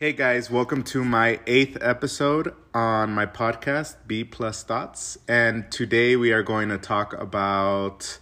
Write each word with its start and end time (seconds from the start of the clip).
Hey 0.00 0.12
guys, 0.12 0.50
welcome 0.50 0.82
to 0.84 1.04
my 1.04 1.38
eighth 1.46 1.78
episode 1.80 2.52
on 2.74 3.12
my 3.12 3.26
podcast, 3.26 3.94
B 4.08 4.24
Plus 4.24 4.64
Thoughts. 4.64 5.18
And 5.28 5.70
today 5.70 6.16
we 6.16 6.32
are 6.32 6.42
going 6.42 6.68
to 6.70 6.78
talk 6.78 7.12
about 7.12 8.18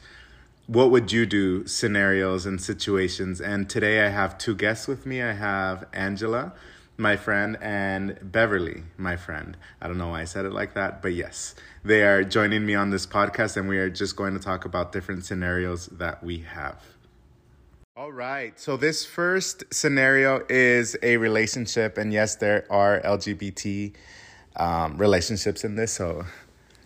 what 0.66 0.90
would 0.90 1.12
you 1.12 1.24
do 1.24 1.66
scenarios 1.66 2.45
and 2.45 2.61
situations. 2.61 3.40
And 3.40 3.71
today 3.71 4.04
I 4.04 4.11
have 4.11 4.37
two 4.37 4.54
guests 4.54 4.87
with 4.87 5.06
me. 5.06 5.22
I 5.22 5.32
have 5.32 5.87
Angela, 5.95 6.53
my 6.98 7.16
friend, 7.16 7.57
and 7.62 8.18
Beverly, 8.20 8.82
my 8.98 9.16
friend. 9.16 9.57
I 9.80 9.89
don't 9.89 9.96
know 9.96 10.09
why 10.09 10.20
I 10.20 10.25
said 10.25 10.45
it 10.45 10.52
like 10.52 10.75
that, 10.75 11.00
but 11.00 11.14
yes, 11.14 11.54
they 11.82 12.02
are 12.02 12.23
joining 12.23 12.66
me 12.66 12.75
on 12.75 12.91
this 12.91 13.07
podcast, 13.07 13.57
and 13.57 13.66
we 13.66 13.79
are 13.79 13.89
just 13.89 14.14
going 14.14 14.34
to 14.34 14.41
talk 14.41 14.66
about 14.66 14.93
different 14.93 15.25
scenarios 15.25 15.86
that 15.86 16.23
we 16.23 16.41
have. 16.41 16.91
All 17.95 18.11
right. 18.11 18.59
So 18.59 18.79
this 18.79 19.04
first 19.04 19.64
scenario 19.70 20.42
is 20.48 20.96
a 21.02 21.18
relationship, 21.18 21.98
and 21.98 22.11
yes, 22.11 22.36
there 22.36 22.64
are 22.70 23.02
LGBT 23.02 23.92
um, 24.56 24.96
relationships 24.96 25.62
in 25.62 25.74
this. 25.74 25.92
So 25.92 26.24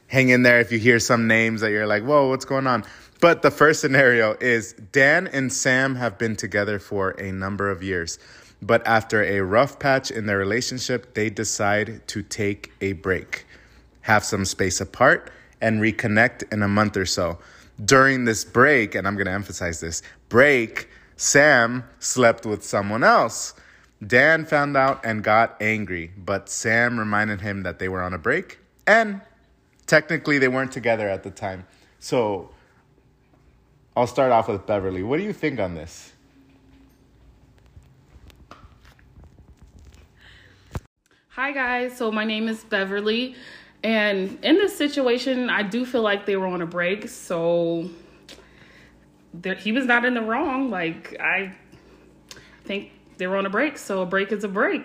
hang 0.09 0.31
in 0.31 0.43
there 0.43 0.59
if 0.59 0.73
you 0.73 0.81
hear 0.81 0.99
some 0.99 1.29
names 1.29 1.61
that 1.61 1.71
you're 1.71 1.87
like, 1.87 2.03
"Whoa, 2.03 2.29
what's 2.29 2.45
going 2.45 2.67
on?" 2.67 2.83
But 3.21 3.43
the 3.43 3.53
first 3.53 3.81
scenario 3.81 4.37
is 4.41 4.73
Dan 4.91 5.29
and 5.29 5.53
Sam 5.53 5.95
have 5.95 6.19
been 6.19 6.35
together 6.35 6.81
for 6.81 7.11
a 7.11 7.31
number 7.31 7.71
of 7.71 7.85
years, 7.85 8.19
but 8.61 8.85
after 8.85 9.23
a 9.23 9.43
rough 9.43 9.79
patch 9.79 10.11
in 10.11 10.27
their 10.27 10.39
relationship, 10.39 11.15
they 11.15 11.31
decide 11.31 12.03
to 12.09 12.23
take 12.25 12.73
a 12.81 12.95
break, 12.95 13.47
have 14.01 14.25
some 14.25 14.45
space 14.45 14.81
apart, 14.81 15.31
and 15.61 15.81
reconnect 15.81 16.53
in 16.53 16.65
a 16.65 16.69
month 16.69 16.97
or 16.97 17.07
so. 17.07 17.39
During 17.85 18.25
this 18.25 18.45
break, 18.45 18.97
and 18.97 19.07
I'm 19.07 19.15
going 19.15 19.27
to 19.27 19.33
emphasize 19.33 19.79
this 19.79 20.03
break 20.29 20.89
Sam 21.17 21.85
slept 21.99 22.47
with 22.47 22.63
someone 22.63 23.03
else. 23.03 23.55
Dan 24.07 24.45
found 24.45 24.77
out 24.77 25.01
and 25.05 25.25
got 25.25 25.57
angry, 25.61 26.13
but 26.17 26.51
Sam 26.51 26.99
reminded 26.99 27.41
him 27.41 27.63
that 27.63 27.79
they 27.79 27.89
were 27.89 28.03
on 28.03 28.13
a 28.13 28.19
break 28.19 28.59
and 28.87 29.23
technically 29.87 30.39
they 30.39 30.49
weren't 30.49 30.73
together 30.73 31.09
at 31.09 31.23
the 31.23 31.31
time. 31.31 31.67
So 31.99 32.51
I'll 33.97 34.07
start 34.07 34.31
off 34.31 34.49
with 34.49 34.67
Beverly. 34.67 35.03
What 35.03 35.17
do 35.17 35.23
you 35.23 35.33
think 35.33 35.59
on 35.59 35.75
this? 35.75 36.13
Hi, 41.31 41.53
guys. 41.53 41.97
So, 41.97 42.11
my 42.11 42.25
name 42.25 42.49
is 42.49 42.65
Beverly. 42.65 43.35
And 43.83 44.39
in 44.43 44.57
this 44.57 44.77
situation, 44.77 45.51
I 45.51 45.63
do 45.63 45.85
feel 45.85 46.03
like 46.03 46.25
they 46.25 46.37
were 46.37 46.47
on 46.47 46.63
a 46.63 46.67
break. 46.67 47.09
So, 47.09 47.91
there, 49.43 49.55
he 49.55 49.73
was 49.73 49.87
not 49.87 50.05
in 50.05 50.15
the 50.15 50.23
wrong. 50.23 50.71
Like 50.71 51.17
I 51.21 51.55
think 52.65 52.91
they 53.19 53.27
were 53.27 53.37
on 53.37 53.47
a 53.47 53.51
break, 53.51 53.79
so 53.79 54.03
a 54.03 54.07
break 54.07 54.33
is 54.33 54.45
a 54.45 54.49
break. 54.49 54.83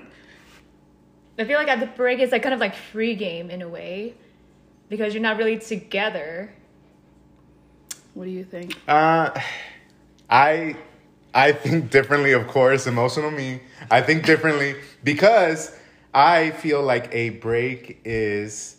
I 1.39 1.45
feel 1.45 1.57
like 1.57 1.69
at 1.69 1.79
the 1.79 1.87
break 1.87 2.19
is 2.19 2.31
like 2.31 2.43
kind 2.43 2.53
of 2.53 2.59
like 2.59 2.75
free 2.75 3.15
game 3.15 3.49
in 3.49 3.61
a 3.61 3.67
way, 3.67 4.13
because 4.89 5.13
you're 5.13 5.23
not 5.23 5.37
really 5.37 5.57
together. 5.57 6.53
What 8.13 8.25
do 8.25 8.31
you 8.31 8.43
think? 8.43 8.75
Uh, 8.87 9.31
I 10.29 10.75
I 11.33 11.53
think 11.53 11.89
differently. 11.89 12.33
Of 12.33 12.47
course, 12.47 12.87
emotional 12.87 13.31
me. 13.31 13.61
I 13.89 14.01
think 14.01 14.25
differently 14.25 14.75
because 15.03 15.75
I 16.13 16.51
feel 16.51 16.81
like 16.81 17.09
a 17.13 17.31
break 17.31 18.01
is. 18.03 18.77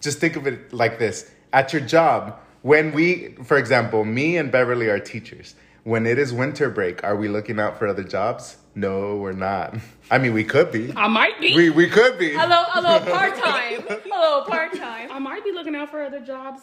Just 0.00 0.18
think 0.18 0.36
of 0.36 0.46
it 0.46 0.72
like 0.72 0.98
this: 0.98 1.30
at 1.52 1.72
your 1.72 1.80
job, 1.80 2.38
when 2.64 2.92
we, 2.92 3.34
for 3.44 3.58
example, 3.58 4.06
me 4.06 4.38
and 4.38 4.50
Beverly 4.50 4.88
are 4.88 4.98
teachers. 4.98 5.54
When 5.82 6.06
it 6.06 6.18
is 6.18 6.32
winter 6.32 6.70
break, 6.70 7.04
are 7.04 7.14
we 7.14 7.28
looking 7.28 7.60
out 7.60 7.78
for 7.78 7.86
other 7.86 8.02
jobs? 8.02 8.56
No, 8.74 9.16
we're 9.16 9.32
not. 9.32 9.76
I 10.10 10.16
mean, 10.16 10.32
we 10.32 10.44
could 10.44 10.72
be. 10.72 10.90
I 10.96 11.06
might 11.06 11.38
be. 11.38 11.54
We 11.54 11.68
we 11.68 11.90
could 11.90 12.18
be. 12.18 12.32
A 12.32 12.38
little, 12.38 12.64
a 12.74 12.80
little 12.80 13.12
part 13.12 13.36
time. 13.36 13.84
a 13.86 14.08
little 14.08 14.42
part 14.46 14.74
time. 14.76 15.12
I 15.12 15.18
might 15.18 15.44
be 15.44 15.52
looking 15.52 15.76
out 15.76 15.90
for 15.90 16.02
other 16.02 16.20
jobs. 16.20 16.62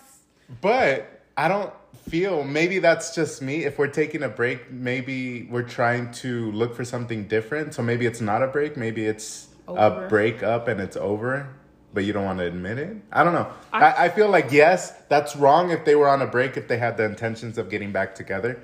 But 0.59 1.21
I 1.37 1.47
don't 1.47 1.71
feel 2.09 2.43
maybe 2.45 2.79
that's 2.79 3.13
just 3.13 3.43
me. 3.43 3.63
If 3.65 3.77
we're 3.77 3.85
taking 3.85 4.23
a 4.23 4.29
break, 4.29 4.71
maybe 4.71 5.43
we're 5.51 5.69
trying 5.69 6.11
to 6.13 6.51
look 6.51 6.75
for 6.75 6.83
something 6.83 7.27
different. 7.27 7.75
So 7.75 7.83
maybe 7.83 8.07
it's 8.07 8.21
not 8.21 8.41
a 8.41 8.47
break. 8.47 8.75
Maybe 8.75 9.05
it's 9.05 9.49
over. 9.67 10.05
a 10.05 10.09
breakup 10.09 10.67
and 10.67 10.81
it's 10.81 10.97
over 10.97 11.47
but 11.93 12.03
you 12.05 12.13
don't 12.13 12.25
want 12.25 12.39
to 12.39 12.45
admit 12.45 12.77
it. 12.77 12.97
I 13.11 13.23
don't 13.23 13.33
know. 13.33 13.51
I, 13.73 13.81
I, 13.81 14.03
I, 14.05 14.09
feel 14.09 14.29
like 14.29 14.51
yes, 14.51 14.93
that's 15.09 15.35
wrong 15.35 15.71
if 15.71 15.85
they 15.85 15.95
were 15.95 16.07
on 16.07 16.21
a 16.21 16.27
break 16.27 16.57
if 16.57 16.67
they 16.67 16.77
had 16.77 16.97
the 16.97 17.03
intentions 17.03 17.57
of 17.57 17.69
getting 17.69 17.91
back 17.91 18.15
together, 18.15 18.63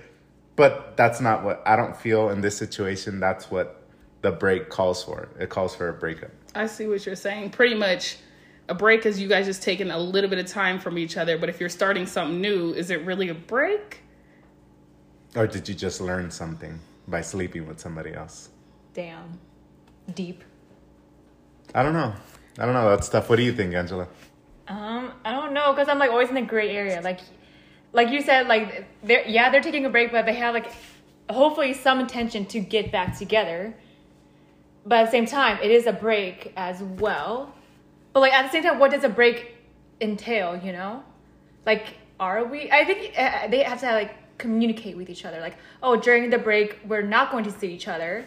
but 0.55 0.95
that's 0.97 1.19
not 1.19 1.43
what 1.43 1.61
I 1.65 1.75
don't 1.75 1.95
feel 1.95 2.29
in 2.29 2.41
this 2.41 2.57
situation. 2.57 3.19
That's 3.19 3.51
what 3.51 3.83
the 4.21 4.31
break 4.31 4.69
calls 4.69 5.03
for. 5.03 5.29
It 5.39 5.49
calls 5.49 5.75
for 5.75 5.89
a 5.89 5.93
breakup. 5.93 6.31
I 6.55 6.67
see 6.67 6.87
what 6.87 7.05
you're 7.05 7.15
saying. 7.15 7.51
Pretty 7.51 7.75
much, 7.75 8.17
a 8.69 8.73
break 8.73 9.05
is 9.05 9.19
you 9.19 9.27
guys 9.27 9.45
just 9.45 9.61
taking 9.61 9.91
a 9.91 9.99
little 9.99 10.29
bit 10.29 10.39
of 10.39 10.47
time 10.47 10.79
from 10.79 10.97
each 10.97 11.17
other. 11.17 11.37
But 11.37 11.49
if 11.49 11.59
you're 11.59 11.69
starting 11.69 12.05
something 12.05 12.41
new, 12.41 12.73
is 12.73 12.89
it 12.89 13.05
really 13.05 13.29
a 13.29 13.35
break? 13.35 14.01
Or 15.35 15.47
did 15.47 15.67
you 15.69 15.75
just 15.75 16.01
learn 16.01 16.31
something 16.31 16.79
by 17.07 17.21
sleeping 17.21 17.67
with 17.67 17.79
somebody 17.79 18.13
else? 18.13 18.49
Damn, 18.93 19.39
deep. 20.15 20.43
I 21.75 21.83
don't 21.83 21.93
know. 21.93 22.13
I 22.57 22.65
don't 22.65 22.73
know. 22.73 22.89
That's 22.89 23.09
tough. 23.09 23.29
What 23.29 23.35
do 23.35 23.43
you 23.43 23.53
think, 23.53 23.73
Angela? 23.73 24.07
Um, 24.67 25.13
I 25.23 25.31
don't 25.31 25.53
know 25.53 25.71
because 25.71 25.87
I'm 25.87 25.99
like 25.99 26.11
always 26.11 26.29
in 26.29 26.35
the 26.35 26.41
gray 26.41 26.75
area. 26.75 27.01
Like, 27.01 27.19
like 27.93 28.09
you 28.09 28.21
said, 28.21 28.47
like 28.47 28.85
they're 29.03 29.25
yeah 29.27 29.49
they're 29.49 29.61
taking 29.61 29.85
a 29.85 29.89
break, 29.89 30.11
but 30.11 30.25
they 30.25 30.33
have 30.33 30.53
like 30.53 30.71
hopefully 31.29 31.73
some 31.73 31.99
intention 31.99 32.45
to 32.47 32.59
get 32.59 32.91
back 32.91 33.17
together. 33.17 33.75
But 34.85 34.99
at 34.99 35.05
the 35.05 35.11
same 35.11 35.25
time, 35.25 35.59
it 35.61 35.71
is 35.71 35.85
a 35.85 35.93
break 35.93 36.53
as 36.57 36.81
well. 36.81 37.53
But 38.13 38.21
like 38.21 38.33
at 38.33 38.43
the 38.43 38.49
same 38.49 38.63
time, 38.63 38.79
what 38.79 38.91
does 38.91 39.03
a 39.03 39.09
break 39.09 39.55
entail? 40.01 40.57
You 40.57 40.73
know, 40.73 41.03
like 41.65 41.97
are 42.19 42.43
we? 42.45 42.71
I 42.71 42.83
think 42.83 43.13
uh, 43.17 43.47
they 43.47 43.63
have 43.63 43.79
to 43.81 43.91
like 43.91 44.37
communicate 44.37 44.97
with 44.97 45.09
each 45.09 45.25
other. 45.25 45.39
Like, 45.39 45.57
oh, 45.83 45.95
during 45.95 46.29
the 46.29 46.37
break, 46.37 46.79
we're 46.85 47.01
not 47.03 47.31
going 47.31 47.43
to 47.43 47.51
see 47.51 47.71
each 47.73 47.87
other 47.87 48.25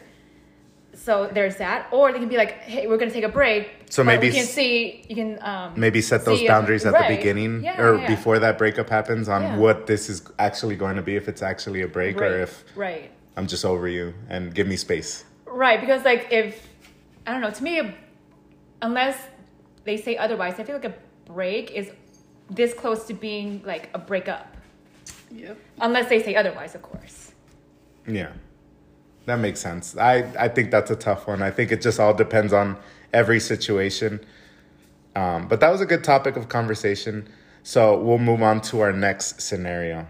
so 0.95 1.31
there's 1.33 1.57
that 1.57 1.89
or 1.93 2.13
they 2.13 2.19
can 2.19 2.29
be 2.29 2.37
like 2.37 2.59
hey 2.61 2.87
we're 2.87 2.97
going 2.97 3.09
to 3.09 3.15
take 3.15 3.25
a 3.25 3.29
break 3.29 3.71
so 3.89 4.03
maybe 4.03 4.27
you 4.27 4.33
can 4.33 4.45
see 4.45 5.05
you 5.09 5.15
can 5.15 5.39
um, 5.43 5.73
maybe 5.77 6.01
set 6.01 6.25
those 6.25 6.43
boundaries 6.47 6.85
at 6.85 6.93
right. 6.93 7.09
the 7.09 7.17
beginning 7.17 7.63
yeah, 7.63 7.81
or 7.81 7.99
yeah. 7.99 8.07
before 8.07 8.39
that 8.39 8.59
breakup 8.59 8.89
happens 8.89 9.29
on 9.29 9.43
yeah. 9.43 9.57
what 9.57 9.87
this 9.87 10.11
is 10.11 10.23
actually 10.39 10.77
going 10.77 10.97
to 10.97 11.03
be 11.03 11.17
if 11.17 11.29
it's 11.29 11.43
actually 11.43 11.83
a 11.83 11.89
break 11.89 12.19
right. 12.19 12.31
or 12.31 12.41
if 12.43 12.65
right 12.75 13.11
i'm 13.37 13.47
just 13.47 13.65
over 13.65 13.89
you 13.89 14.13
and 14.29 14.55
give 14.55 14.67
me 14.67 14.77
space 14.77 15.25
right 15.47 15.81
because 15.81 16.05
like 16.05 16.27
if 16.31 16.69
i 17.27 17.33
don't 17.33 17.41
know 17.41 17.51
to 17.51 17.63
me 17.63 17.95
unless 18.83 19.17
they 19.85 19.97
say 19.97 20.17
otherwise 20.17 20.59
i 20.59 20.65
feel 20.65 20.75
like 20.75 20.85
a 20.85 20.95
break 21.27 21.71
is 21.71 21.91
this 22.51 22.75
close 22.75 23.07
to 23.07 23.15
being 23.15 23.63
like 23.65 23.89
a 23.95 23.99
breakup 23.99 24.57
yep 25.31 25.57
unless 25.81 26.09
they 26.09 26.23
say 26.23 26.35
otherwise 26.35 26.75
of 26.75 26.83
course 26.83 27.33
yeah 28.07 28.33
that 29.27 29.39
makes 29.39 29.61
sense. 29.61 29.97
I, 29.97 30.31
I 30.39 30.49
think 30.49 30.71
that's 30.71 30.91
a 30.91 30.97
tough 30.97 31.27
one. 31.27 31.43
I 31.43 31.51
think 31.51 31.73
it 31.73 31.83
just 31.83 32.01
all 32.01 32.15
depends 32.15 32.53
on 32.53 32.77
every 33.13 33.41
situation. 33.41 34.21
Um, 35.15 35.49
but 35.49 35.61
that 35.61 35.71
was 35.71 35.81
a 35.81 35.87
good 35.87 36.05
topic 36.05 36.37
of 36.37 36.49
conversation. 36.49 37.29
So 37.63 37.99
we'll 37.99 38.19
move 38.19 38.43
on 38.43 38.61
to 38.63 38.81
our 38.81 38.93
next 38.93 39.41
scenario. 39.41 40.07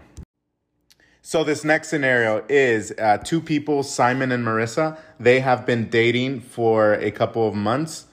So 1.21 1.43
this 1.43 1.63
next 1.63 1.89
scenario 1.89 2.43
is 2.49 2.93
uh, 2.99 3.17
two 3.17 3.41
people, 3.41 3.83
Simon 3.83 4.31
and 4.31 4.45
Marissa. 4.45 4.97
They 5.19 5.39
have 5.39 5.65
been 5.65 5.89
dating 5.89 6.41
for 6.41 6.93
a 6.93 7.11
couple 7.11 7.47
of 7.47 7.53
months. 7.53 8.05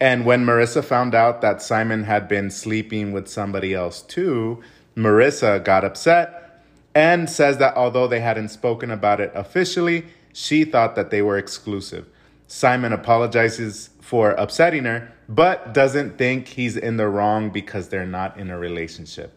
And 0.00 0.24
when 0.24 0.44
Marissa 0.44 0.84
found 0.84 1.14
out 1.14 1.40
that 1.42 1.62
Simon 1.62 2.04
had 2.04 2.28
been 2.28 2.50
sleeping 2.50 3.12
with 3.12 3.28
somebody 3.28 3.74
else 3.74 4.02
too, 4.02 4.62
Marissa 4.96 5.62
got 5.62 5.84
upset 5.84 6.62
and 6.94 7.28
says 7.28 7.58
that 7.58 7.76
although 7.76 8.06
they 8.06 8.20
hadn't 8.20 8.48
spoken 8.48 8.90
about 8.90 9.20
it 9.20 9.32
officially, 9.34 10.06
she 10.36 10.66
thought 10.66 10.96
that 10.96 11.08
they 11.08 11.22
were 11.22 11.38
exclusive. 11.38 12.06
Simon 12.46 12.92
apologizes 12.92 13.88
for 14.02 14.32
upsetting 14.32 14.84
her, 14.84 15.10
but 15.30 15.72
doesn't 15.72 16.18
think 16.18 16.46
he's 16.46 16.76
in 16.76 16.98
the 16.98 17.08
wrong 17.08 17.48
because 17.48 17.88
they're 17.88 18.04
not 18.04 18.38
in 18.38 18.50
a 18.50 18.58
relationship. 18.58 19.32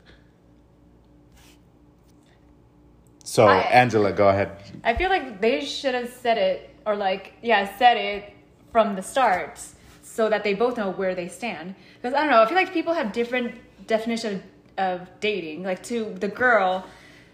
So, 3.23 3.47
I, 3.47 3.59
Angela, 3.59 4.11
go 4.11 4.27
ahead. 4.27 4.51
I 4.83 4.93
feel 4.93 5.09
like 5.09 5.39
they 5.39 5.63
should 5.63 5.95
have 5.95 6.11
said 6.11 6.37
it, 6.37 6.75
or 6.85 6.97
like, 6.97 7.31
yeah, 7.41 7.77
said 7.77 7.95
it 7.95 8.33
from 8.73 8.97
the 8.97 9.01
start 9.01 9.57
so 10.03 10.29
that 10.29 10.43
they 10.43 10.53
both 10.53 10.75
know 10.75 10.91
where 10.91 11.15
they 11.15 11.29
stand. 11.29 11.75
Because 12.01 12.13
I 12.13 12.23
don't 12.23 12.31
know, 12.31 12.41
I 12.41 12.45
feel 12.45 12.57
like 12.57 12.73
people 12.73 12.93
have 12.93 13.13
different 13.13 13.55
definition 13.87 14.43
of 14.77 15.07
dating. 15.21 15.63
Like, 15.63 15.81
to 15.83 16.13
the 16.15 16.27
girl, 16.27 16.85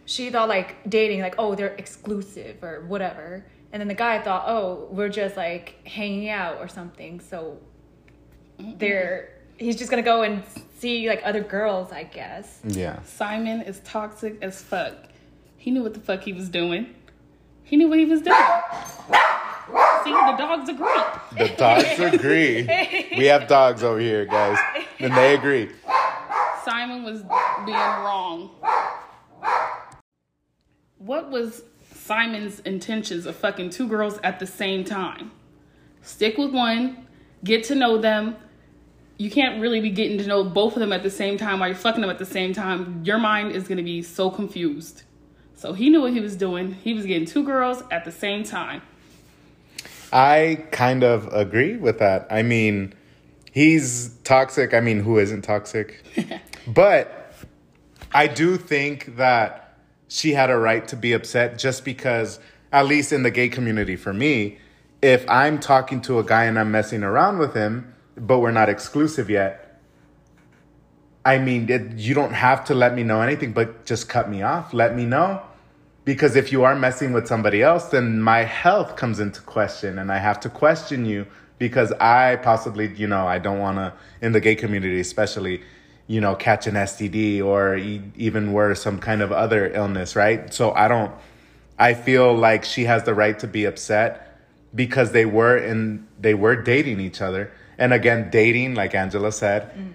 she 0.05 0.29
thought 0.29 0.49
like 0.49 0.87
dating, 0.87 1.21
like, 1.21 1.33
oh, 1.39 1.55
they're 1.55 1.73
exclusive 1.79 2.63
or 2.63 2.85
whatever. 2.85 3.43
And 3.75 3.81
then 3.81 3.89
the 3.89 3.93
guy 3.93 4.21
thought, 4.21 4.45
oh, 4.47 4.87
we're 4.89 5.09
just 5.09 5.35
like 5.35 5.85
hanging 5.85 6.29
out 6.29 6.59
or 6.59 6.69
something. 6.69 7.19
So 7.19 7.57
they're 8.57 9.33
he's 9.57 9.75
just 9.75 9.89
gonna 9.91 10.01
go 10.01 10.21
and 10.21 10.43
see 10.79 11.09
like 11.09 11.21
other 11.25 11.43
girls, 11.43 11.91
I 11.91 12.03
guess. 12.03 12.61
Yeah. 12.63 13.01
Simon 13.01 13.59
is 13.59 13.81
toxic 13.81 14.37
as 14.41 14.61
fuck. 14.61 14.93
He 15.57 15.71
knew 15.71 15.83
what 15.83 15.93
the 15.93 15.99
fuck 15.99 16.21
he 16.21 16.31
was 16.31 16.47
doing. 16.47 16.95
He 17.65 17.75
knew 17.75 17.89
what 17.89 17.99
he 17.99 18.05
was 18.05 18.21
doing. 18.21 18.37
See, 20.05 20.11
the 20.11 20.35
dogs 20.37 20.69
agree. 20.69 21.03
The 21.37 21.53
dogs 21.57 21.99
agree. 21.99 22.65
We 23.17 23.25
have 23.25 23.49
dogs 23.49 23.83
over 23.83 23.99
here, 23.99 24.23
guys, 24.23 24.57
and 24.99 25.13
they 25.13 25.33
agree. 25.33 25.69
Simon 26.63 27.03
was 27.03 27.23
being 27.65 27.75
wrong. 27.75 28.51
What 30.97 31.29
was 31.29 31.63
Simon's 32.05 32.59
intentions 32.59 33.25
of 33.25 33.35
fucking 33.35 33.71
two 33.71 33.87
girls 33.87 34.19
at 34.23 34.39
the 34.39 34.45
same 34.45 34.83
time? 34.83 35.31
Stick 36.03 36.37
with 36.37 36.51
one, 36.53 37.07
get 37.43 37.63
to 37.63 37.73
know 37.73 37.97
them. 37.97 38.35
You 39.17 39.31
can't 39.31 39.59
really 39.59 39.79
be 39.79 39.89
getting 39.89 40.19
to 40.19 40.27
know 40.27 40.43
both 40.43 40.73
of 40.73 40.81
them 40.81 40.93
at 40.93 41.01
the 41.01 41.09
same 41.09 41.35
time 41.39 41.61
while 41.61 41.69
you're 41.69 41.75
fucking 41.75 42.01
them 42.01 42.11
at 42.11 42.19
the 42.19 42.25
same 42.25 42.53
time. 42.53 43.01
Your 43.03 43.17
mind 43.17 43.53
is 43.53 43.67
gonna 43.67 43.81
be 43.81 44.03
so 44.03 44.29
confused. 44.29 45.01
So 45.55 45.73
he 45.73 45.89
knew 45.89 46.01
what 46.01 46.13
he 46.13 46.19
was 46.19 46.35
doing. 46.35 46.73
He 46.73 46.93
was 46.93 47.07
getting 47.07 47.25
two 47.25 47.43
girls 47.43 47.81
at 47.89 48.05
the 48.05 48.11
same 48.11 48.43
time. 48.43 48.83
I 50.13 50.63
kind 50.69 51.03
of 51.03 51.33
agree 51.33 51.75
with 51.75 51.97
that. 51.97 52.27
I 52.29 52.43
mean, 52.43 52.93
he's 53.51 54.09
toxic. 54.23 54.75
I 54.75 54.79
mean, 54.79 54.99
who 54.99 55.17
isn't 55.17 55.41
toxic? 55.41 56.03
but 56.67 57.33
I 58.13 58.27
do 58.27 58.57
think 58.57 59.15
that 59.17 59.64
she 60.07 60.33
had 60.33 60.49
a 60.49 60.57
right 60.57 60.87
to 60.87 60.95
be 60.95 61.13
upset 61.13 61.57
just 61.57 61.85
because, 61.85 62.39
at 62.71 62.85
least 62.85 63.11
in 63.11 63.23
the 63.23 63.31
gay 63.31 63.49
community 63.49 63.95
for 63.95 64.13
me, 64.13 64.57
if 65.01 65.27
I'm 65.29 65.59
talking 65.59 66.01
to 66.01 66.19
a 66.19 66.23
guy 66.23 66.45
and 66.45 66.57
I'm 66.57 66.71
messing 66.71 67.03
around 67.03 67.37
with 67.37 67.53
him, 67.53 67.93
but 68.17 68.39
we're 68.39 68.51
not 68.51 68.69
exclusive 68.69 69.29
yet, 69.29 69.81
I 71.25 71.39
mean, 71.39 71.69
it, 71.69 71.93
you 71.97 72.13
don't 72.13 72.33
have 72.33 72.65
to 72.65 72.75
let 72.75 72.93
me 72.93 73.03
know 73.03 73.21
anything, 73.21 73.51
but 73.51 73.85
just 73.85 74.07
cut 74.07 74.29
me 74.29 74.43
off. 74.43 74.73
Let 74.73 74.95
me 74.95 75.05
know. 75.05 75.41
Because 76.05 76.35
if 76.35 76.51
you 76.51 76.63
are 76.63 76.75
messing 76.75 77.13
with 77.13 77.25
somebody 77.27 77.63
else, 77.63 77.85
then 77.85 78.21
my 78.21 78.43
health 78.43 78.95
comes 78.95 79.19
into 79.19 79.41
question 79.41 79.97
and 79.97 80.11
I 80.11 80.19
have 80.19 80.39
to 80.41 80.49
question 80.49 81.03
you 81.03 81.25
because 81.57 81.91
I 81.93 82.35
possibly, 82.35 82.93
you 82.93 83.07
know, 83.07 83.27
I 83.27 83.39
don't 83.39 83.57
want 83.57 83.77
to, 83.77 83.93
in 84.21 84.33
the 84.33 84.39
gay 84.39 84.53
community 84.53 84.99
especially, 84.99 85.63
you 86.07 86.21
know, 86.21 86.35
catch 86.35 86.67
an 86.67 86.75
STD 86.75 87.43
or 87.43 87.75
even 87.77 88.53
worse, 88.53 88.81
some 88.81 88.99
kind 88.99 89.21
of 89.21 89.31
other 89.31 89.71
illness, 89.73 90.15
right? 90.15 90.53
So 90.53 90.71
I 90.71 90.87
don't, 90.87 91.11
I 91.79 91.93
feel 91.93 92.33
like 92.33 92.63
she 92.63 92.83
has 92.83 93.03
the 93.03 93.13
right 93.13 93.37
to 93.39 93.47
be 93.47 93.65
upset 93.65 94.39
because 94.73 95.11
they 95.13 95.25
were 95.25 95.57
in, 95.57 96.07
they 96.19 96.33
were 96.33 96.55
dating 96.55 96.99
each 96.99 97.21
other. 97.21 97.51
And 97.77 97.91
again, 97.91 98.29
dating, 98.29 98.75
like 98.75 98.93
Angela 98.93 99.31
said, 99.31 99.71
mm. 99.75 99.91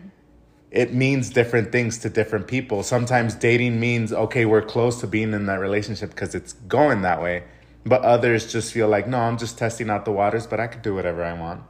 it 0.70 0.92
means 0.92 1.30
different 1.30 1.70
things 1.70 1.98
to 1.98 2.10
different 2.10 2.48
people. 2.48 2.82
Sometimes 2.82 3.34
dating 3.34 3.78
means, 3.78 4.12
okay, 4.12 4.46
we're 4.46 4.62
close 4.62 5.00
to 5.00 5.06
being 5.06 5.32
in 5.32 5.46
that 5.46 5.60
relationship 5.60 6.10
because 6.10 6.34
it's 6.34 6.54
going 6.54 7.02
that 7.02 7.22
way. 7.22 7.44
But 7.84 8.02
others 8.02 8.52
just 8.52 8.72
feel 8.72 8.88
like, 8.88 9.06
no, 9.06 9.18
I'm 9.18 9.38
just 9.38 9.56
testing 9.56 9.88
out 9.88 10.04
the 10.04 10.12
waters, 10.12 10.46
but 10.46 10.60
I 10.60 10.66
could 10.66 10.82
do 10.82 10.94
whatever 10.94 11.22
I 11.24 11.32
want. 11.32 11.62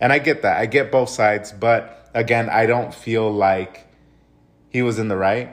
And 0.00 0.12
I 0.12 0.18
get 0.18 0.42
that. 0.42 0.58
I 0.58 0.66
get 0.66 0.90
both 0.90 1.10
sides. 1.10 1.52
But 1.52 2.03
again, 2.14 2.48
I 2.48 2.66
don't 2.66 2.94
feel 2.94 3.30
like 3.30 3.86
he 4.70 4.82
was 4.82 4.98
in 4.98 5.08
the 5.08 5.16
right. 5.16 5.50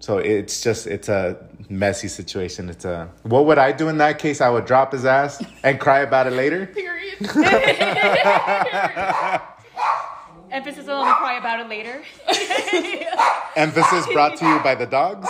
So 0.00 0.18
it's 0.18 0.60
just, 0.60 0.86
it's 0.86 1.08
a 1.08 1.48
messy 1.70 2.08
situation. 2.08 2.68
It's 2.68 2.84
a, 2.84 3.10
what 3.22 3.46
would 3.46 3.58
I 3.58 3.72
do 3.72 3.88
in 3.88 3.98
that 3.98 4.18
case? 4.18 4.40
I 4.40 4.50
would 4.50 4.66
drop 4.66 4.92
his 4.92 5.04
ass 5.04 5.42
and 5.62 5.80
cry 5.80 6.00
about 6.00 6.26
it 6.26 6.34
later. 6.34 6.66
Period. 6.74 7.16
Emphasis 10.50 10.88
on 10.88 11.14
cry 11.16 11.38
about 11.38 11.60
it 11.60 11.68
later. 11.68 12.02
Emphasis 13.56 14.06
brought 14.12 14.36
to 14.36 14.46
you 14.46 14.60
by 14.60 14.74
the 14.74 14.86
dogs. 14.86 15.28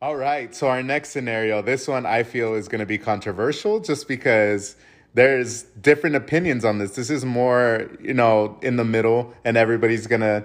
All 0.00 0.14
right, 0.14 0.54
so 0.54 0.68
our 0.68 0.82
next 0.82 1.10
scenario, 1.10 1.60
this 1.60 1.88
one 1.88 2.06
I 2.06 2.22
feel 2.22 2.54
is 2.54 2.68
going 2.68 2.78
to 2.78 2.86
be 2.86 2.98
controversial 2.98 3.80
just 3.80 4.06
because 4.06 4.76
there's 5.18 5.64
different 5.82 6.14
opinions 6.14 6.64
on 6.64 6.78
this. 6.78 6.92
This 6.92 7.10
is 7.10 7.24
more, 7.24 7.90
you 8.00 8.14
know, 8.14 8.56
in 8.62 8.76
the 8.76 8.84
middle 8.84 9.34
and 9.44 9.56
everybody's 9.56 10.06
to 10.06 10.44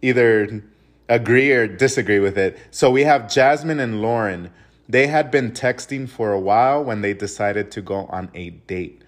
either 0.00 0.62
agree 1.08 1.50
or 1.50 1.66
disagree 1.66 2.20
with 2.20 2.38
it. 2.38 2.56
So 2.70 2.88
we 2.88 3.02
have 3.02 3.28
Jasmine 3.28 3.80
and 3.80 4.00
Lauren. 4.00 4.52
They 4.88 5.08
had 5.08 5.32
been 5.32 5.50
texting 5.50 6.08
for 6.08 6.32
a 6.32 6.38
while 6.38 6.84
when 6.84 7.00
they 7.00 7.14
decided 7.14 7.72
to 7.72 7.82
go 7.82 8.06
on 8.10 8.30
a 8.32 8.50
date. 8.50 9.02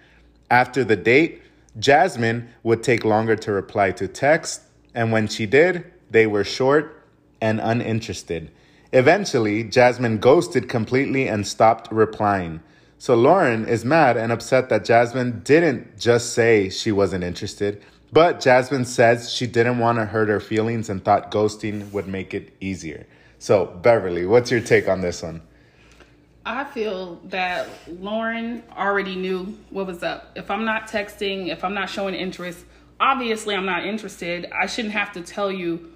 After 0.51 0.83
the 0.83 0.97
date, 0.97 1.41
Jasmine 1.79 2.49
would 2.63 2.83
take 2.83 3.05
longer 3.05 3.37
to 3.37 3.53
reply 3.53 3.91
to 3.91 4.09
text, 4.09 4.63
and 4.93 5.13
when 5.13 5.29
she 5.29 5.45
did, 5.45 5.91
they 6.11 6.27
were 6.27 6.43
short 6.43 7.03
and 7.39 7.61
uninterested. 7.61 8.51
Eventually, 8.91 9.63
Jasmine 9.63 10.17
ghosted 10.17 10.67
completely 10.67 11.29
and 11.29 11.47
stopped 11.47 11.89
replying. 11.89 12.61
So 13.05 13.13
Lauren 13.13 13.67
is 13.67 13.85
mad 13.85 14.17
and 14.17 14.31
upset 14.31 14.69
that 14.69 14.83
Jasmine 14.83 15.41
didn't 15.43 15.99
just 15.99 16.33
say 16.33 16.69
she 16.69 16.91
wasn't 16.91 17.23
interested, 17.23 17.83
but 18.11 18.39
Jasmine 18.39 18.85
says 18.85 19.31
she 19.31 19.45
didn't 19.45 19.77
want 19.77 19.99
to 19.99 20.05
hurt 20.05 20.27
her 20.27 20.39
feelings 20.39 20.89
and 20.89 21.05
thought 21.05 21.29
ghosting 21.29 21.91
would 21.91 22.07
make 22.07 22.33
it 22.33 22.55
easier. 22.59 23.05
So, 23.37 23.67
Beverly, 23.67 24.25
what's 24.25 24.49
your 24.49 24.59
take 24.59 24.89
on 24.89 25.01
this 25.01 25.21
one? 25.21 25.43
I 26.47 26.63
feel 26.63 27.17
that 27.25 27.69
Lauren 27.87 28.63
already 28.75 29.15
knew 29.15 29.55
what 29.69 29.85
was 29.85 30.01
up. 30.01 30.31
If 30.35 30.49
I'm 30.49 30.65
not 30.65 30.87
texting, 30.87 31.49
if 31.49 31.63
I'm 31.63 31.75
not 31.75 31.91
showing 31.91 32.15
interest, 32.15 32.65
obviously 32.99 33.53
I'm 33.53 33.67
not 33.67 33.85
interested. 33.85 34.51
I 34.51 34.65
shouldn't 34.65 34.95
have 34.95 35.11
to 35.11 35.21
tell 35.21 35.51
you 35.51 35.91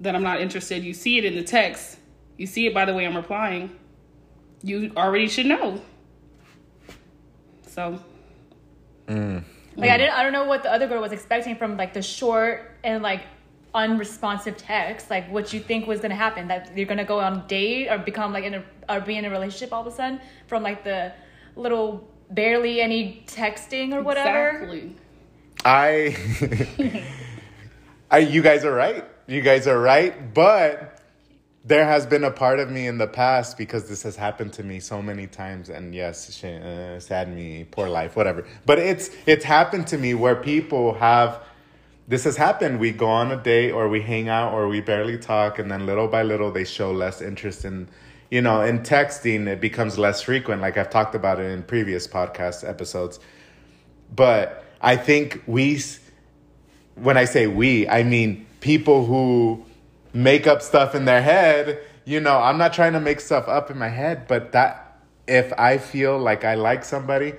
that 0.00 0.14
I'm 0.14 0.22
not 0.22 0.42
interested. 0.42 0.84
You 0.84 0.92
see 0.92 1.16
it 1.16 1.24
in 1.24 1.36
the 1.36 1.42
text. 1.42 1.96
You 2.36 2.46
see 2.46 2.66
it 2.66 2.74
by 2.74 2.84
the 2.84 2.92
way 2.92 3.06
I'm 3.06 3.16
replying. 3.16 3.74
You 4.62 4.92
already 4.94 5.28
should 5.28 5.46
know. 5.46 5.80
So, 7.74 7.98
mm. 9.08 9.42
Like 9.76 9.90
I 9.90 9.98
didn't 9.98 10.14
I 10.14 10.22
don't 10.22 10.32
know 10.32 10.44
what 10.44 10.62
the 10.62 10.72
other 10.72 10.86
girl 10.86 11.00
was 11.00 11.12
expecting 11.12 11.56
from 11.56 11.76
like 11.76 11.92
the 11.92 12.02
short 12.02 12.76
and 12.84 13.02
like 13.02 13.22
unresponsive 13.74 14.56
text. 14.56 15.10
Like 15.10 15.28
what 15.30 15.52
you 15.52 15.58
think 15.58 15.86
was 15.86 16.00
gonna 16.00 16.14
happen. 16.14 16.46
That 16.48 16.76
you're 16.76 16.86
gonna 16.86 17.04
go 17.04 17.18
on 17.18 17.38
a 17.38 17.44
date 17.48 17.88
or 17.88 17.98
become 17.98 18.32
like 18.32 18.44
in 18.44 18.54
a 18.54 18.64
or 18.88 19.00
be 19.00 19.16
in 19.16 19.24
a 19.24 19.30
relationship 19.30 19.72
all 19.72 19.80
of 19.80 19.92
a 19.92 19.96
sudden 19.96 20.20
from 20.46 20.62
like 20.62 20.84
the 20.84 21.12
little 21.56 22.08
barely 22.30 22.80
any 22.80 23.24
texting 23.26 23.92
or 23.92 24.02
whatever. 24.02 24.50
exactly. 24.50 24.96
I, 25.64 26.16
I, 28.10 28.18
you 28.18 28.42
guys 28.42 28.64
are 28.64 28.74
right. 28.74 29.04
You 29.26 29.40
guys 29.40 29.66
are 29.66 29.80
right. 29.80 30.34
But 30.34 31.00
there 31.64 31.86
has 31.86 32.04
been 32.04 32.24
a 32.24 32.30
part 32.30 32.60
of 32.60 32.70
me 32.70 32.86
in 32.86 32.98
the 32.98 33.06
past 33.06 33.56
because 33.56 33.88
this 33.88 34.02
has 34.02 34.16
happened 34.16 34.52
to 34.52 34.62
me 34.62 34.80
so 34.80 35.00
many 35.00 35.26
times. 35.26 35.70
And 35.70 35.94
yes, 35.94 36.34
sh- 36.36 36.44
uh, 36.44 37.00
sad 37.00 37.34
me, 37.34 37.66
poor 37.70 37.88
life, 37.88 38.16
whatever. 38.16 38.46
But 38.66 38.78
it's 38.78 39.10
it's 39.26 39.44
happened 39.44 39.86
to 39.88 39.98
me 39.98 40.14
where 40.14 40.36
people 40.36 40.94
have. 40.94 41.40
This 42.06 42.24
has 42.24 42.36
happened. 42.36 42.80
We 42.80 42.92
go 42.92 43.06
on 43.08 43.32
a 43.32 43.42
date, 43.42 43.70
or 43.70 43.88
we 43.88 44.02
hang 44.02 44.28
out, 44.28 44.52
or 44.52 44.68
we 44.68 44.82
barely 44.82 45.16
talk, 45.16 45.58
and 45.58 45.70
then 45.70 45.86
little 45.86 46.06
by 46.06 46.22
little 46.22 46.52
they 46.52 46.64
show 46.64 46.92
less 46.92 47.22
interest 47.22 47.64
in, 47.64 47.88
you 48.30 48.42
know, 48.42 48.60
in 48.60 48.80
texting. 48.80 49.46
It 49.46 49.58
becomes 49.58 49.96
less 49.96 50.20
frequent, 50.20 50.60
like 50.60 50.76
I've 50.76 50.90
talked 50.90 51.14
about 51.14 51.40
it 51.40 51.50
in 51.50 51.62
previous 51.62 52.06
podcast 52.06 52.68
episodes. 52.68 53.20
But 54.14 54.64
I 54.82 54.96
think 54.96 55.42
we, 55.46 55.80
when 56.94 57.16
I 57.16 57.24
say 57.24 57.46
we, 57.46 57.88
I 57.88 58.02
mean 58.02 58.46
people 58.60 59.06
who 59.06 59.64
make 60.14 60.46
up 60.46 60.62
stuff 60.62 60.94
in 60.94 61.04
their 61.04 61.20
head. 61.20 61.80
You 62.06 62.20
know, 62.20 62.38
I'm 62.38 62.56
not 62.56 62.72
trying 62.72 62.94
to 62.94 63.00
make 63.00 63.20
stuff 63.20 63.48
up 63.48 63.70
in 63.70 63.76
my 63.76 63.88
head, 63.88 64.26
but 64.28 64.52
that 64.52 65.02
if 65.26 65.52
I 65.58 65.78
feel 65.78 66.18
like 66.18 66.44
I 66.44 66.54
like 66.54 66.84
somebody, 66.84 67.34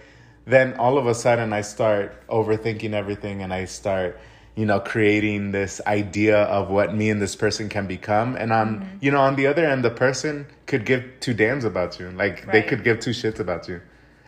then 0.45 0.75
all 0.75 0.97
of 0.97 1.07
a 1.07 1.15
sudden 1.15 1.53
I 1.53 1.61
start 1.61 2.27
overthinking 2.27 2.93
everything 2.93 3.41
and 3.41 3.53
I 3.53 3.65
start, 3.65 4.19
you 4.55 4.65
know, 4.65 4.79
creating 4.79 5.51
this 5.51 5.81
idea 5.87 6.43
of 6.43 6.69
what 6.69 6.93
me 6.93 7.09
and 7.09 7.21
this 7.21 7.35
person 7.35 7.69
can 7.69 7.87
become. 7.87 8.35
And 8.35 8.51
on, 8.51 8.79
mm-hmm. 8.79 8.97
you 9.01 9.11
know, 9.11 9.21
on 9.21 9.35
the 9.35 9.47
other 9.47 9.65
end, 9.65 9.83
the 9.83 9.89
person 9.89 10.45
could 10.67 10.85
give 10.85 11.03
two 11.19 11.33
damns 11.33 11.63
about 11.63 11.99
you. 11.99 12.11
Like 12.11 12.51
they 12.51 12.61
could 12.61 12.83
give 12.83 12.99
two 12.99 13.11
shits 13.11 13.39
about 13.39 13.67
you. 13.67 13.81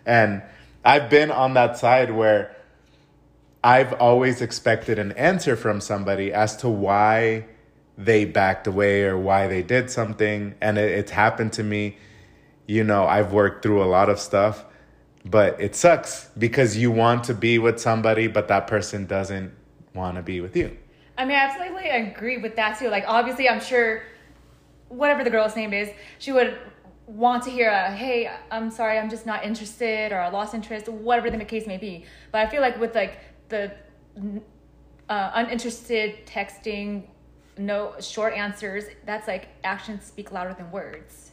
And 0.06 0.42
I've 0.86 1.10
been 1.10 1.32
on 1.32 1.54
that 1.56 1.78
side 1.78 2.12
where 2.12 2.56
I've 3.64 3.94
always 3.94 4.42
expected 4.42 4.98
an 5.00 5.12
answer 5.14 5.56
from 5.56 5.82
somebody 5.82 6.32
as 6.32 6.56
to 6.58 6.70
why 6.70 7.46
they 7.98 8.26
backed 8.26 8.68
away 8.68 9.04
or 9.04 9.18
why 9.18 9.48
they 9.48 9.64
did 9.64 9.90
something. 9.90 10.56
And 10.62 10.78
it, 10.78 10.92
it's 10.92 11.12
happened 11.12 11.54
to 11.54 11.64
me. 11.64 11.98
You 12.68 12.84
know, 12.84 13.06
I've 13.06 13.32
worked 13.32 13.64
through 13.64 13.84
a 13.84 13.86
lot 13.86 14.10
of 14.10 14.20
stuff, 14.20 14.66
but 15.26 15.60
it 15.60 15.76
sucks 15.76 16.30
because 16.38 16.78
you 16.78 16.92
want 16.92 17.24
to 17.26 17.34
be 17.34 17.60
with 17.60 17.80
somebody, 17.80 18.28
but 18.28 18.50
that 18.50 18.68
person 18.68 19.06
doesn't 19.06 19.54
want 19.94 20.18
to 20.18 20.22
be 20.22 20.42
with 20.42 20.56
you. 20.56 20.78
I 21.18 21.26
mean, 21.26 21.36
I 21.36 21.46
absolutely 21.46 21.90
agree 21.90 22.38
with 22.38 22.56
that 22.58 22.78
too. 22.78 22.90
Like, 22.90 23.06
obviously, 23.08 23.50
I'm 23.50 23.62
sure 23.62 24.04
whatever 24.90 25.24
the 25.24 25.30
girl's 25.30 25.56
name 25.56 25.74
is, 25.74 25.90
she 26.20 26.32
would 26.32 26.58
want 27.08 27.44
to 27.44 27.50
hear 27.50 27.70
a 27.70 27.92
"Hey, 27.92 28.30
I'm 28.52 28.70
sorry, 28.70 29.00
I'm 29.00 29.10
just 29.10 29.26
not 29.26 29.44
interested," 29.44 30.12
or 30.12 30.20
"I 30.20 30.30
lost 30.30 30.54
interest," 30.54 30.88
whatever 30.90 31.32
the 31.32 31.44
case 31.46 31.66
may 31.66 31.78
be. 31.78 32.06
But 32.32 32.46
I 32.46 32.50
feel 32.50 32.62
like 32.62 32.80
with 32.80 32.94
like 32.94 33.20
the 33.50 33.72
uh, 35.10 35.32
uninterested 35.34 36.26
texting, 36.26 37.04
no 37.60 37.94
short 38.00 38.34
answers, 38.34 38.86
that's 39.06 39.28
like 39.28 39.48
actions 39.64 40.04
speak 40.06 40.32
louder 40.32 40.54
than 40.54 40.72
words. 40.72 41.32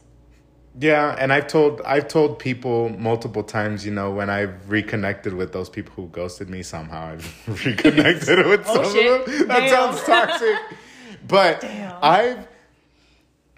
Yeah, 0.77 1.15
and 1.17 1.31
I've 1.31 1.47
told 1.47 1.81
I've 1.85 2.07
told 2.09 2.37
people 2.39 2.89
multiple 2.89 3.43
times, 3.43 3.85
you 3.85 3.91
know, 3.93 4.11
when 4.11 4.29
I've 4.29 4.69
reconnected 4.69 5.33
with 5.33 5.53
those 5.53 5.69
people 5.69 5.93
who 5.95 6.07
ghosted 6.09 6.49
me 6.49 6.63
somehow, 6.63 7.13
I've 7.13 7.47
reconnected 7.65 8.39
oh, 8.45 8.49
with 8.49 8.65
some 8.67 8.79
Oh, 8.85 8.93
shit. 8.93 9.21
of 9.21 9.25
them. 9.25 9.47
That 9.47 9.59
Damn. 9.59 9.69
sounds 9.69 10.03
toxic. 10.03 10.55
But 11.27 11.61
Damn. 11.61 11.97
I've 12.03 12.47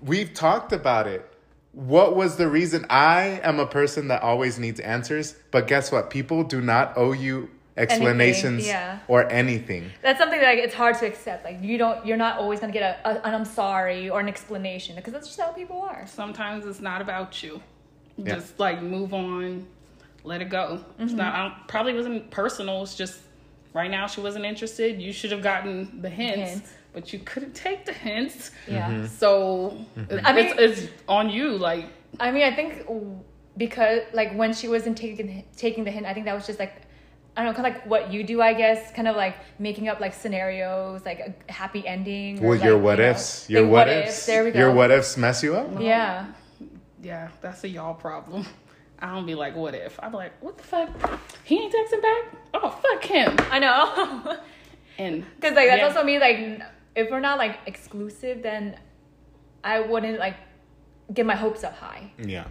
we've 0.01 0.33
talked 0.33 0.71
about 0.73 1.07
it. 1.07 1.29
What 1.73 2.15
was 2.15 2.37
the 2.37 2.47
reason? 2.47 2.85
I 2.89 3.39
am 3.43 3.59
a 3.59 3.65
person 3.67 4.07
that 4.07 4.21
always 4.23 4.57
needs 4.57 4.79
answers, 4.79 5.35
but 5.51 5.67
guess 5.67 5.91
what? 5.91 6.09
People 6.09 6.43
do 6.43 6.61
not 6.61 6.93
owe 6.97 7.11
you 7.11 7.49
explanations 7.77 8.65
yeah. 8.65 8.99
or 9.07 9.29
anything. 9.31 9.91
That's 10.01 10.19
something 10.19 10.39
that 10.39 10.55
like, 10.55 10.63
it's 10.63 10.73
hard 10.73 10.97
to 10.99 11.05
accept. 11.05 11.45
Like 11.45 11.61
you 11.61 11.77
don't, 11.77 12.05
you're 12.05 12.17
not 12.17 12.37
always 12.39 12.59
gonna 12.59 12.73
get 12.73 12.99
a, 13.03 13.09
a 13.09 13.13
an 13.23 13.35
I'm 13.35 13.45
sorry 13.45 14.09
or 14.09 14.19
an 14.19 14.27
explanation 14.27 14.95
because 14.95 15.13
that's 15.13 15.27
just 15.27 15.39
how 15.39 15.51
people 15.51 15.81
are. 15.81 16.05
Sometimes 16.07 16.65
it's 16.65 16.81
not 16.81 17.01
about 17.01 17.41
you. 17.43 17.61
Yeah. 18.17 18.35
Just 18.35 18.59
like 18.59 18.81
move 18.81 19.13
on, 19.13 19.67
let 20.23 20.41
it 20.41 20.49
go. 20.49 20.83
It's 20.97 21.13
not. 21.13 21.33
I 21.33 21.43
don't, 21.43 21.67
probably 21.67 21.93
wasn't 21.93 22.29
personal. 22.31 22.81
It's 22.81 22.95
just 22.95 23.19
right 23.73 23.91
now 23.91 24.07
she 24.07 24.21
wasn't 24.21 24.45
interested. 24.45 24.99
You 25.01 25.13
should 25.13 25.31
have 25.31 25.43
gotten 25.43 26.01
the 26.01 26.09
hints, 26.09 26.51
Hints. 26.51 26.73
but 26.93 27.13
you 27.13 27.19
couldn't 27.19 27.53
take 27.53 27.85
the 27.85 27.93
hints. 27.93 28.51
Yeah. 28.67 28.89
Mm-hmm. 28.89 29.05
So 29.05 29.85
I 30.23 30.33
mean- 30.33 30.47
it's, 30.47 30.81
it's 30.81 30.91
on 31.07 31.29
you. 31.29 31.51
Like 31.51 31.85
I 32.19 32.31
mean, 32.31 32.43
I 32.43 32.55
think 32.55 32.87
because 33.55 34.01
like 34.13 34.33
when 34.33 34.53
she 34.53 34.67
wasn't 34.67 34.97
taking 34.97 35.43
taking 35.55 35.83
the 35.83 35.91
hint, 35.91 36.07
I 36.07 36.13
think 36.13 36.25
that 36.25 36.33
was 36.33 36.47
just 36.47 36.59
like 36.59 36.86
I 37.37 37.43
don't 37.43 37.53
know, 37.53 37.61
kind 37.61 37.67
of 37.67 37.73
like 37.75 37.85
what 37.85 38.11
you 38.11 38.23
do, 38.23 38.41
I 38.41 38.53
guess, 38.55 38.91
kind 38.93 39.07
of 39.07 39.15
like 39.15 39.35
making 39.59 39.87
up 39.87 39.99
like 39.99 40.13
scenarios, 40.15 41.05
like 41.05 41.19
a 41.47 41.51
happy 41.53 41.87
ending. 41.87 42.43
or, 42.43 42.49
Well, 42.49 42.59
your 42.59 42.73
like, 42.75 42.83
what 42.83 42.97
you 42.97 43.03
know, 43.05 43.11
ifs, 43.11 43.49
your 43.49 43.61
like, 43.61 43.71
what 43.71 43.87
ifs, 43.89 44.25
There 44.25 44.43
we 44.43 44.51
go. 44.51 44.59
your 44.59 44.71
what 44.73 44.89
ifs 44.91 45.17
mess 45.17 45.43
you 45.43 45.55
up. 45.55 45.69
Yeah. 45.79 46.25
yeah, 47.01 47.27
that's 47.41 47.63
a 47.63 47.67
y'all 47.69 47.93
problem. 47.93 48.43
I 48.99 49.13
don't 49.13 49.27
be 49.27 49.35
like, 49.35 49.55
what 49.55 49.75
if? 49.75 49.99
I'm 50.01 50.13
like, 50.13 50.33
what 50.41 50.57
the 50.57 50.63
fuck? 50.63 50.89
He 51.43 51.59
ain't 51.59 51.71
texting 51.71 52.01
back. 52.01 52.23
Oh 52.55 52.69
fuck 52.71 53.03
him. 53.03 53.35
I 53.51 53.59
know. 53.59 54.37
And 54.99 55.23
Because 55.35 55.55
like 55.55 55.67
that's 55.69 55.79
Yeah. 55.81 55.87
also 55.89 56.03
me. 56.03 56.17
Like 56.17 56.59
if 56.95 57.11
we're 57.11 57.19
not 57.19 57.37
like 57.37 57.59
exclusive, 57.67 58.41
then 58.41 58.79
I 59.63 59.79
wouldn't 59.81 60.17
like 60.17 60.33
get 61.13 61.23
my 61.27 61.35
hopes 61.35 61.63
up 61.63 61.75
high, 61.75 62.11
Yeah. 62.17 62.45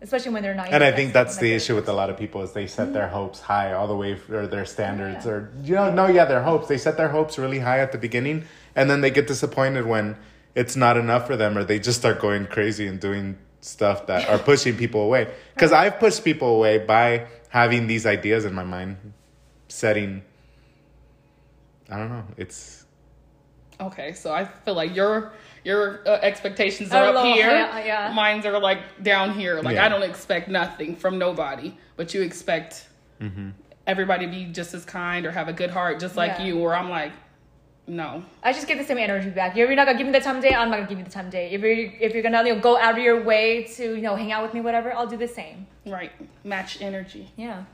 Especially 0.00 0.32
when 0.32 0.42
they're 0.42 0.54
not. 0.54 0.68
And 0.68 0.84
I 0.84 0.92
think 0.92 1.12
that's 1.12 1.38
the 1.38 1.52
issue 1.52 1.74
with 1.74 1.88
a 1.88 1.92
lot 1.92 2.10
of 2.10 2.16
people 2.16 2.42
is 2.42 2.52
they 2.52 2.66
set 2.66 2.86
mm-hmm. 2.86 2.94
their 2.94 3.08
hopes 3.08 3.40
high 3.40 3.72
all 3.72 3.86
the 3.86 3.96
way 3.96 4.14
for 4.14 4.46
their 4.46 4.64
standards 4.64 5.26
or 5.26 5.50
you 5.62 5.74
know 5.74 5.92
no 5.92 6.06
yeah 6.06 6.24
their 6.24 6.42
hopes. 6.42 6.68
They 6.68 6.78
set 6.78 6.96
their 6.96 7.08
hopes 7.08 7.38
really 7.38 7.58
high 7.58 7.80
at 7.80 7.92
the 7.92 7.98
beginning 7.98 8.44
and 8.74 8.88
then 8.88 9.00
they 9.00 9.10
get 9.10 9.26
disappointed 9.26 9.86
when 9.86 10.16
it's 10.54 10.76
not 10.76 10.96
enough 10.96 11.26
for 11.26 11.36
them 11.36 11.56
or 11.56 11.64
they 11.64 11.78
just 11.78 11.98
start 11.98 12.20
going 12.20 12.46
crazy 12.46 12.86
and 12.86 13.00
doing 13.00 13.38
stuff 13.60 14.06
that 14.06 14.28
are 14.28 14.38
pushing 14.38 14.76
people 14.76 15.02
away. 15.02 15.32
Because 15.54 15.72
I've 15.72 15.98
pushed 15.98 16.24
people 16.24 16.48
away 16.54 16.78
by 16.78 17.26
having 17.48 17.88
these 17.88 18.06
ideas 18.06 18.44
in 18.44 18.54
my 18.54 18.62
mind 18.62 18.96
setting 19.66 20.22
I 21.90 21.96
don't 21.96 22.10
know 22.10 22.24
it's 22.36 22.86
Okay, 23.80 24.12
so 24.12 24.32
I 24.32 24.44
feel 24.44 24.74
like 24.74 24.94
your 24.96 25.32
your 25.68 26.00
uh, 26.08 26.18
expectations 26.30 26.92
Are 26.92 27.04
are 27.04 27.16
up 27.16 27.24
here. 27.26 27.66
high, 27.66 27.84
yeah. 27.84 28.12
Mine's 28.14 28.46
are 28.46 28.58
like 28.58 28.80
down 29.02 29.34
here. 29.38 29.60
Like 29.60 29.74
Yeah. 29.76 29.84
I 29.84 29.88
don't 29.90 30.02
expect 30.02 30.48
nothing 30.48 30.96
from 30.96 31.18
nobody, 31.18 31.68
but 31.96 32.14
you 32.14 32.22
expect 32.22 32.86
Mm-hmm. 33.20 33.48
everybody 33.86 34.26
to 34.26 34.30
be 34.32 34.44
just 34.58 34.72
as 34.74 34.84
kind 34.84 35.26
or 35.26 35.32
have 35.32 35.48
a 35.48 35.52
good 35.52 35.70
heart, 35.70 35.98
just 36.00 36.16
like 36.16 36.34
Yeah. 36.38 36.44
you. 36.46 36.58
Or 36.60 36.72
I'm 36.74 36.88
like, 36.88 37.12
no, 37.88 38.22
I 38.44 38.52
just 38.52 38.66
get 38.68 38.78
the 38.78 38.84
same 38.84 38.98
energy 38.98 39.30
back. 39.30 39.56
You're 39.56 39.74
not 39.74 39.86
gonna 39.86 39.98
give 39.98 40.06
me 40.06 40.12
the 40.12 40.20
time 40.20 40.36
of 40.36 40.42
day. 40.42 40.54
I'm 40.54 40.70
not 40.70 40.76
gonna 40.76 40.88
give 40.88 40.98
you 40.98 41.04
the 41.04 41.10
time 41.18 41.26
of 41.26 41.32
day. 41.32 41.50
If 41.50 41.60
you're 41.62 41.72
if 42.06 42.10
you're 42.14 42.22
gonna 42.22 42.44
you 42.46 42.54
know, 42.54 42.60
go 42.60 42.78
out 42.78 42.96
of 42.96 43.02
your 43.08 43.20
way 43.30 43.64
to 43.76 43.84
you 43.96 44.02
know 44.06 44.14
hang 44.14 44.30
out 44.32 44.42
with 44.44 44.54
me, 44.54 44.60
whatever, 44.60 44.88
I'll 44.94 45.06
do 45.14 45.16
the 45.16 45.28
same. 45.40 45.66
right? 45.86 46.12
Match 46.44 46.80
energy. 46.80 47.24
Yeah. 47.36 47.64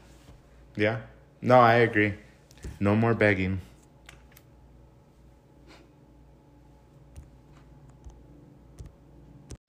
yeah 0.76 0.96
no 1.42 1.56
I 1.60 1.74
agree 1.88 2.14
no 2.80 2.96
more 2.96 3.14
begging 3.14 3.60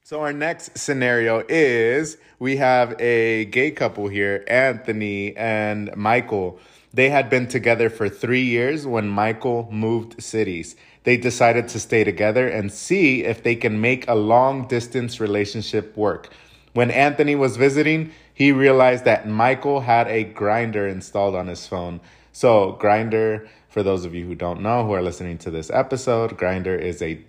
So 0.07 0.21
our 0.21 0.33
next 0.33 0.77
scenario 0.77 1.43
is 1.49 2.17
we 2.37 2.57
have 2.57 2.95
a 3.01 3.45
gay 3.45 3.71
couple 3.71 4.07
here, 4.07 4.43
Anthony 4.47 5.35
and 5.35 5.89
Michael. 5.97 6.59
They 6.93 7.09
had 7.09 7.27
been 7.27 7.47
together 7.47 7.89
for 7.89 8.07
three 8.07 8.43
years 8.43 8.85
when 8.85 9.07
Michael 9.07 9.67
moved 9.71 10.21
cities. 10.21 10.75
They 11.05 11.17
decided 11.17 11.69
to 11.69 11.79
stay 11.79 12.03
together 12.03 12.47
and 12.47 12.71
see 12.71 13.23
if 13.23 13.41
they 13.41 13.55
can 13.55 13.81
make 13.81 14.07
a 14.07 14.13
long 14.13 14.67
distance 14.67 15.19
relationship 15.19 15.97
work. 15.97 16.29
When 16.73 16.91
Anthony 16.91 17.33
was 17.33 17.57
visiting, 17.57 18.11
he 18.31 18.51
realized 18.51 19.05
that 19.05 19.27
Michael 19.27 19.79
had 19.79 20.07
a 20.07 20.23
Grindr 20.23 20.87
installed 20.87 21.33
on 21.33 21.47
his 21.47 21.65
phone. 21.65 21.99
So, 22.31 22.77
Grindr, 22.79 23.47
for 23.69 23.81
those 23.81 24.05
of 24.05 24.13
you 24.13 24.27
who 24.27 24.35
don't 24.35 24.61
know 24.61 24.85
who 24.85 24.93
are 24.93 25.01
listening 25.01 25.39
to 25.39 25.49
this 25.49 25.71
episode, 25.71 26.37
Grindr 26.37 26.79
is 26.79 27.01
a 27.01 27.21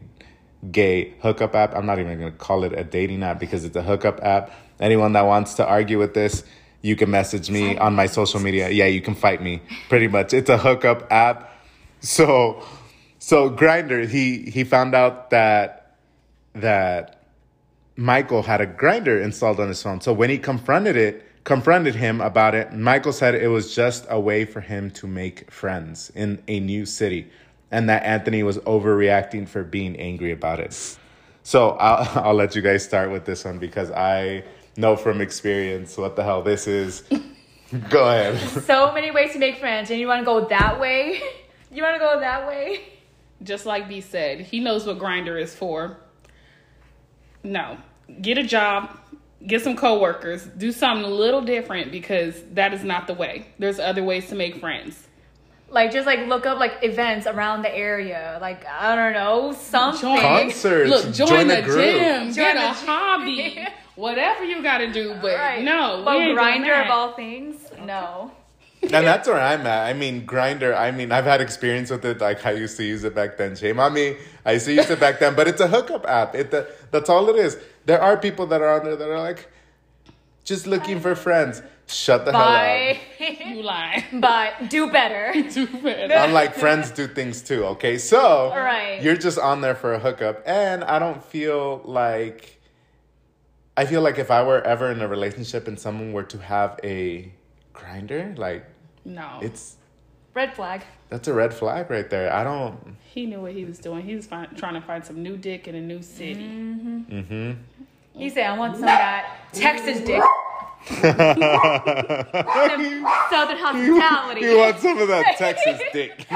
gay 0.70 1.14
hookup 1.20 1.54
app. 1.54 1.74
I'm 1.74 1.86
not 1.86 1.98
even 1.98 2.18
going 2.18 2.32
to 2.32 2.38
call 2.38 2.64
it 2.64 2.72
a 2.72 2.84
dating 2.84 3.22
app 3.22 3.38
because 3.38 3.64
it's 3.64 3.76
a 3.76 3.82
hookup 3.82 4.22
app. 4.22 4.52
Anyone 4.80 5.12
that 5.12 5.22
wants 5.22 5.54
to 5.54 5.66
argue 5.66 5.98
with 5.98 6.14
this, 6.14 6.44
you 6.82 6.96
can 6.96 7.10
message 7.10 7.50
me 7.50 7.76
on 7.78 7.94
my 7.94 8.06
social 8.06 8.40
media. 8.40 8.68
Yeah, 8.70 8.86
you 8.86 9.00
can 9.00 9.14
fight 9.14 9.42
me. 9.42 9.62
Pretty 9.88 10.08
much. 10.08 10.32
It's 10.32 10.50
a 10.50 10.58
hookup 10.58 11.10
app. 11.10 11.52
So 12.00 12.62
so 13.18 13.50
Grindr, 13.50 14.06
he 14.08 14.50
he 14.50 14.64
found 14.64 14.94
out 14.94 15.30
that 15.30 15.96
that 16.54 17.24
Michael 17.96 18.42
had 18.42 18.60
a 18.60 18.66
Grindr 18.66 19.22
installed 19.22 19.58
on 19.58 19.68
his 19.68 19.82
phone. 19.82 20.00
So 20.00 20.12
when 20.12 20.30
he 20.30 20.38
confronted 20.38 20.96
it, 20.96 21.24
confronted 21.44 21.94
him 21.94 22.20
about 22.20 22.54
it, 22.54 22.72
Michael 22.72 23.12
said 23.12 23.34
it 23.34 23.48
was 23.48 23.74
just 23.74 24.06
a 24.10 24.20
way 24.20 24.44
for 24.44 24.60
him 24.60 24.90
to 24.92 25.06
make 25.06 25.50
friends 25.50 26.10
in 26.14 26.42
a 26.46 26.60
new 26.60 26.84
city, 26.84 27.30
and 27.70 27.88
that 27.88 28.04
Anthony 28.04 28.42
was 28.42 28.58
overreacting 28.58 29.48
for 29.48 29.62
being 29.64 29.96
angry 29.96 30.32
about 30.32 30.60
it. 30.60 30.98
So 31.42 31.70
I'll 31.70 32.24
I'll 32.28 32.34
let 32.34 32.56
you 32.56 32.62
guys 32.62 32.84
start 32.84 33.10
with 33.10 33.24
this 33.24 33.44
one 33.44 33.58
because 33.58 33.90
I 33.90 34.44
know 34.76 34.96
from 34.96 35.20
experience 35.20 35.96
what 35.96 36.16
the 36.16 36.24
hell 36.24 36.42
this 36.42 36.66
is. 36.66 37.02
Go 37.90 38.08
ahead. 38.08 38.38
So 38.62 38.92
many 38.92 39.10
ways 39.10 39.32
to 39.32 39.38
make 39.38 39.58
friends, 39.58 39.90
and 39.90 39.98
you 39.98 40.06
want 40.06 40.20
to 40.20 40.24
go 40.24 40.46
that 40.48 40.80
way. 40.80 41.20
You 41.68 41.82
want 41.82 41.96
to 41.96 41.98
go 41.98 42.20
that 42.20 42.46
way. 42.46 42.80
Just 43.42 43.66
like 43.66 43.86
B 43.88 44.00
said, 44.00 44.40
he 44.40 44.60
knows 44.60 44.86
what 44.86 44.98
Grindr 44.98 45.38
is 45.38 45.54
for. 45.54 45.98
No, 47.42 47.76
get 48.22 48.38
a 48.38 48.44
job, 48.44 48.96
get 49.46 49.62
some 49.62 49.76
coworkers, 49.76 50.44
do 50.44 50.72
something 50.72 51.04
a 51.04 51.14
little 51.14 51.42
different 51.42 51.92
because 51.92 52.40
that 52.52 52.72
is 52.72 52.82
not 52.82 53.08
the 53.08 53.14
way. 53.14 53.48
There's 53.58 53.78
other 53.78 54.02
ways 54.02 54.28
to 54.28 54.36
make 54.36 54.60
friends. 54.60 55.06
Like 55.68 55.90
just 55.92 56.06
like 56.06 56.20
look 56.28 56.46
up 56.46 56.58
like 56.58 56.74
events 56.82 57.26
around 57.26 57.62
the 57.62 57.74
area. 57.74 58.38
Like 58.40 58.64
I 58.66 58.94
don't 58.94 59.12
know 59.14 59.52
something. 59.52 60.00
Join- 60.00 60.20
Concerts. 60.20 60.90
Look, 60.90 61.14
join, 61.14 61.28
Join 61.28 61.48
the 61.48 61.58
a 61.58 61.62
group. 61.62 61.78
gym, 61.78 62.22
Join 62.26 62.34
get 62.34 62.54
the 62.54 62.60
a 62.60 62.74
gym. 62.74 62.86
hobby, 62.86 63.66
whatever 63.96 64.44
you 64.44 64.62
got 64.62 64.78
to 64.78 64.92
do. 64.92 65.14
But 65.20 65.34
Right. 65.34 65.64
no, 65.64 66.02
but 66.04 66.16
ain't 66.16 66.38
Grindr 66.38 66.84
of 66.84 66.90
all 66.90 67.12
things, 67.14 67.56
no. 67.84 68.30
and 68.82 68.92
that's 68.92 69.26
where 69.26 69.40
I'm 69.40 69.66
at. 69.66 69.86
I 69.86 69.92
mean, 69.92 70.24
Grindr. 70.24 70.76
I 70.76 70.92
mean, 70.92 71.10
I've 71.10 71.24
had 71.24 71.40
experience 71.40 71.90
with 71.90 72.04
it. 72.04 72.20
Like 72.20 72.46
I 72.46 72.52
used 72.52 72.76
to 72.76 72.84
use 72.84 73.02
it 73.02 73.14
back 73.16 73.36
then. 73.36 73.56
Shame 73.56 73.80
on 73.80 73.92
me. 73.92 74.16
I 74.44 74.52
used 74.52 74.66
to 74.66 74.72
use 74.72 74.88
it 74.88 75.00
back 75.00 75.18
then, 75.18 75.34
but 75.34 75.48
it's 75.48 75.60
a 75.60 75.66
hookup 75.66 76.06
app. 76.06 76.36
It 76.36 76.52
the, 76.52 76.70
that's 76.92 77.10
all 77.10 77.28
it 77.28 77.36
is. 77.36 77.58
There 77.86 78.00
are 78.00 78.16
people 78.16 78.46
that 78.46 78.62
are 78.62 78.78
on 78.78 78.84
there 78.84 78.94
that 78.96 79.08
are 79.10 79.18
like 79.18 79.50
just 80.44 80.68
looking 80.68 81.00
for 81.00 81.16
friends. 81.16 81.60
Shut 81.88 82.24
the 82.24 82.32
Bye. 82.32 82.98
Hell 83.18 83.28
up. 83.30 83.46
you 83.56 83.62
lie. 83.62 84.04
but 84.12 84.68
do 84.68 84.90
better. 84.90 85.32
do 85.50 85.66
better. 85.66 86.12
hell 86.12 86.18
up. 86.22 86.28
I'm 86.28 86.32
like 86.34 86.54
friends 86.54 86.90
do 86.90 87.06
things 87.06 87.42
too. 87.42 87.64
Okay, 87.66 87.96
so 87.98 88.50
Right. 88.50 89.00
you're 89.02 89.16
just 89.16 89.38
on 89.38 89.60
there 89.60 89.74
for 89.76 89.94
a 89.94 89.98
hookup, 89.98 90.42
and 90.46 90.82
I 90.84 90.98
don't 90.98 91.22
feel 91.24 91.82
like. 91.84 92.52
I 93.78 93.84
feel 93.84 94.00
like 94.00 94.18
if 94.18 94.30
I 94.30 94.42
were 94.42 94.62
ever 94.62 94.90
in 94.90 95.02
a 95.02 95.06
relationship 95.08 95.68
and 95.68 95.78
someone 95.78 96.12
were 96.14 96.22
to 96.24 96.38
have 96.38 96.80
a 96.82 97.30
Grindr, 97.74 98.36
like 98.38 98.64
No, 99.04 99.38
it's 99.42 99.76
Red 100.32 100.54
flag. 100.54 100.82
that's 101.10 101.28
a 101.28 101.34
red 101.34 101.52
flag 101.52 101.90
right 101.90 102.08
there. 102.08 102.32
I 102.32 102.42
don't. 102.42 102.96
he 103.04 103.26
knew 103.26 103.40
what 103.42 103.52
he 103.52 103.64
was 103.66 103.78
doing. 103.78 104.02
He 104.04 104.14
was 104.16 104.26
find, 104.26 104.56
trying 104.56 104.74
to 104.74 104.80
find 104.80 105.04
some 105.04 105.22
new 105.22 105.36
dick 105.36 105.68
in 105.68 105.74
a 105.74 105.80
new 105.80 106.00
city. 106.02 106.42
Mm-hmm. 106.42 107.52
He 108.14 108.30
said, 108.30 108.46
I 108.50 108.56
want 108.58 108.74
some 108.74 108.84
of 108.84 108.88
that 108.88 109.36
Texas 109.52 110.00
dick. 110.00 110.22
Southern 110.84 111.16
hospitality. 113.58 114.40
You 114.42 114.58
want 114.58 114.78
some 114.78 114.98
of 114.98 115.08
that 115.08 115.36
Texas 115.38 115.80
dick. 115.92 116.26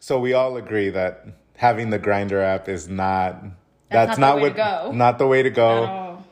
So 0.00 0.18
we 0.18 0.32
all 0.32 0.56
agree 0.56 0.90
that 0.90 1.26
having 1.56 1.90
the 1.90 1.98
Grindr 1.98 2.42
app 2.42 2.68
is 2.68 2.88
not 2.88 3.42
that's, 3.90 4.08
That's 4.10 4.18
not 4.18 4.20
the 4.20 4.20
not, 4.20 4.36
way 4.36 4.42
what 4.42 4.48
to 4.50 4.54
go. 4.88 4.92
not 4.92 5.18
the 5.18 5.26
way 5.26 5.42
to 5.42 5.50
go. 5.50 5.68
Oh, 5.84 6.24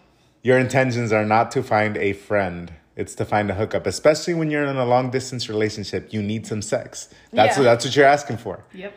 Your 0.43 0.59
intentions 0.59 1.13
are 1.13 1.25
not 1.25 1.51
to 1.53 1.63
find 1.63 1.97
a 1.97 2.13
friend. 2.13 2.73
It's 2.97 3.15
to 3.17 3.25
find 3.27 3.51
a 3.51 3.55
hookup, 3.55 3.87
especially 3.87 4.35
when 4.35 4.51
you're 4.51 4.65
in 4.65 4.77
a 4.77 4.85
long 4.87 5.11
distance 5.11 5.49
relationship. 5.49 6.13
You 6.13 6.23
need 6.23 6.47
some 6.47 6.63
sex. 6.63 7.09
That's 7.33 7.57
Yeah. 7.59 7.65
that's 7.65 7.85
what 7.85 7.95
you're 7.97 8.07
asking 8.07 8.39
for. 8.39 8.65
yep. 8.73 8.95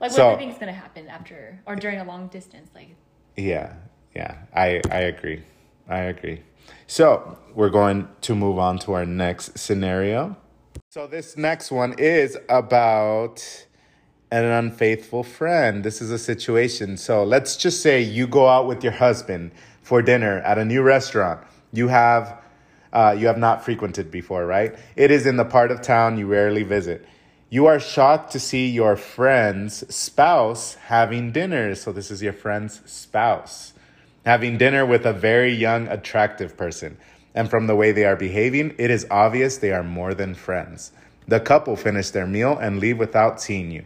Like, 0.00 0.10
what 0.10 0.16
So- 0.16 0.24
do 0.26 0.30
you 0.32 0.38
think 0.38 0.52
is 0.52 0.58
gonna 0.58 0.72
happen 0.72 1.08
after 1.08 1.60
or 1.66 1.76
during 1.76 2.00
a 2.00 2.04
long 2.04 2.28
distance? 2.28 2.70
Like, 2.74 2.94
Yeah. 3.36 3.74
Yeah, 4.14 4.34
I 4.54 4.80
I 4.90 5.00
agree. 5.00 5.42
I 5.88 6.00
agree. 6.00 6.42
So 6.86 7.38
we're 7.54 7.70
going 7.70 8.08
to 8.22 8.34
move 8.34 8.58
on 8.58 8.78
to 8.80 8.92
our 8.92 9.06
next 9.06 9.58
scenario. 9.58 10.36
So 10.90 11.06
this 11.06 11.36
next 11.36 11.70
one 11.70 11.94
is 11.98 12.36
about 12.48 13.66
an 14.30 14.44
unfaithful 14.44 15.22
friend. 15.22 15.84
This 15.84 16.02
is 16.02 16.10
a 16.10 16.18
situation. 16.18 16.96
So 16.96 17.24
let's 17.24 17.56
just 17.56 17.82
say 17.82 18.02
you 18.02 18.26
go 18.26 18.48
out 18.48 18.66
with 18.66 18.82
your 18.82 18.92
husband 18.92 19.52
for 19.82 20.02
dinner 20.02 20.40
at 20.40 20.58
a 20.58 20.64
new 20.64 20.82
restaurant. 20.82 21.46
You 21.72 21.88
have 21.88 22.40
uh, 22.92 23.16
you 23.18 23.26
have 23.26 23.38
not 23.38 23.64
frequented 23.64 24.10
before, 24.10 24.44
right? 24.44 24.74
It 24.96 25.10
is 25.10 25.24
in 25.24 25.36
the 25.36 25.46
part 25.46 25.70
of 25.70 25.80
town 25.80 26.18
you 26.18 26.26
rarely 26.26 26.62
visit. 26.62 27.06
You 27.48 27.64
are 27.66 27.80
shocked 27.80 28.32
to 28.32 28.40
see 28.40 28.68
your 28.68 28.96
friend's 28.96 29.94
spouse 29.94 30.74
having 30.74 31.32
dinner. 31.32 31.74
So 31.74 31.92
this 31.92 32.10
is 32.10 32.22
your 32.22 32.34
friend's 32.34 32.82
spouse 32.90 33.71
having 34.24 34.58
dinner 34.58 34.86
with 34.86 35.06
a 35.06 35.12
very 35.12 35.52
young, 35.52 35.88
attractive 35.88 36.56
person. 36.56 36.96
And 37.34 37.48
from 37.48 37.66
the 37.66 37.74
way 37.74 37.92
they 37.92 38.04
are 38.04 38.16
behaving, 38.16 38.74
it 38.78 38.90
is 38.90 39.06
obvious 39.10 39.56
they 39.56 39.72
are 39.72 39.82
more 39.82 40.14
than 40.14 40.34
friends. 40.34 40.92
The 41.28 41.40
couple 41.40 41.76
finish 41.76 42.10
their 42.10 42.26
meal 42.26 42.58
and 42.58 42.78
leave 42.78 42.98
without 42.98 43.40
seeing 43.40 43.70
you. 43.70 43.84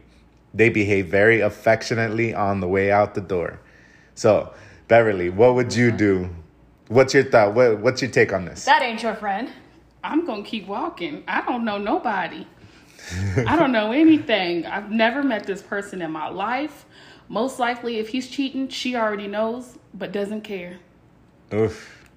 They 0.53 0.69
behave 0.69 1.09
very 1.09 1.41
affectionately 1.41 2.35
on 2.35 2.61
the 2.61 2.69
way 2.69 2.91
out 2.91 3.15
the 3.15 3.21
door. 3.21 3.61
So, 4.15 4.53
Beverly, 4.89 5.31
what 5.31 5.55
would 5.55 5.75
you 5.75 5.91
do? 5.91 6.31
What's 6.89 7.13
your 7.13 7.25
thought? 7.25 7.55
What, 7.55 7.79
what's 7.79 8.01
your 8.01 8.11
take 8.11 8.33
on 8.33 8.47
this? 8.47 8.65
That 8.65 8.83
ain't 8.83 9.03
your 9.03 9.15
friend. 9.15 9.51
I'm 10.03 10.25
gonna 10.25 10.45
keep 10.45 10.67
walking. 10.67 11.25
I 11.27 11.43
don't 11.43 11.65
know 11.65 11.79
nobody. 11.79 12.47
I 13.47 13.57
don't 13.57 13.73
know 13.73 13.93
anything. 13.93 14.67
I've 14.67 14.91
never 14.91 15.23
met 15.23 15.45
this 15.45 15.63
person 15.63 16.01
in 16.01 16.11
my 16.11 16.29
life. 16.29 16.87
Most 17.29 17.59
likely, 17.59 17.99
if 17.99 18.09
he's 18.09 18.29
cheating, 18.29 18.69
she 18.69 18.95
already 18.95 19.27
knows, 19.27 19.79
but 19.93 20.13
doesn't 20.13 20.43
care. 20.43 20.79
Oof. 21.53 22.09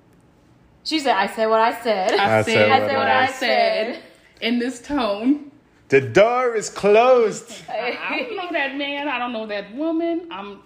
She 0.84 1.00
said, 1.00 1.16
I 1.16 1.28
said 1.28 1.48
what 1.48 1.60
I 1.60 1.82
said. 1.82 2.14
I, 2.14 2.40
I 2.40 2.42
said, 2.42 2.54
said 2.54 2.70
what 2.70 2.94
what 2.94 3.08
I, 3.08 3.24
I 3.24 3.28
said, 3.28 3.96
said. 3.96 4.04
in 4.42 4.60
this 4.60 4.82
tone. 4.82 5.52
The 5.90 6.02
door 6.02 6.56
is 6.56 6.70
closed. 6.70 7.64
I 7.70 8.28
don't 8.28 8.38
know 8.38 8.52
that 8.52 8.76
man. 8.76 9.08
I 9.08 9.18
don't 9.18 9.34
know 9.34 9.48
that 9.48 9.74
woman. 9.76 10.28
I'm. 10.32 10.60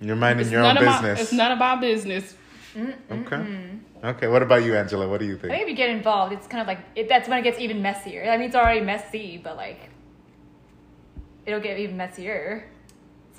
You're 0.00 0.16
minding 0.16 0.50
your 0.50 0.60
own 0.60 0.74
none 0.74 0.78
of 0.78 0.84
my. 0.84 0.92
business. 0.92 1.20
It's 1.20 1.32
none 1.32 1.52
of 1.52 1.58
my 1.58 1.76
business. 1.76 2.34
okay. 3.10 3.70
Okay. 4.02 4.28
What 4.28 4.42
about 4.42 4.64
you, 4.64 4.76
Angela? 4.76 5.08
What 5.08 5.20
do 5.20 5.26
you 5.26 5.36
I 5.36 5.38
think? 5.38 5.52
think 5.52 5.62
if 5.62 5.68
you 5.68 5.74
get 5.74 5.90
involved, 5.90 6.32
it's 6.32 6.46
kind 6.46 6.60
of 6.60 6.66
like 6.66 6.78
it, 6.94 7.08
that's 7.08 7.28
when 7.28 7.38
it 7.38 7.42
gets 7.42 7.58
even 7.58 7.82
messier. 7.82 8.30
I 8.30 8.36
mean, 8.36 8.46
it's 8.46 8.56
already 8.56 8.80
messy, 8.80 9.38
but 9.42 9.56
like 9.56 9.90
it'll 11.44 11.60
get 11.60 11.78
even 11.78 11.96
messier. 11.96 12.70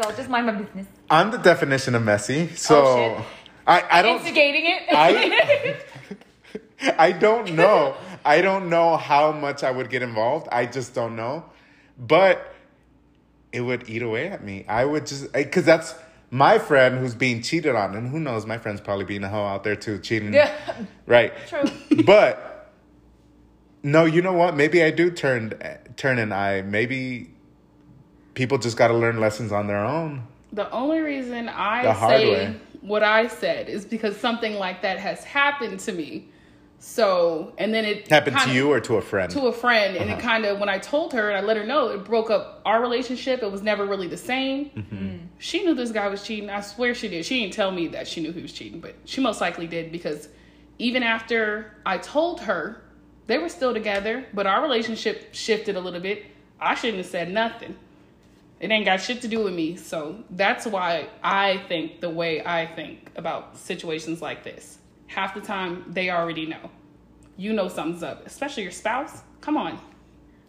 So 0.02 0.12
just 0.14 0.30
mind 0.30 0.46
my 0.48 0.54
business. 0.54 0.88
I'm 1.10 1.32
the 1.32 1.38
definition 1.38 1.96
of 1.96 2.04
messy. 2.04 2.48
So 2.56 2.84
Oh. 2.86 3.26
I, 3.68 3.84
I 4.00 4.02
don't 4.02 4.18
Instigating 4.18 4.66
it. 4.66 4.84
I 4.92 5.78
I 6.98 7.12
don't 7.12 7.54
know. 7.54 7.96
I 8.26 8.42
don't 8.42 8.70
know 8.70 8.98
how 8.98 9.32
much 9.32 9.64
I 9.64 9.70
would 9.72 9.90
get 9.90 10.02
involved. 10.02 10.48
I 10.52 10.66
just 10.66 10.96
don't 10.96 11.16
know. 11.16 11.46
But 12.00 12.54
it 13.52 13.62
would 13.62 13.88
eat 13.90 14.02
away 14.02 14.28
at 14.30 14.44
me. 14.44 14.66
I 14.68 14.86
would 14.86 15.06
just 15.06 15.32
because 15.34 15.66
that's 15.66 15.94
my 16.32 16.58
friend 16.58 16.98
who's 16.98 17.14
being 17.14 17.42
cheated 17.44 17.76
on, 17.76 17.94
and 17.96 18.10
who 18.10 18.20
knows, 18.20 18.46
my 18.46 18.58
friend's 18.58 18.80
probably 18.82 19.06
being 19.06 19.24
a 19.24 19.30
hoe 19.30 19.44
out 19.46 19.64
there 19.64 19.76
too, 19.76 20.00
cheating. 20.00 20.34
yeah, 20.34 20.56
Right. 21.06 21.34
true. 21.48 21.64
But 22.06 22.72
no, 23.84 24.06
you 24.06 24.22
know 24.22 24.34
what? 24.34 24.56
Maybe 24.56 24.82
I 24.82 24.90
do 24.90 25.12
turn 25.12 25.54
turn 25.98 26.18
an 26.18 26.32
eye. 26.32 26.62
Maybe 26.64 27.31
people 28.34 28.58
just 28.58 28.78
got 28.78 28.88
to 28.90 28.94
learn 28.94 29.20
lessons 29.20 29.52
on 29.52 29.68
their 29.68 29.84
own. 29.84 30.26
The 30.54 30.70
only 30.72 31.00
reason 31.00 31.48
I 31.50 31.84
The 31.84 31.94
hard 31.94 32.20
say 32.22 32.32
way. 32.32 32.56
what 32.82 33.04
I 33.04 33.28
said 33.28 33.70
is 33.70 33.86
because 33.86 34.18
something 34.18 34.56
like 34.56 34.82
that 34.82 35.00
has 35.00 35.24
happened 35.24 35.80
to 35.82 35.92
me. 35.92 36.28
So, 36.84 37.54
and 37.60 37.72
then 37.74 37.86
it 37.86 38.08
Happened 38.08 38.38
to 38.38 38.44
kinda- 38.44 38.56
you 38.56 38.72
or 38.72 38.80
to 38.80 38.96
a 38.96 39.02
friend? 39.02 39.32
to 39.34 39.42
a 39.46 39.52
friend, 39.54 39.96
and 39.96 40.10
Uh-huh. 40.10 40.18
it 40.18 40.22
kind 40.22 40.46
of 40.46 40.60
when 40.60 40.68
I 40.68 40.80
told 40.80 41.14
her 41.14 41.30
and 41.30 41.38
I 41.38 41.42
let 41.42 41.56
her 41.56 41.64
know, 41.64 41.90
it 41.90 42.04
broke 42.04 42.32
up 42.32 42.60
our 42.66 42.82
relationship. 42.82 43.44
It 43.44 43.52
was 43.52 43.62
never 43.62 43.86
really 43.86 44.08
the 44.08 44.18
same. 44.18 44.72
Mm-hmm. 44.76 45.16
She 45.38 45.64
knew 45.64 45.76
this 45.76 45.92
guy 45.92 46.08
was 46.08 46.24
cheating. 46.24 46.50
I 46.50 46.62
swear 46.62 46.96
she 46.96 47.08
did. 47.08 47.24
She 47.24 47.40
didn't 47.42 47.54
tell 47.54 47.72
me 47.72 47.88
that 47.90 48.08
she 48.08 48.20
knew 48.22 48.32
he 48.32 48.42
was 48.42 48.52
cheating, 48.52 48.80
but 48.80 48.96
she 49.06 49.22
most 49.22 49.42
likely 49.42 49.68
did 49.68 49.92
because 49.92 50.28
even 50.80 51.04
after 51.04 51.72
I 51.86 52.00
told 52.00 52.42
her, 52.42 52.82
they 53.28 53.38
were 53.38 53.50
still 53.50 53.74
together, 53.74 54.26
but 54.34 54.48
our 54.48 54.62
relationship 54.64 55.30
shifted 55.34 55.76
a 55.76 55.80
little 55.80 56.00
bit. 56.00 56.26
I 56.60 56.74
shouldn't 56.74 56.98
have 56.98 57.06
said 57.06 57.32
nothing. 57.32 57.76
It 58.62 58.70
ain't 58.70 58.86
got 58.86 59.02
shit 59.02 59.22
to 59.24 59.28
do 59.28 59.44
with 59.44 59.54
me. 59.56 59.76
So 59.76 60.24
that's 60.30 60.66
why 60.68 61.10
I 61.24 61.64
think 61.68 62.00
the 62.00 62.10
way 62.10 62.46
I 62.46 62.68
think 62.68 63.10
about 63.16 63.58
situations 63.58 64.22
like 64.22 64.44
this. 64.44 64.78
Half 65.08 65.34
the 65.34 65.42
time, 65.42 65.84
they 65.88 66.12
already 66.12 66.46
know. 66.46 66.70
You 67.38 67.54
know 67.54 67.68
something's 67.68 68.04
up, 68.04 68.26
especially 68.28 68.64
your 68.64 68.72
spouse. 68.72 69.24
Come 69.42 69.58
on. 69.58 69.80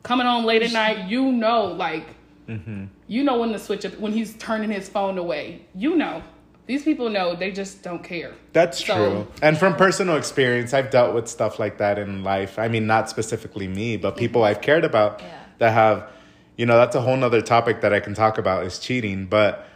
Coming 0.03 0.27
home 0.27 0.45
late 0.45 0.63
at 0.63 0.73
night, 0.73 1.09
you 1.09 1.33
know, 1.33 1.67
like, 1.67 2.07
mm-hmm. 2.47 2.85
you 3.07 3.25
know 3.25 3.41
when 3.41 3.53
to 3.53 3.59
switch 3.59 3.87
up, 3.87 3.99
when 3.99 4.13
he's 4.13 4.35
turning 4.35 4.71
his 4.71 4.89
phone 4.89 5.17
away. 5.17 5.67
You 5.75 5.97
know. 5.97 6.23
These 6.67 6.85
people 6.85 7.09
know, 7.11 7.35
they 7.35 7.51
just 7.51 7.83
don't 7.83 8.05
care. 8.05 8.35
That's 8.53 8.85
So- 8.85 8.95
true. 8.95 9.27
And 9.43 9.59
from 9.59 9.75
personal 9.75 10.17
experience, 10.17 10.73
I've 10.73 10.91
dealt 10.91 11.15
with 11.15 11.29
stuff 11.29 11.59
like 11.59 11.79
that 11.79 11.99
in 11.99 12.23
life. 12.23 12.59
I 12.59 12.69
mean, 12.69 12.87
not 12.87 13.11
specifically 13.11 13.67
me, 13.67 13.97
but 13.97 14.17
people 14.17 14.43
mm-hmm. 14.43 14.51
I've 14.51 14.61
cared 14.61 14.85
about 14.85 15.21
Yeah. 15.21 15.27
that 15.59 15.73
have, 15.73 16.09
you 16.57 16.67
know, 16.67 16.77
that's 16.77 16.95
a 16.95 17.01
whole 17.01 17.17
nother 17.17 17.43
topic 17.43 17.81
that 17.81 17.93
I 17.93 18.01
can 18.01 18.15
talk 18.15 18.39
about 18.39 18.65
is 18.65 18.79
cheating. 18.79 19.27
But 19.27 19.67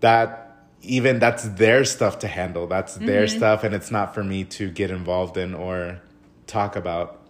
that, 0.00 0.66
even 0.82 1.18
that's 1.18 1.44
their 1.44 1.84
stuff 1.84 2.18
to 2.20 2.26
handle. 2.26 2.66
That's 2.66 2.94
their 2.96 3.26
mm-hmm. 3.26 3.36
stuff. 3.36 3.64
And 3.64 3.74
it's 3.74 3.90
not 3.90 4.14
for 4.14 4.24
me 4.24 4.44
to 4.44 4.70
get 4.70 4.90
involved 4.90 5.36
in 5.36 5.54
or 5.54 6.00
talk 6.46 6.76
about 6.76 7.20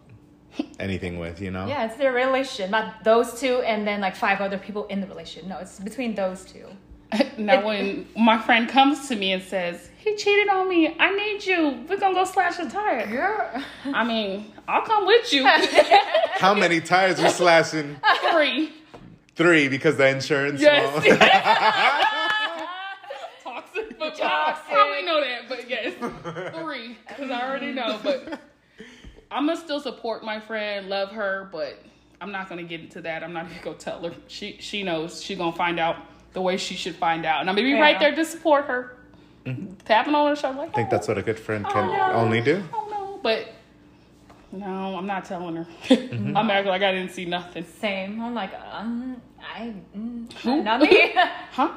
anything 0.78 1.18
with, 1.18 1.40
you 1.40 1.50
know? 1.50 1.66
Yeah, 1.66 1.86
it's 1.86 1.96
their 1.96 2.12
relationship, 2.12 2.70
not 2.70 3.04
those 3.04 3.38
two, 3.38 3.60
and 3.60 3.86
then 3.86 4.00
like 4.00 4.16
five 4.16 4.40
other 4.40 4.58
people 4.58 4.86
in 4.86 5.00
the 5.00 5.06
relationship. 5.06 5.48
No, 5.48 5.58
it's 5.58 5.78
between 5.78 6.14
those 6.14 6.44
two. 6.44 6.66
now, 7.38 7.64
when 7.66 8.06
my 8.16 8.38
friend 8.40 8.68
comes 8.68 9.08
to 9.08 9.16
me 9.16 9.32
and 9.32 9.42
says, 9.42 9.90
he 9.98 10.16
cheated 10.16 10.48
on 10.48 10.68
me, 10.68 10.96
I 10.98 11.14
need 11.14 11.44
you, 11.44 11.84
we're 11.88 11.98
gonna 11.98 12.14
go 12.14 12.24
slash 12.24 12.58
a 12.58 12.68
tire. 12.70 13.06
Girl. 13.06 13.62
I 13.92 14.04
mean, 14.04 14.52
I'll 14.68 14.82
come 14.82 15.06
with 15.06 15.32
you. 15.32 15.44
How 15.46 16.54
many 16.54 16.80
tires 16.80 17.20
we 17.20 17.28
slashing? 17.28 17.96
Three. 18.32 18.72
Three 19.34 19.68
because 19.68 19.96
the 19.96 20.08
insurance. 20.08 20.60
Yes. 20.60 20.92
won't- 20.94 21.20
Toxic, 23.42 23.98
but 23.98 24.14
Toxic. 24.16 24.70
I 24.70 24.74
probably 24.74 25.02
know 25.04 25.20
that, 25.20 25.48
but 25.48 25.68
yes, 25.68 25.94
three, 26.62 26.96
because 27.08 27.30
I 27.30 27.48
already 27.48 27.72
know. 27.72 27.98
But 28.02 28.40
I'm 29.30 29.46
gonna 29.46 29.58
still 29.60 29.80
support 29.80 30.24
my 30.24 30.40
friend, 30.40 30.88
love 30.88 31.10
her, 31.10 31.48
but 31.52 31.78
I'm 32.20 32.32
not 32.32 32.48
gonna 32.48 32.62
get 32.64 32.80
into 32.80 33.00
that. 33.02 33.22
I'm 33.22 33.32
not 33.32 33.48
gonna 33.48 33.62
go 33.62 33.74
tell 33.74 34.02
her. 34.02 34.12
She 34.28 34.56
she 34.60 34.82
knows 34.82 35.22
She 35.22 35.34
gonna 35.36 35.56
find 35.56 35.78
out 35.80 35.96
the 36.32 36.40
way 36.40 36.56
she 36.56 36.74
should 36.74 36.94
find 36.96 37.24
out, 37.26 37.40
and 37.40 37.50
I'm 37.50 37.56
gonna 37.56 37.66
be 37.66 37.74
right 37.74 37.98
there 37.98 38.14
to 38.14 38.24
support 38.24 38.66
her, 38.66 38.96
tapping 39.84 40.14
on 40.14 40.28
her 40.28 40.36
shoulder 40.36 40.58
like. 40.58 40.70
I 40.70 40.72
think 40.72 40.90
that's 40.90 41.08
what 41.08 41.18
a 41.18 41.22
good 41.22 41.38
friend 41.38 41.64
can 41.66 41.88
Oh, 41.88 41.96
no. 41.96 42.12
only 42.14 42.40
do. 42.40 42.62
Oh 42.72 42.88
no, 42.90 43.20
but 43.22 43.48
no, 44.52 44.96
I'm 44.96 45.06
not 45.06 45.24
telling 45.24 45.56
her. 45.56 45.66
Mm-hmm. 45.88 46.36
I'm 46.36 46.50
acting 46.50 46.70
like 46.70 46.82
I 46.82 46.92
didn't 46.92 47.12
see 47.12 47.24
nothing. 47.24 47.64
Same. 47.80 48.20
I'm 48.20 48.34
like, 48.34 48.52
um, 48.72 49.20
I, 49.40 49.74
mm, 49.96 50.64
not 50.64 50.80
me. 50.80 51.14
Huh? 51.52 51.70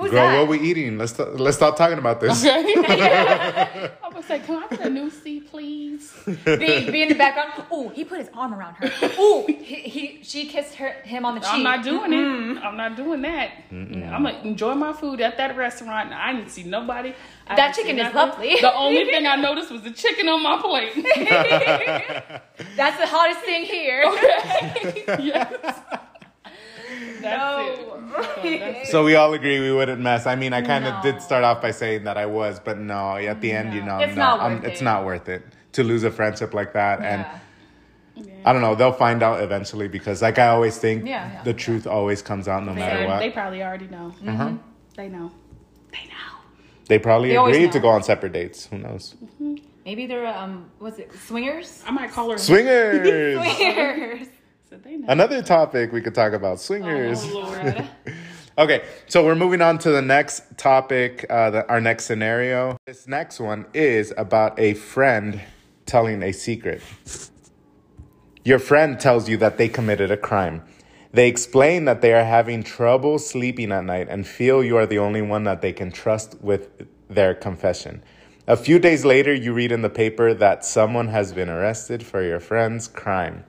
Who's 0.00 0.12
Girl, 0.12 0.26
that? 0.26 0.38
what 0.38 0.48
we 0.48 0.58
eating? 0.60 0.96
Let's 0.96 1.12
th- 1.12 1.28
let's 1.34 1.58
stop 1.58 1.76
talking 1.76 1.98
about 1.98 2.20
this. 2.20 2.42
Okay. 2.42 2.74
I 4.02 4.08
was 4.14 4.30
like, 4.30 4.46
can 4.46 4.62
I 4.62 4.66
get 4.68 4.80
a 4.86 4.88
new 4.88 5.10
seat, 5.10 5.50
please? 5.50 6.10
be, 6.24 6.90
be 6.90 7.02
in 7.02 7.10
the 7.10 7.14
background. 7.14 7.52
Ooh, 7.70 7.90
he 7.90 8.04
put 8.04 8.18
his 8.18 8.30
arm 8.32 8.54
around 8.54 8.76
her. 8.76 8.86
Ooh, 9.20 9.44
he, 9.46 9.74
he 9.74 10.20
she 10.22 10.46
kissed 10.46 10.76
her 10.76 10.92
him 11.04 11.26
on 11.26 11.34
the 11.34 11.40
cheek. 11.40 11.50
I'm 11.52 11.62
not 11.62 11.84
doing 11.84 12.14
it. 12.14 12.62
I'm 12.64 12.78
not 12.78 12.96
doing 12.96 13.20
that. 13.22 13.50
I'm 13.70 14.22
gonna 14.22 14.40
enjoy 14.42 14.74
my 14.74 14.94
food 14.94 15.20
at 15.20 15.36
that 15.36 15.54
restaurant. 15.54 16.12
and 16.12 16.14
I 16.14 16.32
didn't 16.32 16.50
see 16.50 16.64
nobody. 16.64 17.14
I 17.46 17.56
That 17.56 17.74
chicken 17.74 17.98
is 17.98 18.14
lovely. 18.14 18.56
The 18.58 18.74
only 18.74 19.04
thing 19.04 19.26
I 19.26 19.36
noticed 19.36 19.70
was 19.70 19.82
the 19.82 19.90
chicken 19.90 20.28
on 20.28 20.42
my 20.42 20.60
plate. 20.62 20.94
That's 22.76 22.96
the 22.96 23.06
hottest 23.06 23.40
thing 23.40 23.64
here. 23.64 24.02
yes. 25.20 26.06
That's 27.22 27.80
No. 27.80 27.86
it. 28.42 28.86
So 28.88 29.04
we 29.04 29.14
all 29.14 29.32
agree 29.34 29.60
we 29.60 29.72
wouldn't 29.72 30.00
mess. 30.00 30.26
I 30.26 30.34
mean, 30.36 30.52
I 30.52 30.62
kind 30.62 30.84
of 30.86 30.94
No. 30.94 31.02
did 31.12 31.22
start 31.22 31.44
off 31.44 31.60
by 31.62 31.70
saying 31.70 32.04
that 32.04 32.16
I 32.16 32.26
was, 32.26 32.58
but 32.60 32.78
no. 32.78 33.16
At 33.16 33.40
the 33.40 33.52
end, 33.52 33.72
you 33.74 33.82
know, 33.82 33.98
It's 33.98 34.16
no, 34.16 34.22
not 34.22 34.40
I'm- 34.40 34.54
worth 34.56 34.64
it's 34.64 34.80
it. 34.80 34.84
not 34.84 35.04
worth 35.04 35.28
it 35.28 35.42
to 35.72 35.84
lose 35.84 36.02
a 36.04 36.10
friendship 36.10 36.52
like 36.54 36.72
that. 36.72 37.00
And 37.00 37.24
Yeah. 38.16 38.32
I 38.44 38.52
don't 38.52 38.62
know, 38.62 38.74
they'll 38.74 38.92
find 38.92 39.22
out 39.22 39.42
eventually 39.42 39.86
because, 39.88 40.20
like 40.22 40.38
I 40.38 40.48
always 40.48 40.76
think, 40.78 41.06
Yeah, 41.06 41.30
yeah. 41.32 41.42
the 41.42 41.54
truth 41.54 41.86
always 41.86 42.20
comes 42.22 42.48
out 42.48 42.64
no 42.66 42.72
matter 42.74 43.00
They, 43.00 43.06
what. 43.06 43.18
they 43.20 43.28
They, 43.28 43.32
probably 43.34 43.62
already 43.62 43.86
know. 43.86 44.12
Uh-huh. 44.26 44.52
They 44.96 45.08
know. 45.08 45.30
They 45.92 46.04
know. 46.08 46.98
probably 46.98 47.28
They 47.30 47.36
always 47.36 47.56
agreed 47.56 47.72
to 47.72 47.80
go 47.80 47.88
on 47.88 48.02
separate 48.02 48.32
dates. 48.32 48.66
Who 48.66 48.78
knows? 48.78 49.14
Maybe 49.86 50.06
they're 50.06 50.26
um, 50.26 50.70
was 50.80 50.98
it 50.98 51.10
swingers? 51.26 51.82
I 51.86 51.90
might 51.92 52.10
call 52.10 52.30
her. 52.30 52.36
Swingers. 52.38 53.06
Swingers. 53.56 54.28
So 54.70 54.76
they 54.76 54.96
know. 54.96 55.06
Another 55.08 55.42
topic 55.42 55.90
we 55.90 56.00
could 56.00 56.14
talk 56.14 56.32
about 56.32 56.60
swingers. 56.60 57.24
Oh, 57.24 57.88
Okay, 58.58 58.84
so 59.06 59.24
we're 59.24 59.34
moving 59.34 59.62
on 59.62 59.78
to 59.78 59.90
the 59.90 60.02
next 60.02 60.42
topic, 60.58 61.24
uh, 61.30 61.50
the, 61.50 61.68
our 61.68 61.80
next 61.80 62.04
scenario. 62.04 62.76
This 62.86 63.08
next 63.08 63.40
one 63.40 63.64
is 63.72 64.12
about 64.18 64.58
a 64.60 64.74
friend 64.74 65.40
telling 65.86 66.22
a 66.22 66.32
secret. 66.32 66.82
Your 68.44 68.58
friend 68.58 69.00
tells 69.00 69.28
you 69.30 69.38
that 69.38 69.56
they 69.56 69.68
committed 69.68 70.10
a 70.10 70.16
crime. 70.16 70.62
They 71.12 71.26
explain 71.26 71.86
that 71.86 72.02
they 72.02 72.12
are 72.12 72.24
having 72.24 72.62
trouble 72.62 73.18
sleeping 73.18 73.72
at 73.72 73.84
night 73.84 74.08
and 74.10 74.26
feel 74.26 74.62
you 74.62 74.76
are 74.76 74.86
the 74.86 74.98
only 74.98 75.22
one 75.22 75.44
that 75.44 75.62
they 75.62 75.72
can 75.72 75.90
trust 75.90 76.36
with 76.42 76.86
their 77.08 77.34
confession. 77.34 78.02
A 78.46 78.56
few 78.56 78.78
days 78.78 79.04
later, 79.04 79.32
you 79.32 79.54
read 79.54 79.72
in 79.72 79.82
the 79.82 79.90
paper 79.90 80.34
that 80.34 80.64
someone 80.64 81.08
has 81.08 81.32
been 81.32 81.48
arrested 81.48 82.04
for 82.04 82.22
your 82.22 82.40
friend's 82.40 82.88
crime. 82.88 83.44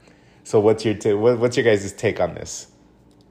So, 0.52 0.60
what's 0.60 0.84
your 0.84 0.96
ta- 0.96 1.16
what, 1.16 1.40
what's 1.40 1.56
your 1.56 1.64
guys' 1.64 1.94
take 1.94 2.20
on 2.20 2.34
this? 2.34 2.68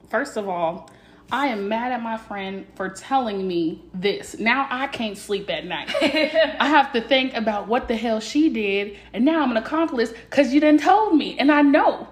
First 0.08 0.38
of 0.38 0.48
all, 0.48 0.88
I 1.30 1.48
am 1.48 1.68
mad 1.68 1.92
at 1.92 2.02
my 2.02 2.16
friend 2.16 2.66
for 2.76 2.88
telling 2.88 3.46
me 3.46 3.84
this. 3.92 4.38
Now 4.38 4.66
I 4.70 4.86
can't 4.86 5.18
sleep 5.18 5.50
at 5.50 5.66
night. 5.66 5.94
I 6.00 6.66
have 6.66 6.94
to 6.94 7.02
think 7.02 7.34
about 7.34 7.68
what 7.68 7.88
the 7.88 7.96
hell 7.96 8.20
she 8.20 8.48
did, 8.48 8.96
and 9.12 9.26
now 9.26 9.42
I'm 9.42 9.50
an 9.50 9.58
accomplice 9.58 10.14
because 10.30 10.54
you 10.54 10.60
didn't 10.60 10.80
told 10.80 11.14
me, 11.14 11.38
and 11.38 11.52
I 11.52 11.60
know. 11.60 12.08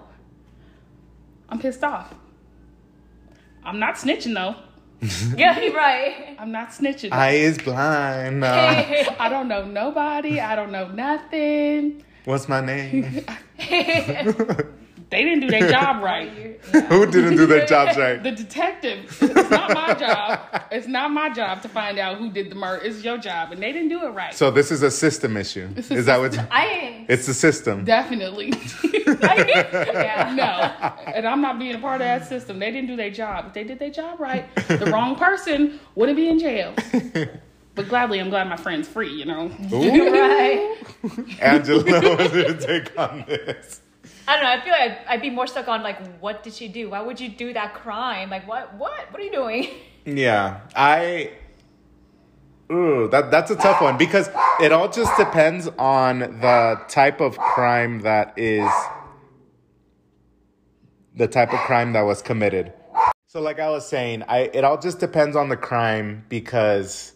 I'm 1.49 1.57
pissed 1.57 1.83
off. 1.83 2.13
I'm 3.63 3.79
not 3.79 3.95
snitching 3.95 4.35
though. 4.35 4.57
Yeah, 5.35 5.59
you're 5.59 5.73
right. 5.73 6.35
I'm 6.37 6.51
not 6.51 6.69
snitching. 6.69 7.11
I 7.13 7.31
is 7.31 7.57
blind. 7.57 8.45
I 8.45 9.27
don't 9.27 9.47
know 9.47 9.65
nobody. 9.65 10.39
I 10.39 10.55
don't 10.55 10.71
know 10.71 10.87
nothing. 10.89 12.03
what's 12.25 12.47
my 12.47 12.61
name? 12.61 13.25
They 15.09 15.23
didn't 15.23 15.41
do 15.41 15.49
their 15.49 15.69
job 15.71 16.03
right. 16.03 16.29
Who 16.89 17.05
didn't 17.05 17.35
do 17.35 17.45
their 17.45 17.65
job 17.65 17.97
right? 17.97 18.21
The 18.29 18.31
detective. 18.31 19.17
It's 19.21 19.49
not 19.49 19.73
my 19.73 19.93
job. 19.93 20.39
It's 20.71 20.87
not 20.87 21.11
my 21.11 21.29
job 21.29 21.61
to 21.63 21.69
find 21.69 21.97
out 21.97 22.17
who 22.17 22.29
did 22.31 22.51
the 22.51 22.55
murder. 22.55 22.83
It's 22.85 23.03
your 23.03 23.17
job, 23.17 23.51
and 23.51 23.61
they 23.61 23.71
didn't 23.71 23.89
do 23.89 24.03
it 24.05 24.09
right. 24.09 24.33
So 24.33 24.51
this 24.51 24.71
is 24.71 24.83
a 24.83 24.91
system 24.91 25.37
issue. 25.37 25.69
Is 25.77 26.05
that 26.05 26.19
what? 26.19 26.37
I 26.51 26.65
am. 26.65 27.05
It's 27.09 27.25
the 27.25 27.33
system. 27.33 27.85
Definitely. 27.85 28.53
yeah. 28.93 30.33
no. 30.35 31.11
And 31.11 31.27
I'm 31.27 31.41
not 31.41 31.57
being 31.57 31.75
a 31.75 31.79
part 31.79 32.01
of 32.01 32.07
that 32.07 32.27
system. 32.27 32.59
They 32.59 32.71
didn't 32.71 32.87
do 32.87 32.95
their 32.95 33.11
job. 33.11 33.45
If 33.47 33.53
they 33.53 33.63
did 33.63 33.79
their 33.79 33.89
job 33.89 34.19
right, 34.19 34.53
the 34.67 34.89
wrong 34.91 35.15
person 35.15 35.79
wouldn't 35.95 36.17
be 36.17 36.29
in 36.29 36.39
jail. 36.39 36.73
But 37.75 37.87
gladly, 37.87 38.19
I'm 38.19 38.29
glad 38.29 38.47
my 38.49 38.57
friend's 38.57 38.87
free, 38.87 39.11
you 39.13 39.25
know? 39.25 39.49
Ooh. 39.71 40.11
Right. 40.11 40.77
Angela, 41.41 42.15
what's 42.15 42.33
your 42.33 42.53
take 42.55 42.99
on 42.99 43.23
this? 43.27 43.81
I 44.29 44.35
don't 44.35 44.43
know. 44.43 44.51
I 44.51 44.61
feel 44.61 44.73
like 44.73 45.07
I'd, 45.07 45.21
be 45.23 45.31
more 45.31 45.47
stuck 45.47 45.67
on 45.67 45.81
like, 45.81 46.19
what 46.19 46.43
did 46.43 46.53
she 46.53 46.67
do? 46.67 46.91
Why 46.91 47.01
would 47.01 47.19
you 47.19 47.29
do 47.29 47.51
that 47.53 47.73
crime? 47.73 48.29
Like, 48.29 48.47
what? 48.47 48.75
What? 48.75 49.11
What 49.11 49.19
are 49.19 49.23
you 49.23 49.31
doing? 49.31 49.67
Yeah, 50.05 50.61
I. 50.75 51.33
Ooh, 52.71 53.09
that 53.09 53.29
that's 53.29 53.51
a 53.51 53.55
tough 53.55 53.79
one 53.81 53.97
because 53.97 54.29
it 54.59 54.71
all 54.71 54.89
just 54.89 55.15
depends 55.17 55.67
on 55.77 56.19
the 56.19 56.81
type 56.87 57.19
of 57.21 57.37
crime 57.37 57.99
that 58.01 58.33
is. 58.37 58.71
The 61.15 61.27
type 61.27 61.53
of 61.53 61.59
crime 61.59 61.93
that 61.93 62.03
was 62.03 62.21
committed. 62.23 62.73
So, 63.27 63.41
like 63.41 63.59
I 63.59 63.69
was 63.69 63.87
saying, 63.87 64.23
I 64.27 64.49
it 64.53 64.63
all 64.63 64.79
just 64.79 64.99
depends 64.99 65.35
on 65.35 65.49
the 65.49 65.57
crime 65.57 66.25
because 66.29 67.11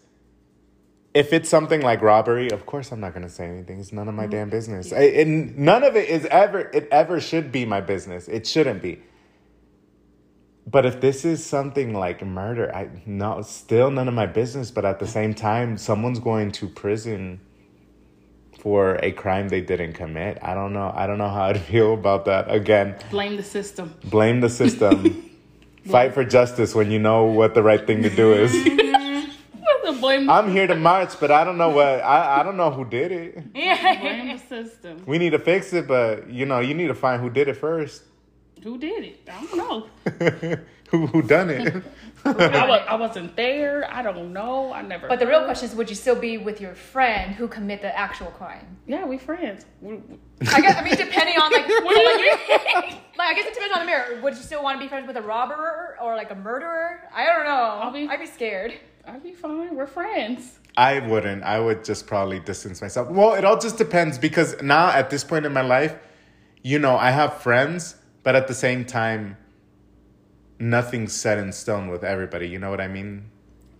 if 1.14 1.32
it's 1.32 1.48
something 1.48 1.80
like 1.80 2.02
robbery, 2.02 2.50
of 2.50 2.66
course 2.66 2.90
I'm 2.90 3.00
not 3.00 3.14
gonna 3.14 3.28
say 3.28 3.46
anything. 3.46 3.78
It's 3.78 3.92
none 3.92 4.08
of 4.08 4.14
my 4.14 4.24
mm-hmm. 4.24 4.30
damn 4.32 4.50
business. 4.50 4.92
I, 4.92 5.02
and 5.02 5.56
none 5.56 5.84
of 5.84 5.96
it 5.96 6.08
is 6.08 6.26
ever 6.26 6.70
it 6.74 6.88
ever 6.90 7.20
should 7.20 7.52
be 7.52 7.64
my 7.64 7.80
business. 7.80 8.28
It 8.28 8.46
shouldn't 8.46 8.82
be. 8.82 9.00
But 10.66 10.86
if 10.86 11.00
this 11.00 11.24
is 11.24 11.44
something 11.44 11.94
like 11.94 12.24
murder, 12.24 12.74
I 12.74 12.88
no 13.06 13.42
still 13.42 13.90
none 13.90 14.08
of 14.08 14.14
my 14.14 14.26
business. 14.26 14.70
But 14.70 14.84
at 14.84 14.98
the 14.98 15.06
same 15.06 15.34
time, 15.34 15.78
someone's 15.78 16.18
going 16.18 16.50
to 16.52 16.68
prison 16.68 17.40
for 18.58 18.98
a 19.02 19.12
crime 19.12 19.50
they 19.50 19.60
didn't 19.60 19.92
commit. 19.92 20.38
I 20.42 20.54
don't 20.54 20.72
know. 20.72 20.90
I 20.94 21.06
don't 21.06 21.18
know 21.18 21.28
how 21.28 21.44
I'd 21.44 21.60
feel 21.70 21.94
about 21.94 22.24
that. 22.24 22.50
Again, 22.50 22.96
Blame 23.10 23.36
the 23.36 23.42
system. 23.42 23.94
blame 24.04 24.40
the 24.40 24.50
system. 24.50 25.30
Fight 25.90 26.14
for 26.14 26.24
justice 26.24 26.74
when 26.74 26.90
you 26.90 26.98
know 26.98 27.24
what 27.24 27.52
the 27.52 27.62
right 27.62 27.86
thing 27.86 28.02
to 28.02 28.10
do 28.10 28.32
is. 28.32 28.52
Blame, 30.04 30.28
I'm 30.28 30.50
here 30.50 30.66
to 30.66 30.74
march, 30.74 31.18
but 31.18 31.30
I 31.30 31.44
don't 31.44 31.56
know 31.56 31.70
what 31.70 31.86
I, 31.86 32.40
I 32.40 32.42
don't 32.42 32.56
know 32.56 32.70
who 32.70 32.84
did 32.84 33.10
it. 33.12 33.42
Yeah. 33.54 34.00
blame 34.00 34.36
the 34.36 34.38
system. 34.38 35.02
We 35.06 35.16
need 35.18 35.30
to 35.30 35.38
fix 35.38 35.72
it, 35.72 35.86
but 35.88 36.28
you 36.28 36.44
know, 36.44 36.60
you 36.60 36.74
need 36.74 36.88
to 36.88 36.94
find 36.94 37.22
who 37.22 37.30
did 37.30 37.48
it 37.48 37.54
first. 37.56 38.02
Who 38.62 38.76
did 38.78 39.04
it? 39.04 39.28
I 39.30 39.44
don't 39.44 39.56
know. 39.56 40.56
who 40.90 41.06
who 41.06 41.22
done 41.22 41.50
it? 41.50 41.82
I, 42.26 42.66
was, 42.68 42.82
I 42.88 42.94
wasn't 42.94 43.36
there. 43.36 43.86
I 43.92 44.00
don't 44.02 44.32
know. 44.32 44.72
I 44.72 44.80
never. 44.82 45.08
But 45.08 45.18
the 45.18 45.26
real 45.26 45.44
question 45.44 45.68
is, 45.68 45.74
would 45.74 45.90
you 45.90 45.96
still 45.96 46.16
be 46.16 46.38
with 46.38 46.60
your 46.60 46.74
friend 46.74 47.34
who 47.34 47.46
commit 47.48 47.82
the 47.82 47.96
actual 47.98 48.28
crime? 48.28 48.66
Yeah, 48.86 49.04
we 49.04 49.18
friends. 49.18 49.66
We- 49.82 50.00
I 50.52 50.60
guess. 50.60 50.76
I 50.78 50.82
mean, 50.84 50.96
depending 50.96 51.36
on 51.38 51.52
like, 51.52 51.68
What 51.86 51.96
like, 51.96 52.20
you- 52.20 52.96
like, 53.18 53.28
I 53.28 53.34
guess 53.34 53.46
it 53.46 53.54
depends 53.54 53.74
on 53.74 53.80
the 53.80 53.86
mirror. 53.86 54.20
Would 54.22 54.34
you 54.34 54.42
still 54.42 54.62
want 54.62 54.78
to 54.78 54.84
be 54.84 54.88
friends 54.88 55.06
with 55.06 55.16
a 55.16 55.22
robber 55.22 55.96
or 56.02 56.16
like 56.16 56.30
a 56.30 56.34
murderer? 56.34 57.02
I 57.14 57.26
don't 57.26 57.44
know. 57.44 57.50
I'll 57.82 57.92
be- 57.92 58.08
I'd 58.08 58.20
be 58.20 58.26
scared. 58.26 58.74
I'd 59.06 59.22
be 59.22 59.32
fine. 59.32 59.76
We're 59.76 59.86
friends. 59.86 60.58
I 60.76 60.98
wouldn't. 60.98 61.42
I 61.42 61.60
would 61.60 61.84
just 61.84 62.06
probably 62.06 62.40
distance 62.40 62.80
myself. 62.80 63.08
Well, 63.08 63.34
it 63.34 63.44
all 63.44 63.58
just 63.58 63.78
depends 63.78 64.18
because 64.18 64.60
now 64.62 64.88
at 64.88 65.10
this 65.10 65.22
point 65.22 65.46
in 65.46 65.52
my 65.52 65.62
life, 65.62 65.96
you 66.62 66.78
know, 66.78 66.96
I 66.96 67.10
have 67.10 67.34
friends, 67.42 67.96
but 68.22 68.34
at 68.34 68.48
the 68.48 68.54
same 68.54 68.84
time, 68.84 69.36
nothing's 70.58 71.12
set 71.12 71.38
in 71.38 71.52
stone 71.52 71.88
with 71.88 72.02
everybody. 72.02 72.48
You 72.48 72.58
know 72.58 72.70
what 72.70 72.80
I 72.80 72.88
mean? 72.88 73.30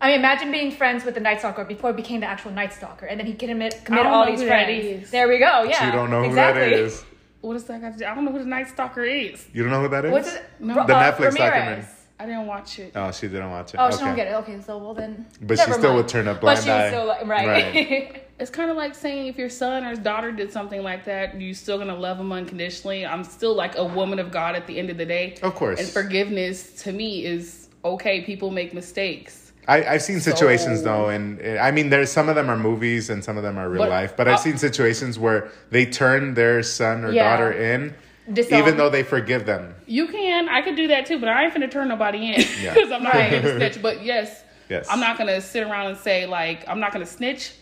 I 0.01 0.09
mean, 0.09 0.19
imagine 0.19 0.53
being 0.53 0.71
friends 0.71 1.05
with 1.05 1.15
the 1.15 1.21
Night 1.21 1.39
Stalker 1.39 1.65
before 1.65 1.91
he 1.91 1.97
became 1.97 2.21
the 2.21 2.27
actual 2.27 2.51
Night 2.51 2.75
Stalker, 2.75 3.07
and 3.07 3.19
then 3.19 3.27
he 3.27 3.33
commit 3.33 3.85
commit 3.85 4.07
all 4.07 4.27
these 4.27 4.41
who 4.41 4.47
that 4.47 4.67
friends. 4.67 5.05
is. 5.05 5.11
There 5.11 5.29
we 5.29 5.39
go. 5.39 5.63
Yeah, 5.63 5.87
you 5.87 5.93
don't 5.93 6.11
know 6.11 6.21
who 6.25 6.29
exactly. 6.29 6.61
that 6.61 6.73
is. 6.73 7.05
What 7.41 7.55
does 7.55 7.65
that 7.65 7.81
got 7.81 7.93
to 7.93 7.99
do? 7.99 8.05
I 8.05 8.15
don't 8.15 8.25
know 8.25 8.33
who 8.33 8.39
the 8.39 8.45
Night 8.45 8.69
Stalker 8.69 9.05
is. 9.05 9.47
You 9.53 9.63
don't 9.63 9.73
know 9.73 9.81
who 9.81 9.89
that 9.89 10.05
is? 10.05 10.13
What's 10.13 10.35
it? 10.35 10.45
No. 10.61 10.75
The 10.75 10.95
uh, 10.95 11.13
Netflix 11.13 11.19
Ramirez. 11.19 11.37
documentary. 11.37 11.85
I 12.25 12.27
didn't 12.27 12.47
watch 12.47 12.79
it. 12.79 12.93
Oh, 12.95 13.13
she 13.13 13.29
didn't 13.29 13.51
watch 13.51 13.75
it. 13.75 13.77
Oh, 13.79 13.89
okay. 13.89 13.97
she 13.99 14.03
don't 14.05 14.17
get 14.17 14.29
it. 14.29 14.35
Okay, 14.37 14.59
so 14.63 14.79
well 14.79 14.95
then. 14.95 15.27
But 15.43 15.59
she 15.59 15.65
still 15.65 15.79
mind. 15.83 15.97
would 15.97 16.09
turn 16.09 16.27
a 16.27 16.33
But 16.33 16.41
blind 16.41 16.65
she 16.65 16.71
eye. 16.71 16.89
still 16.89 17.07
like, 17.07 17.27
right. 17.27 18.21
It's 18.41 18.51
kind 18.51 18.69
of 18.69 18.77
like 18.77 18.95
saying 18.97 19.29
if 19.29 19.37
your 19.39 19.49
son 19.51 19.85
or 19.85 19.95
daughter 19.95 20.33
did 20.33 20.51
something 20.51 20.83
like 20.83 21.05
that, 21.05 21.41
you 21.41 21.53
still 21.55 21.79
gonna 21.79 21.95
love 21.95 22.17
them 22.19 22.33
unconditionally. 22.33 23.05
I'm 23.07 23.23
still 23.25 23.55
like 23.55 23.77
a 23.77 23.85
woman 23.85 24.19
of 24.19 24.33
God 24.33 24.57
at 24.57 24.67
the 24.67 24.77
end 24.79 24.89
of 24.91 24.97
the 24.97 25.05
day. 25.07 25.37
Of 25.43 25.55
course. 25.55 25.79
And 25.79 25.87
forgiveness 25.89 26.83
to 26.83 26.93
me 26.93 27.25
is 27.27 27.69
okay. 27.85 28.23
People 28.23 28.51
make 28.51 28.73
mistakes. 28.75 29.53
I, 29.69 29.85
I've 29.85 30.03
seen 30.03 30.19
situations 30.21 30.81
So- 30.81 30.85
though, 30.87 31.09
and 31.11 31.41
I 31.61 31.71
mean, 31.71 31.91
there's 31.91 32.11
some 32.11 32.29
of 32.31 32.35
them 32.35 32.49
are 32.51 32.57
movies 32.57 33.09
and 33.11 33.23
some 33.23 33.37
of 33.37 33.43
them 33.45 33.57
are 33.59 33.69
real 33.69 33.83
But- 33.83 33.91
life. 33.91 34.17
But 34.17 34.27
I've 34.29 34.35
uh, 34.35 34.39
seen 34.39 34.57
situations 34.59 35.17
where 35.19 35.51
they 35.71 35.85
turn 35.87 36.33
their 36.35 36.63
son 36.65 37.05
or 37.05 37.13
Yeah. 37.13 37.31
daughter 37.31 37.53
in, 37.53 37.95
Disown. 38.33 38.59
even 38.59 38.77
though 38.77 38.89
they 38.91 39.03
forgive 39.03 39.45
them. 39.47 39.75
You 39.87 40.07
can, 40.09 40.49
I 40.49 40.63
could 40.63 40.77
do 40.77 40.89
that 40.89 41.05
too, 41.07 41.19
but 41.19 41.29
I 41.29 41.45
ain't 41.45 41.53
finna 41.55 41.71
turn 41.71 41.89
nobody 41.89 42.33
in 42.35 42.41
Yeah. 42.63 42.73
because 42.75 42.91
I'm 42.91 43.03
not 43.03 43.15
Right. 43.15 43.31
gonna 43.43 43.57
snitch. 43.57 43.83
But 43.83 44.03
yes, 44.05 44.43
Yes. 44.71 44.87
I'm 44.91 44.99
not 45.01 45.19
gonna 45.19 45.41
sit 45.43 45.63
around 45.63 45.89
and 45.89 45.99
say 45.99 46.25
like 46.27 46.67
I'm 46.69 46.81
not 46.81 46.93
gonna 46.93 47.05
snitch, 47.07 47.53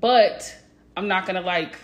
but 0.00 0.54
I'm 0.96 1.08
not 1.08 1.26
gonna 1.26 1.42
like 1.42 1.76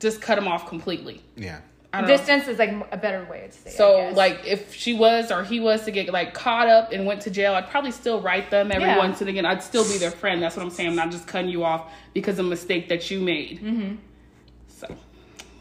just 0.00 0.20
cut 0.20 0.36
them 0.36 0.46
off 0.48 0.68
completely. 0.68 1.22
Yeah. 1.36 1.60
I 1.94 2.00
don't 2.00 2.08
know. 2.08 2.16
Distance 2.16 2.48
is 2.48 2.58
like 2.58 2.70
a 2.90 2.96
better 2.96 3.26
way 3.30 3.48
to 3.48 3.52
say. 3.52 3.68
it, 3.70 3.76
So 3.76 3.96
guess. 3.96 4.16
like 4.16 4.40
if 4.46 4.72
she 4.74 4.94
was 4.94 5.30
or 5.30 5.44
he 5.44 5.60
was 5.60 5.84
to 5.84 5.90
get 5.90 6.10
like 6.10 6.32
caught 6.32 6.66
up 6.68 6.90
and 6.92 7.04
went 7.04 7.20
to 7.22 7.30
jail, 7.30 7.52
I'd 7.54 7.68
probably 7.68 7.90
still 7.90 8.20
write 8.20 8.50
them 8.50 8.72
every 8.72 8.88
Yeah. 8.88 8.96
once 8.98 9.20
and 9.20 9.28
again. 9.28 9.44
I'd 9.44 9.62
still 9.62 9.84
be 9.84 9.98
their 9.98 10.10
friend. 10.10 10.42
That's 10.42 10.56
what 10.56 10.62
I'm 10.62 10.70
saying. 10.70 10.88
I'm 10.90 10.96
not 10.96 11.10
just 11.10 11.26
cutting 11.26 11.50
you 11.50 11.64
off 11.64 11.92
because 12.14 12.38
of 12.38 12.46
a 12.46 12.48
mistake 12.48 12.88
that 12.88 13.10
you 13.10 13.20
made. 13.20 13.60
Mm-hmm. 13.60 13.96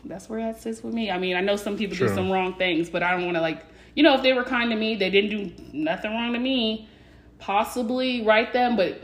So 0.01 0.07
that's 0.09 0.29
where 0.29 0.39
that 0.41 0.59
sits 0.61 0.83
with 0.83 0.93
me. 0.93 1.11
I 1.11 1.17
mean, 1.17 1.35
I 1.35 1.41
know 1.41 1.55
some 1.55 1.77
people 1.77 1.95
True. 1.95 2.07
do 2.09 2.15
some 2.15 2.31
wrong 2.31 2.55
things, 2.55 2.89
but 2.89 3.03
I 3.03 3.11
don't 3.11 3.25
want 3.25 3.35
to 3.37 3.41
like 3.41 3.65
you 3.95 4.03
know 4.03 4.15
if 4.15 4.23
they 4.23 4.33
were 4.33 4.43
kind 4.43 4.69
to 4.71 4.75
me, 4.77 4.95
they 4.95 5.09
didn't 5.09 5.29
do 5.29 5.63
nothing 5.73 6.11
wrong 6.11 6.33
to 6.33 6.39
me. 6.39 6.87
Possibly 7.39 8.21
write 8.23 8.53
them, 8.53 8.75
but 8.75 9.01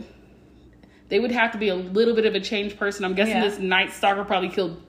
they 1.10 1.20
would 1.20 1.32
have 1.32 1.52
to 1.54 1.58
be 1.58 1.70
a 1.70 1.76
little 1.76 2.14
bit 2.16 2.26
of 2.26 2.36
a 2.36 2.40
changed 2.40 2.78
person. 2.78 3.04
I'm 3.06 3.14
guessing 3.16 3.36
Yeah. 3.38 3.48
this 3.50 3.60
Night 3.60 3.92
Stalker 3.94 4.24
probably 4.24 4.50
killed 4.50 4.82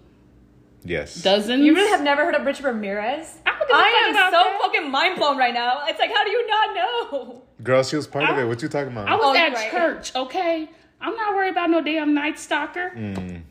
Yes. 0.85 1.15
dozens. 1.23 1.65
You 1.65 1.75
really 1.75 1.91
have 1.91 2.03
never 2.03 2.25
heard 2.25 2.35
of 2.35 2.45
Richard 2.47 2.65
Ramirez? 2.65 3.39
I 3.47 3.51
don't 3.51 3.59
give 3.61 3.69
a 3.71 3.73
fuck 3.73 3.85
I 3.85 3.89
am 4.07 4.11
about 4.11 4.33
so 4.33 4.39
that. 4.51 4.59
fucking 4.63 4.91
mind 4.91 5.17
blown 5.17 5.37
right 5.39 5.55
now. 5.55 5.83
It's 5.87 5.99
like, 5.99 6.13
how 6.15 6.25
do 6.25 6.31
you 6.31 6.47
not 6.47 6.75
know? 6.77 7.43
Girl, 7.63 7.83
she 7.83 7.97
was 7.97 8.07
part 8.07 8.29
of 8.31 8.39
it. 8.39 8.45
What 8.45 8.63
you 8.63 8.69
talking 8.69 8.93
about? 8.93 9.09
I 9.09 9.17
was 9.17 9.25
Oh, 9.27 9.35
at 9.37 9.53
right. 9.55 9.71
church, 9.71 10.15
okay? 10.15 10.69
I'm 11.01 11.15
not 11.17 11.35
worried 11.35 11.51
about 11.51 11.71
no 11.71 11.81
damn 11.81 12.15
night 12.15 12.39
stalker. 12.39 12.93
Mm. 12.97 13.43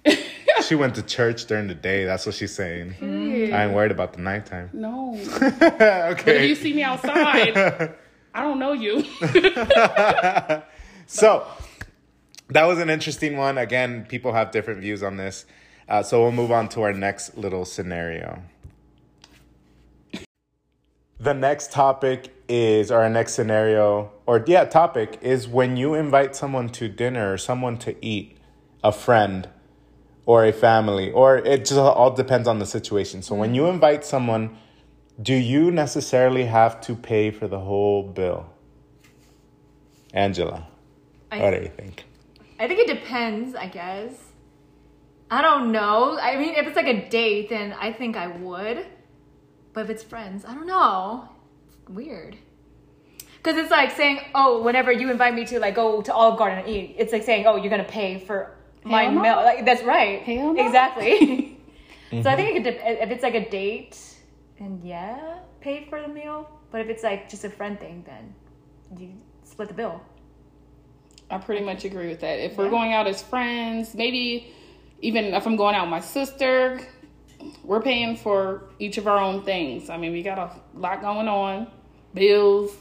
she 0.63 0.75
went 0.75 0.95
to 0.95 1.01
church 1.01 1.45
during 1.45 1.67
the 1.67 1.75
day. 1.75 2.05
That's 2.05 2.25
what 2.25 2.36
she's 2.36 2.53
saying. 2.53 2.95
Yeah. 3.01 3.57
I 3.57 3.65
ain't 3.65 3.73
worried 3.73 3.91
about 3.91 4.13
the 4.13 4.21
nighttime. 4.21 4.69
No. 4.73 5.15
okay. 5.41 5.69
But 5.79 6.27
if 6.27 6.49
you 6.49 6.55
see 6.55 6.73
me 6.73 6.83
outside, 6.83 7.55
I 8.33 8.41
don't 8.41 8.60
know 8.60 8.73
you. 8.73 9.03
So 11.07 11.47
that 12.49 12.65
was 12.65 12.79
an 12.79 12.89
interesting 12.89 13.38
one. 13.38 13.57
Again, 13.57 14.05
people 14.05 14.33
have 14.33 14.51
different 14.51 14.81
views 14.81 15.01
on 15.01 15.15
this. 15.17 15.45
Uh, 15.88 16.03
so 16.03 16.21
we'll 16.21 16.33
move 16.33 16.51
on 16.51 16.67
to 16.69 16.81
our 16.81 16.91
next 16.91 17.38
little 17.38 17.63
scenario. 17.63 18.43
The 21.19 21.34
next 21.34 21.71
topic 21.71 22.34
is, 22.47 22.91
or 22.91 23.01
our 23.01 23.10
next 23.10 23.34
scenario, 23.34 24.12
or 24.25 24.43
yeah, 24.47 24.65
topic 24.65 25.17
is 25.21 25.47
when 25.47 25.77
you 25.77 25.93
invite 25.93 26.36
someone 26.36 26.69
to 26.69 26.88
dinner 26.88 27.34
or 27.34 27.38
someone 27.38 27.77
to 27.80 27.95
eat, 28.06 28.38
a 28.84 28.91
friend 28.91 29.49
or 30.25 30.45
a 30.45 30.53
family, 30.53 31.12
or 31.12 31.38
it 31.38 31.60
just 31.60 31.77
all 31.77 32.12
depends 32.12 32.47
on 32.47 32.60
the 32.60 32.65
situation. 32.65 33.21
So 33.21 33.34
when 33.34 33.56
you 33.56 33.63
mm-hmm. 33.63 33.75
invite 33.75 34.06
someone, 34.06 34.58
do 35.21 35.34
you 35.34 35.71
necessarily 35.71 36.45
have 36.45 36.80
to 36.82 36.95
pay 36.95 37.32
for 37.32 37.47
the 37.47 37.60
whole 37.60 38.03
bill? 38.03 38.45
Angela, 40.13 40.67
I- 41.32 41.39
what 41.39 41.51
do 41.51 41.62
you 41.62 41.71
think? 41.75 42.06
I 42.60 42.67
think 42.67 42.80
it 42.80 42.88
depends, 42.88 43.56
I 43.56 43.67
guess. 43.67 44.13
I 45.30 45.41
don't 45.41 45.71
know. 45.71 46.17
I 46.17 46.38
mean, 46.38 46.56
if 46.56 46.65
it's 46.65 46.75
like 46.75 46.88
a 46.88 47.10
date, 47.10 47.49
then 47.49 47.73
I 47.73 47.91
think 47.91 48.15
I 48.15 48.27
would. 48.27 48.86
But 49.78 49.84
if 49.84 49.92
it's 49.92 50.02
friends, 50.02 50.44
I 50.44 50.56
don't 50.56 50.66
know. 50.66 51.30
It's 51.68 51.88
weird. 51.88 52.36
Because 53.38 53.58
it's 53.58 53.70
like 53.70 53.92
saying, 53.92 54.22
oh, 54.34 54.63
whenever 54.63 54.92
you 54.92 55.12
invite 55.12 55.36
me 55.36 55.46
to 55.46 55.60
like 55.60 55.76
go 55.76 56.02
to 56.02 56.12
Olive 56.12 56.40
Garden 56.40 56.58
and 56.58 56.68
eat, 56.68 56.96
it's 56.98 57.13
like 57.13 57.22
saying, 57.22 57.46
oh, 57.46 57.58
you're 57.58 57.70
gonna 57.70 57.84
pay 57.84 58.18
for 58.18 58.58
my 58.84 59.04
Hell 59.04 59.12
no. 59.12 59.22
meal. 59.22 59.36
Like 59.36 59.66
that's 59.66 59.84
right. 59.84 60.24
Hell 60.24 60.56
no. 60.56 60.66
Exactly. 60.66 61.54
So 62.10 62.30
I 62.30 62.36
think 62.38 62.56
it 62.56 62.63
mm-hmm. 62.63 62.63
could 62.63 62.63
dep- 62.63 63.02
if 63.04 63.12
it's 63.12 63.22
like 63.22 63.36
a 63.36 63.50
date, 63.50 64.00
and 64.60 64.82
yeah, 64.82 65.40
pay 65.60 65.86
for 65.90 66.02
the 66.02 66.08
meal. 66.08 66.50
But 66.72 66.82
if 66.82 66.88
it's 66.88 67.04
like 67.04 67.30
just 67.30 67.44
a 67.44 67.50
friend 67.50 67.78
thing, 67.78 68.04
then 68.08 68.34
you 68.98 69.12
split 69.44 69.68
the 69.68 69.74
bill. 69.74 70.02
I 71.30 71.38
pretty 71.38 71.66
much 71.66 71.84
agree 71.84 72.08
with 72.08 72.22
that. 72.22 72.40
If 72.40 72.58
we're 72.58 72.70
going 72.70 72.94
out 72.94 73.08
as 73.08 73.22
friends, 73.22 73.94
maybe 73.94 74.54
even 75.02 75.26
if 75.26 75.46
I'm 75.46 75.58
going 75.58 75.76
out 75.76 75.84
with 75.84 75.92
my 75.92 76.00
sister, 76.00 76.80
we're 77.63 77.82
paying 77.82 78.15
for 78.17 78.63
each 78.80 78.97
of 78.97 79.08
our 79.08 79.17
own 79.17 79.43
things. 79.43 79.89
I 79.89 79.97
mean, 79.97 80.12
we 80.12 80.23
got 80.23 80.38
a 80.38 80.52
lot 80.78 81.02
going 81.02 81.28
on, 81.28 81.67
bills. 82.13 82.76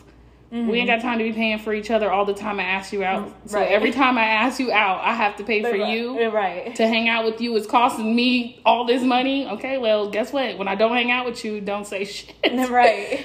We 0.51 0.59
ain't 0.59 0.71
mm-hmm. 0.71 0.87
got 0.87 1.03
time 1.03 1.19
to 1.19 1.25
be 1.25 1.33
paying 1.33 1.59
for 1.59 1.75
each 1.75 1.91
other 1.91 2.11
all 2.11 2.25
the 2.25 2.33
time 2.33 2.61
I 2.61 2.63
ask 2.63 2.93
you 2.93 3.03
out. 3.03 3.27
Mm-hmm. 3.27 3.49
So 3.49 3.59
Right. 3.59 3.69
every 3.69 3.91
time 3.91 4.17
I 4.17 4.25
ask 4.25 4.61
you 4.61 4.71
out, 4.71 5.01
I 5.03 5.13
have 5.13 5.37
to 5.37 5.45
pay 5.45 5.61
for 5.61 5.75
you. 5.75 6.31
right? 6.31 6.75
To 6.77 6.87
hang 6.87 7.09
out 7.09 7.25
with 7.25 7.41
you 7.41 7.55
is 7.57 7.67
costing 7.67 8.15
me 8.15 8.61
all 8.65 8.85
this 8.85 9.03
money. 9.03 9.49
Okay, 9.49 9.77
well, 9.77 10.09
guess 10.09 10.33
what? 10.33 10.57
When 10.57 10.69
I 10.69 10.77
don't 10.77 10.95
hang 10.95 11.11
out 11.11 11.27
with 11.27 11.45
you, 11.45 11.61
don't 11.61 11.85
say 11.85 12.05
shit. 12.05 12.37
right. 12.71 13.25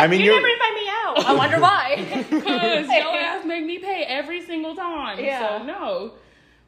I 0.00 0.06
mean, 0.06 0.20
you 0.20 0.26
you're, 0.32 0.36
never 0.36 0.48
invite 0.48 0.74
me 0.74 0.88
out. 0.88 1.26
I 1.26 1.34
wonder 1.36 1.60
why. 1.60 2.24
Because 2.42 2.88
your 2.88 3.16
ass 3.16 3.44
make 3.44 3.64
me 3.64 3.78
pay 3.78 4.04
every 4.08 4.44
single 4.44 4.74
time. 4.74 5.22
Yeah. 5.22 5.58
So 5.58 5.64
no. 5.64 6.12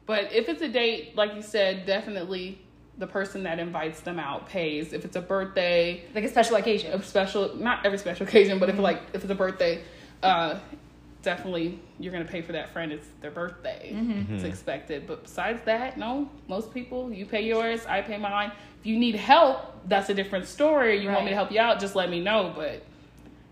But 0.05 0.31
if 0.31 0.49
it's 0.49 0.61
a 0.61 0.69
date, 0.69 1.15
like 1.15 1.33
you 1.33 1.41
said, 1.41 1.85
definitely 1.85 2.61
the 2.97 3.07
person 3.07 3.43
that 3.43 3.59
invites 3.59 4.01
them 4.01 4.19
out 4.19 4.47
pays. 4.47 4.93
If 4.93 5.05
it's 5.05 5.15
a 5.15 5.21
birthday, 5.21 6.03
like 6.13 6.23
a 6.23 6.29
special 6.29 6.55
occasion. 6.55 6.93
a 6.93 7.03
special 7.03 7.55
not 7.55 7.85
every 7.85 7.97
special 7.97 8.25
occasion, 8.25 8.59
but 8.59 8.69
if 8.69 8.75
mm-hmm. 8.75 8.83
like 8.83 9.01
if 9.13 9.23
it's 9.23 9.31
a 9.31 9.35
birthday, 9.35 9.83
uh 10.23 10.59
definitely 11.21 11.79
you're 11.99 12.13
gonna 12.13 12.23
pay 12.23 12.41
for 12.41 12.53
that 12.53 12.71
friend. 12.71 12.91
It's 12.91 13.07
their 13.21 13.31
birthday. 13.31 13.91
Mm-hmm. 13.93 14.11
Mm-hmm. 14.11 14.35
It's 14.35 14.43
expected. 14.43 15.07
But 15.07 15.23
besides 15.23 15.61
that, 15.65 15.97
no. 15.97 16.29
Most 16.47 16.73
people 16.73 17.11
you 17.11 17.25
pay 17.25 17.45
yours, 17.45 17.85
I 17.85 18.01
pay 18.01 18.17
mine. 18.17 18.51
If 18.79 18.85
you 18.85 18.97
need 18.97 19.15
help, 19.15 19.73
that's 19.87 20.09
a 20.09 20.13
different 20.13 20.47
story. 20.47 21.01
You 21.01 21.09
want 21.09 21.25
me 21.25 21.31
to 21.31 21.35
help 21.35 21.51
you 21.51 21.59
out, 21.59 21.79
just 21.79 21.95
let 21.95 22.09
me 22.09 22.21
know. 22.21 22.53
But 22.55 22.83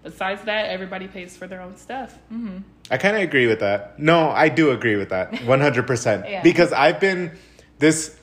besides 0.03 0.43
that, 0.43 0.69
everybody 0.69 1.07
pays 1.07 1.35
for 1.35 1.47
their 1.47 1.61
own 1.61 1.75
stuff. 1.75 2.17
I 2.91 2.97
kind 2.97 3.15
of 3.15 3.23
agree 3.23 3.47
with 3.47 3.59
that. 3.61 3.97
No, 3.99 4.29
I 4.29 4.49
do 4.49 4.71
agree 4.71 4.95
with 4.95 5.09
that 5.09 5.31
100%. 5.31 6.29
Yeah. 6.29 6.43
Because 6.43 6.71
I've 6.71 6.99
been 6.99 7.31
this 7.79 8.17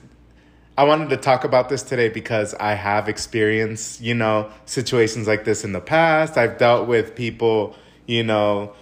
I 0.76 0.84
wanted 0.84 1.10
to 1.10 1.16
talk 1.16 1.44
about 1.44 1.68
this 1.68 1.82
today 1.82 2.08
because 2.08 2.54
I 2.54 2.74
have 2.74 3.08
experienced, 3.08 4.00
you 4.00 4.14
know, 4.14 4.50
situations 4.64 5.26
like 5.26 5.44
this 5.44 5.64
in 5.64 5.72
the 5.72 5.80
past. 5.80 6.38
I've 6.38 6.58
dealt 6.58 6.88
with 6.88 7.14
people, 7.14 7.76
you 8.06 8.22
know, 8.22 8.72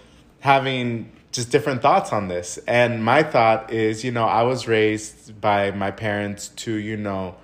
having 0.41 1.11
just 1.33 1.51
different 1.51 1.83
thoughts 1.83 2.13
on 2.13 2.29
this. 2.29 2.59
And 2.67 3.05
my 3.05 3.23
thought 3.23 3.73
is, 3.73 4.05
you 4.05 4.13
know, 4.13 4.25
I 4.25 4.43
was 4.43 4.69
raised 4.69 5.41
by 5.41 5.71
my 5.73 5.91
parents 5.91 6.49
to, 6.49 6.73
you 6.73 6.97
know, 6.97 7.37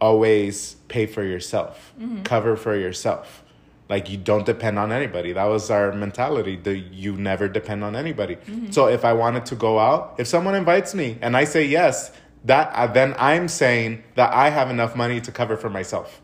always 0.00 0.74
pay 0.88 1.06
for 1.06 1.22
yourself, 1.22 1.92
mm-hmm. 1.98 2.22
cover 2.22 2.56
for 2.56 2.76
yourself. 2.76 3.44
Like 3.88 4.08
you 4.08 4.16
don't 4.16 4.46
depend 4.46 4.78
on 4.78 4.92
anybody. 4.92 5.32
That 5.32 5.46
was 5.46 5.68
our 5.68 5.92
mentality. 5.92 6.56
The 6.56 6.78
you 6.78 7.16
never 7.16 7.48
depend 7.48 7.82
on 7.82 7.96
anybody. 7.96 8.36
Mm-hmm. 8.36 8.70
So 8.70 8.86
if 8.86 9.04
I 9.04 9.12
wanted 9.12 9.46
to 9.46 9.56
go 9.56 9.80
out, 9.80 10.14
if 10.18 10.28
someone 10.28 10.54
invites 10.54 10.94
me 10.94 11.18
and 11.20 11.36
I 11.36 11.44
say 11.44 11.64
yes, 11.64 12.12
that 12.44 12.72
uh, 12.74 12.86
then 12.86 13.14
I'm 13.18 13.48
saying 13.48 14.02
that 14.14 14.32
I 14.32 14.50
have 14.50 14.70
enough 14.70 14.96
money 14.96 15.20
to 15.20 15.32
cover 15.32 15.56
for 15.56 15.70
myself. 15.70 16.20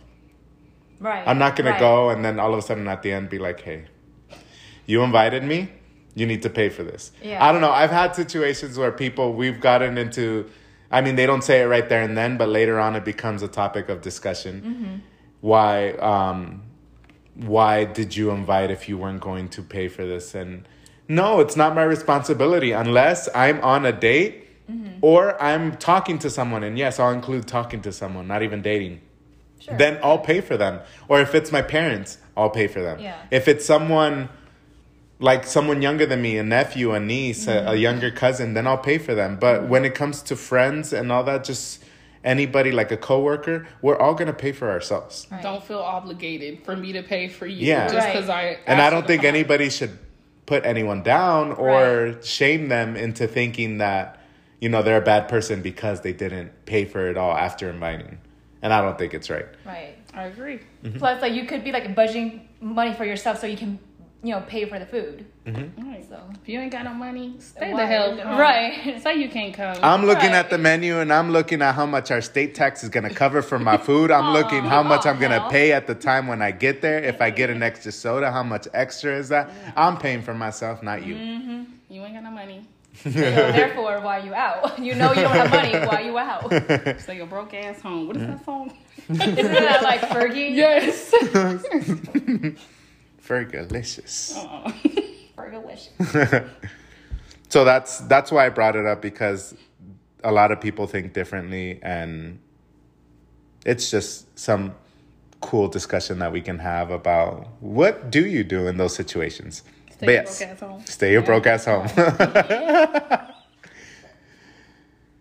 Right. 0.98 1.26
I'm 1.26 1.38
not 1.38 1.56
gonna 1.56 1.70
Right. 1.70 1.80
go 1.80 2.10
and 2.10 2.24
then 2.24 2.38
all 2.40 2.52
of 2.52 2.58
a 2.58 2.62
sudden 2.62 2.88
at 2.88 3.02
the 3.02 3.12
end 3.12 3.28
be 3.28 3.38
like, 3.38 3.60
hey, 3.60 3.84
you 4.86 5.02
invited 5.02 5.44
me, 5.44 5.70
you 6.14 6.26
need 6.26 6.42
to 6.42 6.50
pay 6.50 6.68
for 6.70 6.82
this. 6.82 7.12
Yeah. 7.22 7.44
I 7.44 7.52
don't 7.52 7.60
know. 7.60 7.70
I've 7.70 7.90
had 7.90 8.14
situations 8.16 8.78
where 8.78 8.92
people 8.92 9.34
we've 9.34 9.60
gotten 9.60 9.98
into 9.98 10.48
I 10.90 11.00
mean 11.02 11.16
they 11.16 11.26
don't 11.26 11.42
say 11.42 11.60
it 11.62 11.66
right 11.66 11.86
there 11.88 12.02
and 12.02 12.16
then, 12.16 12.36
but 12.38 12.48
later 12.48 12.78
on 12.80 12.96
it 12.96 13.04
becomes 13.04 13.42
a 13.42 13.48
topic 13.48 13.88
of 13.88 14.00
discussion. 14.00 14.62
Mm-hmm. 14.62 14.96
Why 15.42 15.90
um 15.92 16.62
why 17.34 17.84
did 17.84 18.16
you 18.16 18.30
invite 18.30 18.70
if 18.70 18.88
you 18.88 18.96
weren't 18.96 19.20
going 19.20 19.48
to 19.50 19.62
pay 19.62 19.88
for 19.88 20.06
this? 20.06 20.34
And 20.34 20.66
no, 21.08 21.40
it's 21.40 21.56
not 21.56 21.74
my 21.74 21.82
responsibility 21.84 22.72
unless 22.72 23.28
I'm 23.34 23.60
on 23.60 23.84
a 23.84 23.92
date 23.92 24.45
Mm-hmm. 24.70 24.98
or 25.00 25.40
I'm 25.40 25.76
talking 25.76 26.18
to 26.18 26.28
someone. 26.30 26.64
And 26.64 26.76
yes, 26.76 26.98
I'll 26.98 27.12
include 27.12 27.46
talking 27.46 27.82
to 27.82 27.92
someone, 27.92 28.26
not 28.26 28.42
even 28.42 28.62
dating 28.62 29.00
Sure. 29.60 29.76
then 29.78 29.98
I'll 30.02 30.18
pay 30.18 30.40
for 30.40 30.56
them. 30.56 30.80
Or 31.08 31.20
if 31.20 31.34
it's 31.34 31.50
my 31.52 31.62
parents, 31.62 32.18
I'll 32.36 32.50
pay 32.50 32.66
for 32.66 32.82
them. 32.82 32.98
Yeah. 32.98 33.16
If 33.30 33.46
it's 33.48 33.64
someone 33.64 34.28
like 35.18 35.46
someone 35.46 35.80
younger 35.82 36.04
than 36.04 36.20
me, 36.20 36.36
a 36.36 36.42
nephew, 36.44 36.92
a 36.92 37.00
niece, 37.00 37.46
a, 37.46 37.52
Mm-hmm. 37.52 37.68
a 37.68 37.74
younger 37.76 38.10
cousin, 38.10 38.54
then 38.54 38.66
I'll 38.66 38.76
pay 38.76 38.98
for 38.98 39.14
them. 39.14 39.38
But 39.40 39.68
when 39.68 39.84
it 39.84 39.94
comes 39.94 40.20
to 40.22 40.36
friends 40.36 40.92
and 40.92 41.10
all 41.10 41.24
that, 41.24 41.44
just 41.44 41.82
anybody 42.24 42.70
like 42.72 42.90
a 42.92 42.96
coworker, 42.96 43.66
we're 43.82 43.96
all 43.98 44.14
gonna 44.14 44.32
pay 44.32 44.52
for 44.52 44.68
ourselves. 44.70 45.26
Right. 45.30 45.42
Don't 45.42 45.62
feel 45.64 45.78
obligated 45.78 46.64
for 46.64 46.76
me 46.76 46.92
to 46.92 47.02
pay 47.02 47.28
for 47.28 47.46
you 47.46 47.66
Yeah. 47.66 47.84
just 47.86 47.94
Right. 47.96 48.12
because 48.14 48.28
I. 48.28 48.58
And 48.66 48.80
I 48.82 48.90
don't 48.90 49.06
think 49.06 49.22
anybody 49.24 49.70
should 49.70 49.96
put 50.44 50.66
anyone 50.66 51.02
down 51.02 51.52
or 51.52 52.16
shame 52.22 52.68
them 52.68 52.94
into 52.96 53.26
thinking 53.26 53.78
that 53.78 54.15
you 54.66 54.70
know 54.72 54.82
they're 54.82 54.98
a 54.98 55.10
bad 55.14 55.28
person 55.28 55.62
because 55.62 56.00
they 56.00 56.12
didn't 56.12 56.50
pay 56.66 56.84
for 56.84 57.08
it 57.08 57.16
all 57.16 57.30
after 57.30 57.70
inviting. 57.70 58.18
And 58.62 58.72
I 58.72 58.82
don't 58.82 58.98
think 58.98 59.14
it's 59.14 59.30
right. 59.30 59.46
Right. 59.64 59.94
I 60.12 60.24
agree. 60.24 60.58
Mm-hmm. 60.82 60.98
Plus, 60.98 61.22
like 61.22 61.34
you 61.34 61.46
could 61.46 61.62
be 61.62 61.70
like 61.70 61.94
budgeting 61.94 62.40
money 62.60 62.92
for 62.92 63.04
yourself 63.04 63.38
so 63.40 63.46
you 63.46 63.56
can, 63.56 63.78
you 64.24 64.32
know, 64.34 64.40
pay 64.48 64.64
for 64.68 64.80
the 64.80 64.86
food. 64.86 65.24
Right. 65.46 66.04
So 66.08 66.18
If 66.42 66.48
you 66.48 66.58
ain't 66.58 66.72
got 66.72 66.82
no 66.84 66.94
money, 66.94 67.36
stay 67.38 67.72
Why? 67.72 67.82
the 67.82 67.86
hell 67.86 68.16
home. 68.16 68.38
Right. 68.40 69.00
Say 69.04 69.20
you 69.22 69.28
can't 69.28 69.54
come. 69.54 69.76
I'm 69.84 70.04
looking 70.04 70.30
Right. 70.30 70.42
at 70.42 70.50
the 70.50 70.58
menu 70.58 70.98
and 70.98 71.12
I'm 71.12 71.30
looking 71.30 71.62
at 71.62 71.76
how 71.76 71.86
much 71.86 72.10
our 72.10 72.20
state 72.20 72.56
tax 72.56 72.82
is 72.82 72.88
going 72.88 73.08
to 73.08 73.14
cover 73.14 73.42
for 73.42 73.60
my 73.60 73.76
food. 73.76 74.10
I'm 74.10 74.32
looking 74.32 74.64
how 74.64 74.82
much 74.82 75.06
I'm 75.06 75.20
going 75.20 75.30
to 75.40 75.48
pay 75.48 75.70
at 75.74 75.86
the 75.86 75.94
time 75.94 76.26
when 76.26 76.42
I 76.42 76.50
get 76.50 76.82
there. 76.82 76.98
If 76.98 77.20
I 77.20 77.30
get 77.30 77.50
an 77.50 77.62
extra 77.62 77.92
soda, 77.92 78.32
how 78.32 78.42
much 78.42 78.66
extra 78.74 79.16
is 79.16 79.28
that? 79.28 79.48
I'm 79.76 79.96
paying 79.96 80.22
for 80.22 80.34
myself, 80.34 80.82
not 80.82 81.06
you. 81.06 81.14
you 81.88 82.02
ain't 82.02 82.14
got 82.14 82.24
no 82.24 82.32
money. 82.32 82.66
So 83.02 83.10
therefore, 83.10 84.00
why 84.00 84.18
you 84.18 84.34
out? 84.34 84.78
You 84.86 84.94
know 84.94 85.12
you 85.12 85.22
don't 85.22 85.32
have 85.32 85.50
money. 85.50 85.72
Why 85.86 86.00
you 86.00 86.18
out? 86.18 87.00
Stay 87.00 87.16
your 87.16 87.26
broke 87.26 87.54
ass 87.54 87.80
home. 87.80 88.08
What 88.08 88.16
is 88.16 88.26
that 88.26 88.44
song? 88.44 88.72
Isn't 89.08 89.34
that 89.36 89.82
like 89.82 90.00
Fergie? 90.00 90.54
yes. 90.54 91.10
Fergalicious. 93.26 94.36
Uh-uh. 94.36 94.72
Fergalicious. 95.36 96.48
So 97.48 97.64
that's 97.64 98.00
that's 98.00 98.30
why 98.30 98.46
I 98.46 98.48
brought 98.50 98.76
it 98.76 98.86
up 98.86 99.00
because 99.02 99.54
a 100.24 100.32
lot 100.32 100.50
of 100.50 100.60
people 100.60 100.86
think 100.86 101.12
differently 101.12 101.78
and 101.82 102.38
it's 103.64 103.90
just 103.90 104.38
some 104.38 104.74
cool 105.40 105.68
discussion 105.68 106.18
that 106.18 106.32
we 106.32 106.40
can 106.40 106.58
have 106.58 106.90
about 106.90 107.48
what 107.60 108.10
do 108.10 108.26
you 108.26 108.42
do 108.42 108.66
in 108.66 108.76
those 108.76 108.94
situations. 108.94 109.62
Stay 109.98 110.12
yes. 110.12 110.38
broke 110.38 110.50
ass 110.50 110.60
home. 110.60 110.82
Stay 110.86 111.12
your 111.12 111.22
broke 111.22 111.46
ass 111.46 111.64
home. 111.64 111.88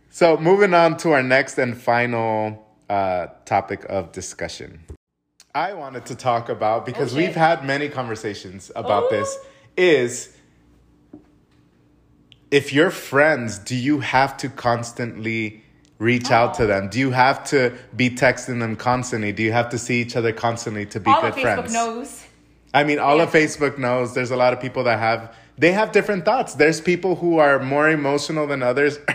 so, 0.09 0.37
moving 0.37 0.73
on 0.73 0.97
to 0.97 1.11
our 1.11 1.23
next 1.23 1.57
and 1.57 1.77
final 1.77 2.65
uh, 2.89 3.27
topic 3.45 3.85
of 3.89 4.11
discussion. 4.11 4.79
I 5.53 5.73
wanted 5.73 6.05
to 6.07 6.15
talk 6.15 6.49
about 6.49 6.85
because 6.85 7.13
Okay. 7.13 7.27
we've 7.27 7.35
had 7.35 7.63
many 7.65 7.87
conversations 7.89 8.71
about 8.75 9.03
Oh. 9.05 9.09
this 9.11 9.37
is 9.77 10.35
if 12.51 12.71
you're 12.73 12.91
friends, 12.91 13.57
do 13.57 13.75
you 13.75 13.99
have 13.99 14.37
to 14.37 14.49
constantly 14.49 15.63
reach 15.97 16.29
out 16.31 16.53
to 16.55 16.65
them? 16.65 16.89
Do 16.89 16.99
you 16.99 17.11
have 17.11 17.43
to 17.45 17.73
be 17.95 18.09
texting 18.09 18.59
them 18.59 18.75
constantly? 18.75 19.31
Do 19.31 19.43
you 19.43 19.51
have 19.51 19.69
to 19.69 19.77
see 19.79 19.99
each 20.01 20.15
other 20.15 20.31
constantly 20.31 20.85
to 20.87 20.99
be 20.99 21.09
All 21.09 21.21
good 21.21 21.29
of 21.31 21.35
Facebook 21.37 21.41
friends? 21.41 21.73
knows. 21.73 22.23
I 22.75 22.83
mean, 22.83 22.99
all 22.99 23.21
of 23.21 23.29
Facebook 23.31 23.77
knows 23.77 24.13
there's 24.13 24.31
a 24.31 24.35
lot 24.35 24.51
of 24.53 24.59
people 24.59 24.83
that 24.83 24.99
have 24.99 25.33
they 25.57 25.71
have 25.71 25.93
different 25.93 26.25
thoughts. 26.25 26.55
There's 26.55 26.81
people 26.81 27.15
who 27.15 27.37
are 27.37 27.59
more 27.59 27.89
emotional 27.89 28.45
than 28.47 28.61
others. 28.61 28.99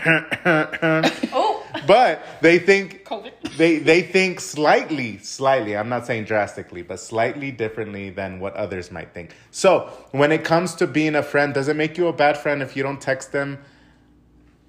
Oh, 1.33 1.63
but 1.87 2.23
they 2.41 2.59
think 2.59 3.05
COVID. 3.05 3.57
they 3.57 3.77
they 3.77 4.01
think 4.01 4.39
slightly, 4.41 5.17
slightly. 5.19 5.77
I'm 5.77 5.89
not 5.89 6.05
saying 6.05 6.25
drastically, 6.25 6.81
but 6.81 6.99
slightly 6.99 7.51
differently 7.51 8.09
than 8.09 8.39
what 8.39 8.53
others 8.55 8.91
might 8.91 9.13
think. 9.13 9.35
So 9.51 9.89
when 10.11 10.31
it 10.31 10.43
comes 10.43 10.75
to 10.75 10.87
being 10.87 11.15
a 11.15 11.23
friend, 11.23 11.53
does 11.53 11.67
it 11.67 11.75
make 11.75 11.97
you 11.97 12.07
a 12.07 12.13
bad 12.13 12.37
friend 12.37 12.61
if 12.61 12.75
you 12.75 12.83
don't 12.83 12.99
text 12.99 13.31
them 13.31 13.59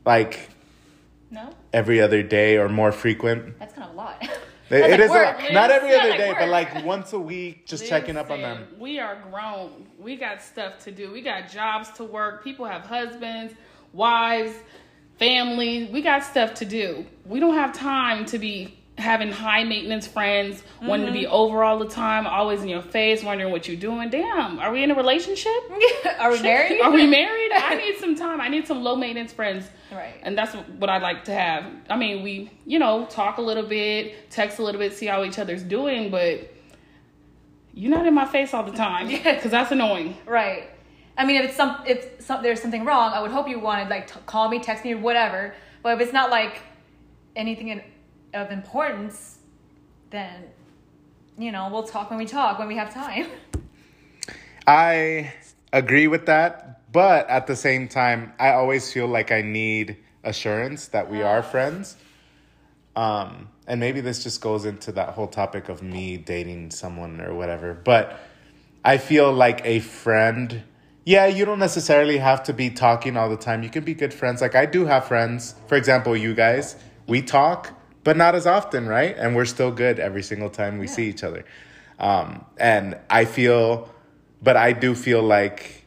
like 0.04 0.50
No, 1.30 1.50
every 1.72 2.00
other 2.00 2.22
day 2.22 2.56
or 2.58 2.68
more 2.68 2.92
frequent? 2.92 3.58
that's 3.58 3.74
kind 3.74 3.88
of 3.88 3.94
a 3.94 3.96
lot. 3.96 4.16
It, 4.72 4.96
That's 4.96 5.10
like 5.10 5.38
a 5.38 5.42
lot. 5.42 5.52
not 5.52 5.70
every 5.70 5.94
other 5.94 6.16
day, 6.16 6.34
but 6.38 6.48
like 6.48 6.82
once 6.82 7.12
a 7.12 7.18
week, 7.18 7.66
just 7.66 7.86
checking 7.86 8.16
up 8.16 8.30
on 8.30 8.40
them. 8.40 8.68
We 8.78 8.98
are 8.98 9.22
grown. 9.30 9.86
We 9.98 10.16
got 10.16 10.40
stuff 10.40 10.78
to 10.84 10.90
do. 10.90 11.12
We 11.12 11.20
got 11.20 11.50
jobs 11.50 11.90
to 11.92 12.04
work. 12.04 12.42
People 12.42 12.64
have 12.64 12.82
husbands, 12.86 13.52
wives, 13.92 14.54
families. 15.18 15.90
We 15.90 16.00
got 16.00 16.24
stuff 16.24 16.54
to 16.54 16.64
do. 16.64 17.04
We 17.26 17.38
don't 17.38 17.54
have 17.54 17.74
time 17.74 18.24
to 18.26 18.38
be 18.38 18.78
having 18.98 19.32
high 19.32 19.64
maintenance 19.64 20.06
friends, 20.06 20.62
wanting 20.82 21.06
to 21.06 21.12
be 21.12 21.22
Mm-hmm. 21.22 21.32
over 21.32 21.64
all 21.64 21.78
the 21.78 21.88
time, 21.88 22.26
always 22.26 22.62
in 22.62 22.68
your 22.68 22.82
face, 22.82 23.22
wondering 23.24 23.50
what 23.50 23.66
you're 23.66 23.76
doing. 23.76 24.10
Damn, 24.10 24.58
are 24.58 24.70
we 24.70 24.82
in 24.82 24.90
a 24.90 24.94
relationship? 24.94 25.52
Are 26.18 26.30
we 26.30 26.40
married? 26.42 26.80
Are 26.84 26.90
we 26.90 27.06
married? 27.06 27.50
I 27.54 27.74
need 27.76 27.96
some 27.98 28.14
time. 28.14 28.40
I 28.40 28.48
need 28.48 28.66
some 28.66 28.82
low 28.82 28.94
maintenance 28.94 29.32
friends. 29.32 29.66
Right. 29.90 30.14
And 30.22 30.36
that's 30.36 30.54
what 30.54 30.90
I 30.90 30.98
like 30.98 31.24
to 31.24 31.32
have. 31.32 31.64
I 31.88 31.96
mean, 31.96 32.22
we, 32.22 32.50
you 32.66 32.78
know, 32.78 33.06
talk 33.06 33.38
a 33.38 33.42
little 33.42 33.62
bit, 33.64 34.30
text 34.30 34.58
a 34.58 34.62
little 34.62 34.78
bit, 34.78 34.92
see 34.92 35.06
how 35.06 35.24
each 35.24 35.38
other's 35.38 35.62
doing, 35.62 36.10
but 36.10 36.52
you're 37.74 37.90
not 37.90 38.06
in 38.06 38.12
my 38.14 38.26
face 38.26 38.52
all 38.52 38.62
the 38.62 38.72
time 38.72 39.08
because 39.08 39.50
that's 39.50 39.72
annoying. 39.72 40.16
Right. 40.26 40.68
I 41.16 41.24
mean, 41.24 41.36
if 41.36 41.48
it's 41.48 41.56
some, 41.56 41.82
if 41.86 42.20
some, 42.20 42.42
there's 42.42 42.60
something 42.60 42.84
wrong, 42.84 43.12
I 43.14 43.20
would 43.22 43.30
hope 43.30 43.48
you 43.48 43.58
wanted 43.58 43.88
like 43.88 44.06
t- 44.12 44.20
call 44.26 44.48
me, 44.48 44.60
text 44.60 44.84
me, 44.84 44.94
whatever. 44.94 45.54
But 45.82 45.94
if 45.94 46.00
it's 46.00 46.12
not 46.12 46.30
like 46.30 46.60
anything 47.34 47.68
in, 47.68 47.82
of 48.34 48.50
importance, 48.50 49.38
then 50.10 50.44
you 51.38 51.52
know 51.52 51.68
we'll 51.72 51.82
talk 51.82 52.10
when 52.10 52.18
we 52.18 52.26
talk 52.26 52.58
when 52.58 52.68
we 52.68 52.76
have 52.76 52.92
time. 52.92 53.26
I 54.66 55.32
agree 55.72 56.06
with 56.06 56.26
that, 56.26 56.92
but 56.92 57.28
at 57.28 57.46
the 57.46 57.56
same 57.56 57.88
time, 57.88 58.32
I 58.38 58.50
always 58.50 58.92
feel 58.92 59.06
like 59.06 59.32
I 59.32 59.42
need 59.42 59.96
assurance 60.22 60.88
that 60.88 61.10
we 61.10 61.22
are 61.22 61.42
friends. 61.42 61.96
Um, 62.94 63.48
and 63.66 63.80
maybe 63.80 64.00
this 64.00 64.22
just 64.22 64.40
goes 64.40 64.64
into 64.64 64.92
that 64.92 65.10
whole 65.10 65.26
topic 65.26 65.68
of 65.68 65.82
me 65.82 66.16
dating 66.16 66.70
someone 66.70 67.20
or 67.20 67.34
whatever. 67.34 67.74
But 67.74 68.20
I 68.84 68.98
feel 68.98 69.32
like 69.32 69.62
a 69.64 69.80
friend, 69.80 70.62
yeah, 71.04 71.26
you 71.26 71.44
don't 71.44 71.58
necessarily 71.58 72.18
have 72.18 72.42
to 72.44 72.52
be 72.52 72.70
talking 72.70 73.16
all 73.16 73.30
the 73.30 73.36
time. 73.36 73.62
You 73.62 73.70
can 73.70 73.84
be 73.84 73.94
good 73.94 74.12
friends. 74.12 74.40
Like 74.40 74.54
I 74.54 74.66
do 74.66 74.84
have 74.84 75.06
friends. 75.06 75.54
For 75.68 75.76
example, 75.76 76.16
you 76.16 76.34
guys, 76.34 76.76
we 77.06 77.22
talk, 77.22 77.72
but 78.04 78.16
not 78.16 78.34
as 78.34 78.46
often, 78.46 78.86
right? 78.86 79.16
And 79.16 79.36
we're 79.36 79.44
still 79.44 79.70
good 79.70 79.98
every 79.98 80.22
single 80.22 80.50
time 80.50 80.78
we 80.78 80.86
see 80.86 81.08
each 81.08 81.22
other. 81.22 81.44
Um, 81.98 82.44
and 82.58 82.98
I 83.08 83.24
feel, 83.24 83.88
but 84.42 84.56
I 84.56 84.72
do 84.72 84.94
feel 84.94 85.22
like 85.22 85.84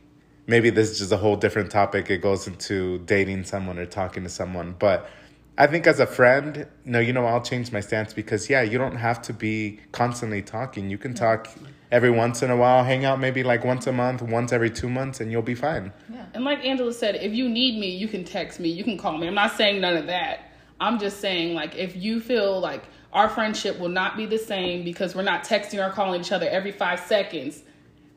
maybe 0.47 0.69
this 0.69 0.89
is 0.91 0.99
just 0.99 1.12
a 1.12 1.17
whole 1.17 1.36
different 1.36 1.71
topic. 1.71 2.10
It 2.10 2.21
goes 2.21 2.47
into 2.47 2.99
dating 2.99 3.43
someone 3.43 3.78
or 3.78 3.86
talking 3.86 4.23
to 4.23 4.30
someone. 4.30 4.75
But 4.78 5.10
I 5.58 5.67
think 5.67 5.88
as 5.88 5.99
a 5.99 6.08
friend, 6.08 6.67
no, 6.84 6.99
you 6.99 7.13
know, 7.13 7.25
I'll 7.25 7.41
change 7.41 7.71
my 7.71 7.80
stance 7.80 8.13
because, 8.13 8.49
yeah, 8.49 8.62
you 8.62 8.78
don't 8.78 8.97
have 8.97 9.21
to 9.23 9.34
be 9.34 9.80
constantly 9.91 10.41
talking. 10.41 10.89
You 10.89 10.97
can 10.97 11.13
talk 11.13 11.49
every 11.91 12.12
once 12.12 12.43
in 12.43 12.51
a 12.51 12.58
while, 12.58 12.84
hang 12.84 13.06
out 13.06 13.19
maybe 13.19 13.43
like 13.43 13.63
once 13.63 13.88
a 13.88 13.91
month, 13.91 14.21
once 14.21 14.51
every 14.51 14.69
two 14.69 14.89
months, 14.89 15.21
and 15.21 15.32
you'll 15.32 15.41
be 15.41 15.56
fine. 15.56 15.93
And 16.34 16.43
like 16.43 16.63
Angela 16.65 16.93
said, 16.93 17.15
if 17.15 17.34
you 17.34 17.47
need 17.47 17.80
me, 17.80 17.89
you 17.89 18.08
can 18.08 18.23
text 18.25 18.60
me, 18.60 18.69
you 18.69 18.84
can 18.84 18.97
call 18.97 19.17
me. 19.17 19.28
I'm 19.28 19.36
not 19.36 19.56
saying 19.56 19.82
none 19.82 19.95
of 19.95 20.08
that. 20.08 20.51
I'm 20.79 20.99
just 20.99 21.19
saying, 21.19 21.53
like, 21.53 21.75
if 21.75 21.95
you 21.95 22.19
feel 22.19 22.59
like 22.59 22.83
our 23.13 23.29
friendship 23.29 23.79
will 23.79 23.89
not 23.89 24.17
be 24.17 24.25
the 24.25 24.38
same 24.38 24.83
because 24.83 25.15
we're 25.15 25.23
not 25.23 25.43
texting 25.43 25.85
or 25.85 25.91
calling 25.91 26.19
each 26.19 26.31
other 26.31 26.47
every 26.49 26.71
five 26.71 26.99
seconds, 26.99 27.63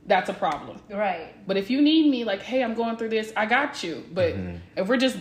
that's 0.06 0.28
a 0.28 0.34
problem. 0.34 0.80
Right. 0.90 1.34
But 1.46 1.56
if 1.56 1.70
you 1.70 1.80
need 1.80 2.10
me, 2.10 2.24
like, 2.24 2.42
hey, 2.42 2.64
I'm 2.64 2.74
going 2.74 2.96
through 2.96 3.10
this, 3.10 3.32
I 3.36 3.46
got 3.46 3.84
you. 3.84 4.04
But 4.12 4.34
mm-hmm. 4.34 4.56
if 4.76 4.88
we're 4.88 4.96
just 4.96 5.18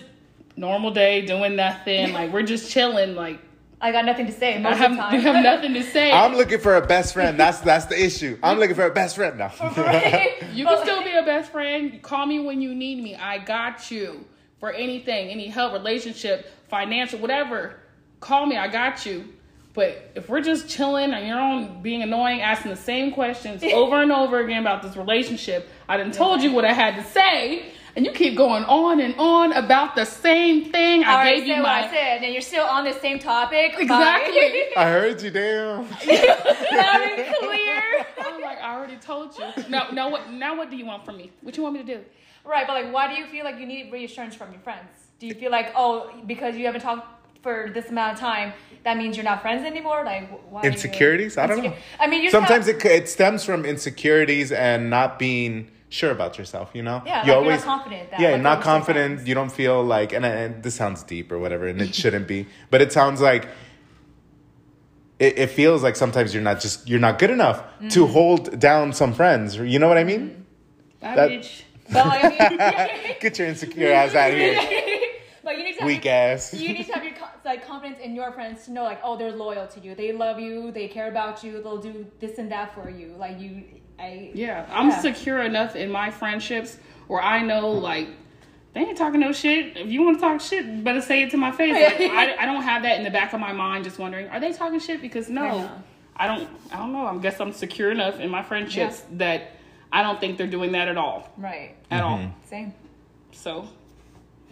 normal 0.55 0.91
day 0.91 1.25
doing 1.25 1.55
nothing, 1.55 2.13
like 2.13 2.31
we're 2.33 2.43
just 2.43 2.71
chilling, 2.71 3.15
like 3.15 3.39
I 3.79 3.91
got 3.91 4.05
nothing 4.05 4.25
to 4.25 4.31
say 4.31 4.55
I 4.55 4.73
have, 4.73 4.91
of 4.91 4.97
the 4.97 5.03
time. 5.03 5.19
have 5.19 5.43
nothing 5.43 5.73
to 5.75 5.83
say. 5.83 6.11
I'm 6.11 6.35
looking 6.35 6.59
for 6.59 6.77
a 6.77 6.85
best 6.85 7.13
friend. 7.13 7.39
That's 7.39 7.59
that's 7.59 7.85
the 7.85 8.01
issue. 8.01 8.39
I'm 8.41 8.57
looking 8.57 8.75
for 8.75 8.85
a 8.85 8.93
best 8.93 9.15
friend 9.15 9.37
now. 9.37 9.51
you 10.53 10.65
can 10.65 10.81
still 10.81 11.03
be 11.03 11.11
a 11.11 11.23
best 11.23 11.51
friend. 11.51 12.01
Call 12.01 12.25
me 12.25 12.39
when 12.39 12.61
you 12.61 12.73
need 12.73 13.03
me. 13.03 13.15
I 13.15 13.37
got 13.37 13.91
you 13.91 14.25
for 14.59 14.71
anything, 14.71 15.29
any 15.29 15.47
help, 15.47 15.73
relationship, 15.73 16.51
financial, 16.69 17.19
whatever. 17.19 17.75
Call 18.19 18.45
me. 18.45 18.57
I 18.57 18.67
got 18.67 19.05
you. 19.05 19.33
But 19.77 20.11
if 20.15 20.27
we're 20.27 20.41
just 20.41 20.67
chilling 20.67 21.13
and 21.13 21.27
you're 21.27 21.39
on 21.39 21.83
being 21.83 22.01
annoying, 22.01 22.41
asking 22.41 22.71
the 22.71 22.77
same 22.77 23.11
questions 23.11 23.61
over 23.73 24.01
and 24.01 24.11
over 24.11 24.39
again 24.39 24.61
about 24.61 24.81
this 24.81 24.97
relationship, 24.97 25.69
I 25.87 25.97
didn't 25.97 26.15
told 26.15 26.41
you 26.41 26.51
what 26.51 26.65
I 26.65 26.73
had 26.73 26.95
to 26.95 27.03
say, 27.03 27.73
and 27.95 28.03
you 28.03 28.11
keep 28.11 28.35
going 28.35 28.63
on 28.63 28.99
and 28.99 29.13
on 29.19 29.53
about 29.53 29.95
the 29.95 30.05
same 30.05 30.71
thing. 30.71 31.03
I, 31.03 31.13
already 31.13 31.37
gave 31.37 31.47
you 31.47 31.53
said 31.53 31.61
what 31.61 31.71
I 31.71 31.91
said, 31.91 32.23
and 32.23 32.33
you're 32.33 32.41
still 32.41 32.65
on 32.65 32.85
the 32.85 32.93
same 32.93 33.19
topic. 33.19 33.75
exactly. 33.77 34.63
I 34.77 34.89
heard 34.89 35.21
you, 35.21 35.29
damn. 35.29 35.81
Loud 35.81 37.01
and 37.01 37.35
clear. 37.35 38.05
I'm 38.19 38.41
like, 38.41 38.59
I 38.59 38.75
already 38.75 38.97
told 38.97 39.37
you. 39.37 39.45
Now, 39.69 39.89
now 39.91 40.09
what? 40.09 40.31
Now 40.31 40.57
what 40.57 40.71
do 40.71 40.75
you 40.75 40.87
want 40.87 41.05
from 41.05 41.17
me? 41.17 41.31
What 41.41 41.55
you 41.55 41.61
want 41.61 41.75
me 41.75 41.83
to 41.83 41.97
do? 41.97 42.03
Right, 42.43 42.65
but 42.65 42.83
like, 42.83 42.91
why 42.91 43.13
do 43.13 43.21
you 43.21 43.27
feel 43.27 43.45
like 43.45 43.59
you 43.59 43.67
need 43.67 43.91
reassurance 43.91 44.33
from 44.33 44.51
your 44.51 44.61
friends? 44.61 45.06
Do 45.19 45.27
you 45.27 45.33
feel 45.33 45.51
like, 45.51 45.71
oh, 45.75 46.11
because 46.25 46.55
you 46.55 46.65
haven't 46.65 46.81
talked 46.81 47.07
for 47.41 47.69
this 47.73 47.89
amount 47.89 48.13
of 48.13 48.19
time, 48.19 48.53
that 48.83 48.97
means 48.97 49.15
you're 49.17 49.23
not 49.23 49.41
friends 49.41 49.65
anymore? 49.65 50.03
Like, 50.05 50.29
why? 50.51 50.61
do 50.61 50.67
you- 50.67 50.73
Insecurities? 50.73 51.37
I 51.37 51.47
don't 51.47 51.63
know. 51.63 51.73
I 51.99 52.07
mean, 52.07 52.21
you 52.23 52.29
Sometimes 52.29 52.67
it 52.67 52.83
it 52.85 53.09
stems 53.09 53.43
from 53.43 53.65
insecurities 53.65 54.51
and 54.51 54.89
not 54.89 55.17
being 55.19 55.71
sure 55.89 56.11
about 56.11 56.37
yourself. 56.37 56.71
You 56.73 56.83
know, 56.83 57.01
Yeah, 57.05 57.25
you 57.25 57.33
like 57.33 57.43
you're 57.45 57.51
not 57.53 57.61
confident 57.63 58.11
that, 58.11 58.19
yeah, 58.19 58.31
like, 58.31 58.41
not 58.41 58.61
confident. 58.61 59.13
friends. 59.15 59.27
You 59.29 59.35
don't 59.35 59.51
feel 59.51 59.83
like, 59.83 60.13
and, 60.13 60.25
and 60.25 60.61
this 60.63 60.75
sounds 60.75 61.01
deep 61.03 61.31
or 61.31 61.39
whatever, 61.39 61.67
and 61.67 61.81
it 61.81 61.95
shouldn't 62.01 62.27
be, 62.27 62.47
but 62.69 62.81
it 62.81 62.91
sounds 62.91 63.21
like. 63.21 63.47
It, 65.19 65.39
it 65.39 65.47
feels 65.49 65.81
like 65.81 65.95
sometimes 65.95 66.31
you're 66.31 66.43
not 66.43 66.59
just 66.59 66.87
you're 66.87 66.99
not 66.99 67.17
good 67.17 67.31
enough 67.31 67.63
Mm. 67.81 67.91
to 67.93 68.05
hold 68.05 68.59
down 68.59 68.93
some 68.93 69.13
friends. 69.13 69.55
You 69.57 69.79
know 69.79 69.87
what 69.87 69.97
I 69.97 70.03
mean? 70.03 70.45
Bye, 71.01 71.15
That- 71.15 71.29
bitch. 71.31 71.63
But 71.91 72.05
like, 72.05 72.23
I 72.39 72.89
mean, 73.03 73.15
Get 73.21 73.39
your 73.39 73.47
insecure 73.47 73.91
ass 73.93 74.13
out 74.13 74.29
of 74.31 74.37
here, 74.37 74.53
but 75.47 75.57
you 75.57 75.63
need 75.63 75.73
to 75.73 75.79
have 75.79 75.87
weak 75.87 76.03
your, 76.05 76.13
ass. 76.13 76.53
you 76.53 76.73
need 76.73 76.85
to 76.87 76.93
have 76.93 77.03
your 77.03 77.13
like 77.45 77.65
confidence 77.65 77.99
in 77.99 78.13
your 78.13 78.31
friends 78.33 78.65
to 78.65 78.71
know 78.71 78.83
like, 78.83 78.99
oh, 79.03 79.15
they're 79.17 79.31
loyal 79.31 79.65
to 79.67 79.79
you. 79.79 79.95
They 79.95 80.11
love 80.11 80.39
you. 80.39 80.71
They 80.71 80.87
care 80.89 81.07
about 81.07 81.43
you. 81.43 81.61
They'll 81.63 81.77
do 81.77 82.05
this 82.19 82.37
and 82.37 82.51
that 82.51 82.73
for 82.75 82.89
you. 82.89 83.15
Like 83.17 83.39
you, 83.39 83.63
I 83.97 84.31
Yeah, 84.33 84.65
I'm 84.69 84.89
Yeah. 84.89 84.99
secure 84.99 85.41
enough 85.41 85.75
in 85.77 85.89
my 85.89 86.11
friendships 86.11 86.77
where 87.07 87.21
I 87.21 87.41
know 87.41 87.69
like 87.71 88.09
they 88.73 88.81
ain't 88.81 88.97
talking 88.97 89.21
no 89.21 89.31
shit. 89.31 89.77
If 89.77 89.87
you 89.87 90.03
want 90.03 90.17
to 90.17 90.21
talk 90.21 90.41
shit, 90.41 90.83
better 90.83 91.01
say 91.01 91.23
it 91.23 91.31
to 91.31 91.37
my 91.37 91.51
face. 91.51 91.73
Like, 91.73 92.11
I, 92.11 92.35
I 92.41 92.45
don't 92.45 92.61
have 92.63 92.83
that 92.83 92.97
in 92.97 93.03
the 93.05 93.09
back 93.09 93.31
of 93.33 93.39
my 93.39 93.53
mind, 93.53 93.85
just 93.85 93.97
wondering, 93.97 94.27
are 94.29 94.39
they 94.39 94.51
talking 94.53 94.79
shit? 94.79 95.01
Because 95.01 95.29
no, 95.29 95.43
Yeah. 95.45 95.69
I 96.17 96.27
don't. 96.27 96.47
I 96.73 96.77
don't 96.77 96.91
know. 96.93 97.05
I 97.07 97.17
guess 97.19 97.39
I'm 97.39 97.53
secure 97.53 97.89
enough 97.91 98.19
in 98.19 98.29
my 98.29 98.43
friendships 98.43 99.03
that 99.13 99.51
I 99.91 100.03
don't 100.03 100.19
think 100.19 100.37
they're 100.37 100.47
doing 100.59 100.73
that 100.73 100.87
at 100.89 100.97
all. 100.97 101.29
right. 101.37 101.75
At 101.89 102.03
Mm-hmm. 102.03 102.25
all. 102.25 102.31
Same. 102.45 102.73
So 103.31 103.67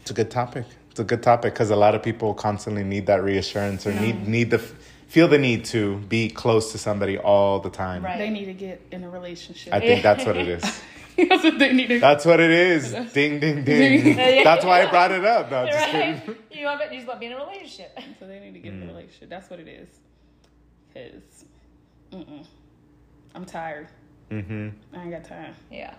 It's 0.01 0.11
a 0.11 0.13
good 0.13 0.31
topic. 0.31 0.65
It's 0.95 1.01
a 1.01 1.03
good 1.03 1.23
topic 1.23 1.53
because 1.53 1.71
a 1.71 1.75
lot 1.75 1.93
of 1.93 2.01
people 2.01 2.33
constantly 2.33 2.85
need 2.85 3.07
that 3.07 3.21
reassurance 3.21 3.85
or 3.85 3.91
need 3.91 4.29
need 4.29 4.49
the 4.49 4.59
feel 4.59 5.27
the 5.27 5.37
need 5.37 5.65
to 5.65 5.97
be 5.97 6.29
close 6.29 6.71
to 6.71 6.77
somebody 6.77 7.17
all 7.17 7.59
the 7.59 7.69
time. 7.69 8.01
Right. 8.01 8.17
they 8.17 8.29
need 8.29 8.45
to 8.45 8.53
get 8.53 8.81
in 8.93 9.03
a 9.03 9.09
relationship. 9.09 9.73
I 9.73 9.81
think 9.81 10.03
that's 10.03 10.25
what 10.25 10.37
it 10.37 10.47
is. 10.47 10.63
That's 11.17 11.43
what 11.43 11.59
they 11.59 11.73
need 11.73 11.87
to. 11.87 11.99
That's 11.99 12.23
what 12.25 12.39
it 12.39 12.49
is. 12.49 12.91
Ding 13.13 13.41
ding 13.41 13.65
ding. 13.65 14.15
That's 14.43 14.63
why 14.63 14.83
I 14.83 14.89
brought 14.89 15.11
it 15.11 15.25
up. 15.25 15.51
No, 15.51 15.65
just 15.65 15.77
Right. 15.93 16.21
kidding. 16.23 16.35
You 16.51 16.65
want 16.65 16.81
you 16.89 16.97
just 16.97 17.07
want 17.07 17.17
to 17.17 17.19
be 17.19 17.25
in 17.25 17.33
a 17.33 17.37
relationship. 17.43 17.99
So 18.17 18.25
they 18.27 18.39
need 18.39 18.53
to 18.53 18.59
get 18.59 18.71
in 18.73 18.83
a 18.83 18.87
relationship. 18.87 19.29
That's 19.29 19.49
what 19.49 19.59
it 19.59 19.67
is. 19.67 19.89
Cause, 20.93 21.45
mm-mm. 22.13 22.45
I'm 23.33 23.43
tired. 23.43 23.89
hmm 24.29 24.69
I 24.93 25.01
ain't 25.03 25.11
got 25.11 25.25
time. 25.25 25.55
Yeah. 25.69 25.93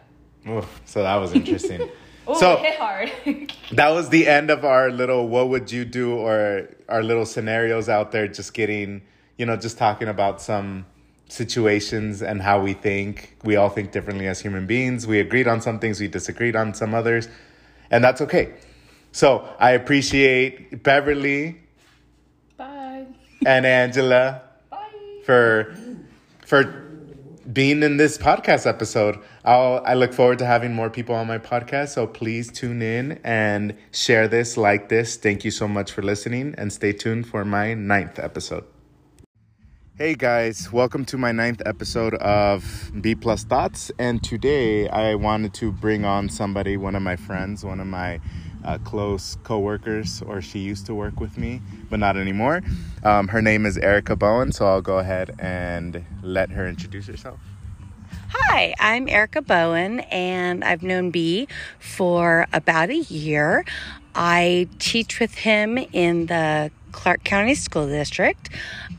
Oof, 0.48 0.80
so 0.86 1.02
that 1.02 1.16
was 1.16 1.34
interesting. 1.34 1.86
Oh, 2.28 2.38
So- 2.38 2.54
it 2.54 2.60
hit 2.60 2.78
hard. 2.78 3.12
that 3.72 3.90
was 3.90 4.08
the 4.08 4.26
end 4.26 4.50
of 4.50 4.64
our 4.64 4.90
little 4.90 5.28
what 5.28 5.48
would 5.48 5.70
you 5.70 5.84
do 5.84 6.14
or 6.16 6.68
our 6.88 7.02
little 7.02 7.26
scenarios 7.26 7.88
out 7.88 8.12
there 8.12 8.26
just 8.28 8.54
getting 8.54 9.02
you 9.38 9.46
know 9.46 9.56
just 9.56 9.76
talking 9.78 10.08
about 10.08 10.40
some 10.40 10.86
situations 11.28 12.22
and 12.22 12.40
how 12.40 12.60
we 12.60 12.72
think 12.72 13.36
we 13.44 13.56
all 13.56 13.68
think 13.68 13.90
differently 13.92 14.26
as 14.28 14.40
human 14.40 14.64
beings 14.66 15.06
we 15.06 15.18
agreed 15.18 15.48
on 15.48 15.60
some 15.60 15.78
things 15.80 16.00
we 16.00 16.06
disagreed 16.06 16.54
on 16.54 16.72
some 16.72 16.94
others 16.94 17.28
and 17.90 18.02
that's 18.04 18.20
okay 18.20 18.54
so 19.10 19.44
i 19.58 19.72
appreciate 19.72 20.82
beverly 20.84 21.60
Bye. 22.56 23.06
and 23.44 23.66
angela 23.66 24.40
Bye. 24.70 24.78
for 25.24 25.76
for 26.46 26.85
being 27.52 27.82
in 27.82 27.96
this 27.96 28.18
podcast 28.18 28.66
episode. 28.66 29.18
I'll, 29.44 29.80
I 29.84 29.94
look 29.94 30.12
forward 30.12 30.38
to 30.40 30.46
having 30.46 30.74
more 30.74 30.90
people 30.90 31.14
on 31.14 31.26
my 31.26 31.38
podcast. 31.38 31.90
So 31.90 32.06
please 32.06 32.50
tune 32.50 32.82
in 32.82 33.20
and 33.22 33.76
share 33.92 34.26
this, 34.26 34.56
like 34.56 34.88
this. 34.88 35.16
Thank 35.16 35.44
you 35.44 35.50
so 35.50 35.68
much 35.68 35.92
for 35.92 36.02
listening 36.02 36.54
and 36.58 36.72
stay 36.72 36.92
tuned 36.92 37.28
for 37.28 37.44
my 37.44 37.74
ninth 37.74 38.18
episode. 38.18 38.64
Hey 39.96 40.14
guys, 40.14 40.70
welcome 40.72 41.06
to 41.06 41.16
my 41.16 41.32
ninth 41.32 41.62
episode 41.64 42.14
of 42.16 42.90
B 43.00 43.14
Plus 43.14 43.44
Thoughts. 43.44 43.90
And 43.98 44.22
today 44.22 44.88
I 44.88 45.14
wanted 45.14 45.54
to 45.54 45.72
bring 45.72 46.04
on 46.04 46.28
somebody, 46.28 46.76
one 46.76 46.94
of 46.94 47.02
my 47.02 47.16
friends, 47.16 47.64
one 47.64 47.80
of 47.80 47.86
my 47.86 48.20
uh, 48.66 48.78
close 48.78 49.38
coworkers, 49.44 50.22
or 50.22 50.42
she 50.42 50.58
used 50.58 50.86
to 50.86 50.94
work 50.94 51.20
with 51.20 51.38
me, 51.38 51.62
but 51.88 52.00
not 52.00 52.16
anymore. 52.16 52.62
Um, 53.04 53.28
her 53.28 53.40
name 53.40 53.64
is 53.64 53.78
Erica 53.78 54.16
Bowen, 54.16 54.52
so 54.52 54.66
I'll 54.66 54.82
go 54.82 54.98
ahead 54.98 55.34
and 55.38 56.04
let 56.22 56.50
her 56.50 56.66
introduce 56.66 57.06
herself. 57.06 57.38
Hi, 58.28 58.74
I'm 58.80 59.08
Erica 59.08 59.40
Bowen, 59.40 60.00
and 60.00 60.64
I've 60.64 60.82
known 60.82 61.10
B 61.10 61.46
for 61.78 62.46
about 62.52 62.90
a 62.90 62.96
year. 62.96 63.64
I 64.14 64.68
teach 64.78 65.20
with 65.20 65.34
him 65.34 65.78
in 65.78 66.26
the 66.26 66.70
Clark 66.96 67.22
County 67.22 67.54
School 67.54 67.86
District. 67.86 68.48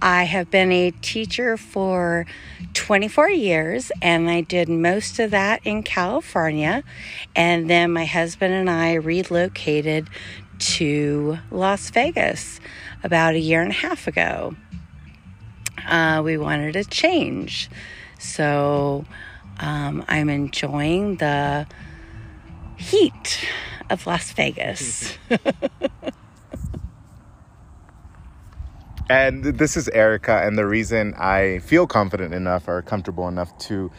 I 0.01 0.23
have 0.23 0.51
been 0.51 0.71
a 0.71 0.91
teacher 0.91 1.57
for 1.57 2.25
24 2.73 3.31
years 3.31 3.91
and 4.01 4.29
I 4.29 4.41
did 4.41 4.69
most 4.69 5.19
of 5.19 5.31
that 5.31 5.61
in 5.65 5.81
California. 5.81 6.83
And 7.35 7.67
then 7.69 7.91
my 7.91 8.05
husband 8.05 8.53
and 8.53 8.69
I 8.69 8.93
relocated 8.93 10.07
to 10.59 11.39
Las 11.49 11.89
Vegas 11.89 12.59
about 13.03 13.33
a 13.33 13.39
year 13.39 13.61
and 13.61 13.71
a 13.71 13.75
half 13.75 14.07
ago. 14.07 14.55
Uh, 15.85 16.21
we 16.23 16.37
wanted 16.37 16.75
a 16.75 16.83
change. 16.83 17.67
So 18.19 19.05
um, 19.59 20.05
I'm 20.07 20.29
enjoying 20.29 21.15
the 21.15 21.65
heat 22.77 23.45
of 23.89 24.05
Las 24.05 24.31
Vegas. 24.33 25.17
And 29.09 29.41
this 29.41 29.77
is 29.77 29.87
Erica, 29.87 30.41
and 30.43 30.57
the 30.57 30.65
reason 30.65 31.13
I 31.13 31.59
feel 31.59 31.87
confident 31.87 32.33
enough 32.33 32.67
or 32.67 32.81
comfortable 32.81 33.29
enough 33.29 33.57
to 33.59 33.89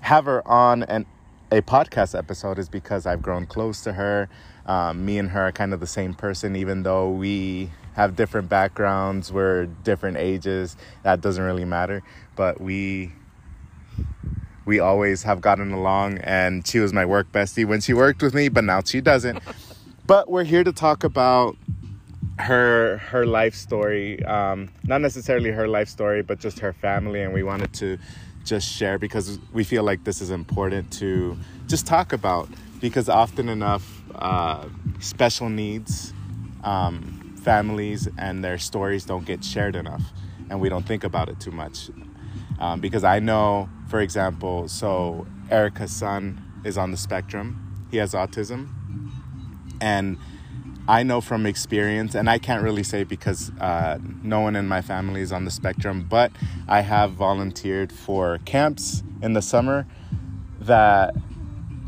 have 0.00 0.24
her 0.24 0.46
on 0.48 0.84
an, 0.84 1.04
a 1.50 1.60
podcast 1.60 2.16
episode 2.18 2.58
is 2.58 2.70
because 2.70 3.04
I've 3.04 3.20
grown 3.20 3.44
close 3.44 3.82
to 3.82 3.92
her. 3.92 4.30
Um, 4.64 5.04
me 5.04 5.18
and 5.18 5.28
her 5.32 5.48
are 5.48 5.52
kind 5.52 5.74
of 5.74 5.80
the 5.80 5.86
same 5.86 6.14
person, 6.14 6.56
even 6.56 6.82
though 6.82 7.10
we 7.10 7.72
have 7.92 8.16
different 8.16 8.48
backgrounds, 8.48 9.30
we're 9.30 9.66
different 9.66 10.16
ages. 10.16 10.78
That 11.02 11.20
doesn't 11.20 11.44
really 11.44 11.66
matter, 11.66 12.02
but 12.34 12.58
we 12.58 13.12
we 14.64 14.80
always 14.80 15.24
have 15.24 15.42
gotten 15.42 15.72
along. 15.72 16.18
And 16.18 16.66
she 16.66 16.78
was 16.78 16.94
my 16.94 17.04
work 17.04 17.30
bestie 17.32 17.66
when 17.66 17.82
she 17.82 17.92
worked 17.92 18.22
with 18.22 18.32
me, 18.32 18.48
but 18.48 18.64
now 18.64 18.80
she 18.82 19.02
doesn't. 19.02 19.40
but 20.06 20.30
we're 20.30 20.44
here 20.44 20.64
to 20.64 20.72
talk 20.72 21.04
about 21.04 21.54
her 22.38 22.98
her 22.98 23.26
life 23.26 23.54
story 23.54 24.22
um, 24.24 24.68
not 24.84 25.00
necessarily 25.00 25.50
her 25.50 25.68
life 25.68 25.88
story 25.88 26.22
but 26.22 26.38
just 26.38 26.58
her 26.58 26.72
family 26.72 27.22
and 27.22 27.32
we 27.32 27.42
wanted 27.42 27.72
to 27.72 27.98
just 28.44 28.68
share 28.68 28.98
because 28.98 29.38
we 29.52 29.64
feel 29.64 29.82
like 29.82 30.04
this 30.04 30.20
is 30.20 30.30
important 30.30 30.92
to 30.92 31.36
just 31.66 31.86
talk 31.86 32.12
about 32.12 32.48
because 32.80 33.08
often 33.08 33.48
enough 33.48 34.02
uh, 34.16 34.66
special 34.98 35.48
needs 35.48 36.12
um, 36.64 37.34
families 37.42 38.08
and 38.18 38.44
their 38.44 38.58
stories 38.58 39.04
don't 39.04 39.24
get 39.24 39.44
shared 39.44 39.76
enough 39.76 40.02
and 40.50 40.60
we 40.60 40.68
don't 40.68 40.86
think 40.86 41.04
about 41.04 41.28
it 41.28 41.40
too 41.40 41.50
much. 41.50 41.90
Um, 42.60 42.80
because 42.80 43.02
i 43.02 43.18
know 43.18 43.68
for 43.88 44.00
example 44.00 44.68
so 44.68 45.26
erica's 45.50 45.90
son 45.90 46.40
is 46.64 46.78
on 46.78 46.90
the 46.90 46.96
spectrum. 46.96 47.86
He 47.90 47.98
has 47.98 48.14
autism. 48.14 48.68
And 49.80 50.18
I 50.86 51.02
know 51.02 51.22
from 51.22 51.46
experience, 51.46 52.14
and 52.14 52.28
I 52.28 52.38
can't 52.38 52.62
really 52.62 52.82
say 52.82 53.04
because 53.04 53.50
uh, 53.58 53.98
no 54.22 54.40
one 54.40 54.54
in 54.54 54.68
my 54.68 54.82
family 54.82 55.22
is 55.22 55.32
on 55.32 55.46
the 55.46 55.50
spectrum, 55.50 56.06
but 56.08 56.30
I 56.68 56.82
have 56.82 57.12
volunteered 57.12 57.90
for 57.90 58.38
camps 58.44 59.02
in 59.22 59.32
the 59.32 59.40
summer 59.40 59.86
that 60.60 61.14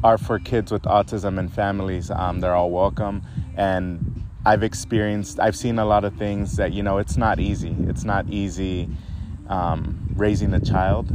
are 0.03 0.16
for 0.16 0.38
kids 0.38 0.72
with 0.72 0.82
autism 0.82 1.38
and 1.38 1.53
families. 1.53 2.11
Um, 2.11 2.40
they're 2.40 2.55
all 2.55 2.70
welcome. 2.70 3.22
And 3.57 4.24
I've 4.47 4.62
experienced, 4.62 5.40
I've 5.40 5.57
seen 5.57 5.78
a 5.78 5.84
lot 5.84 6.05
of 6.05 6.14
things 6.16 6.57
that, 6.57 6.72
you 6.72 6.82
know, 6.82 6.97
it's 6.97 7.18
not 7.18 7.38
easy. 7.38 7.76
It's 7.80 8.05
not 8.05 8.28
easy 8.30 8.88
um, 9.49 10.09
raising 10.16 10.55
a 10.55 10.61
child 10.61 11.11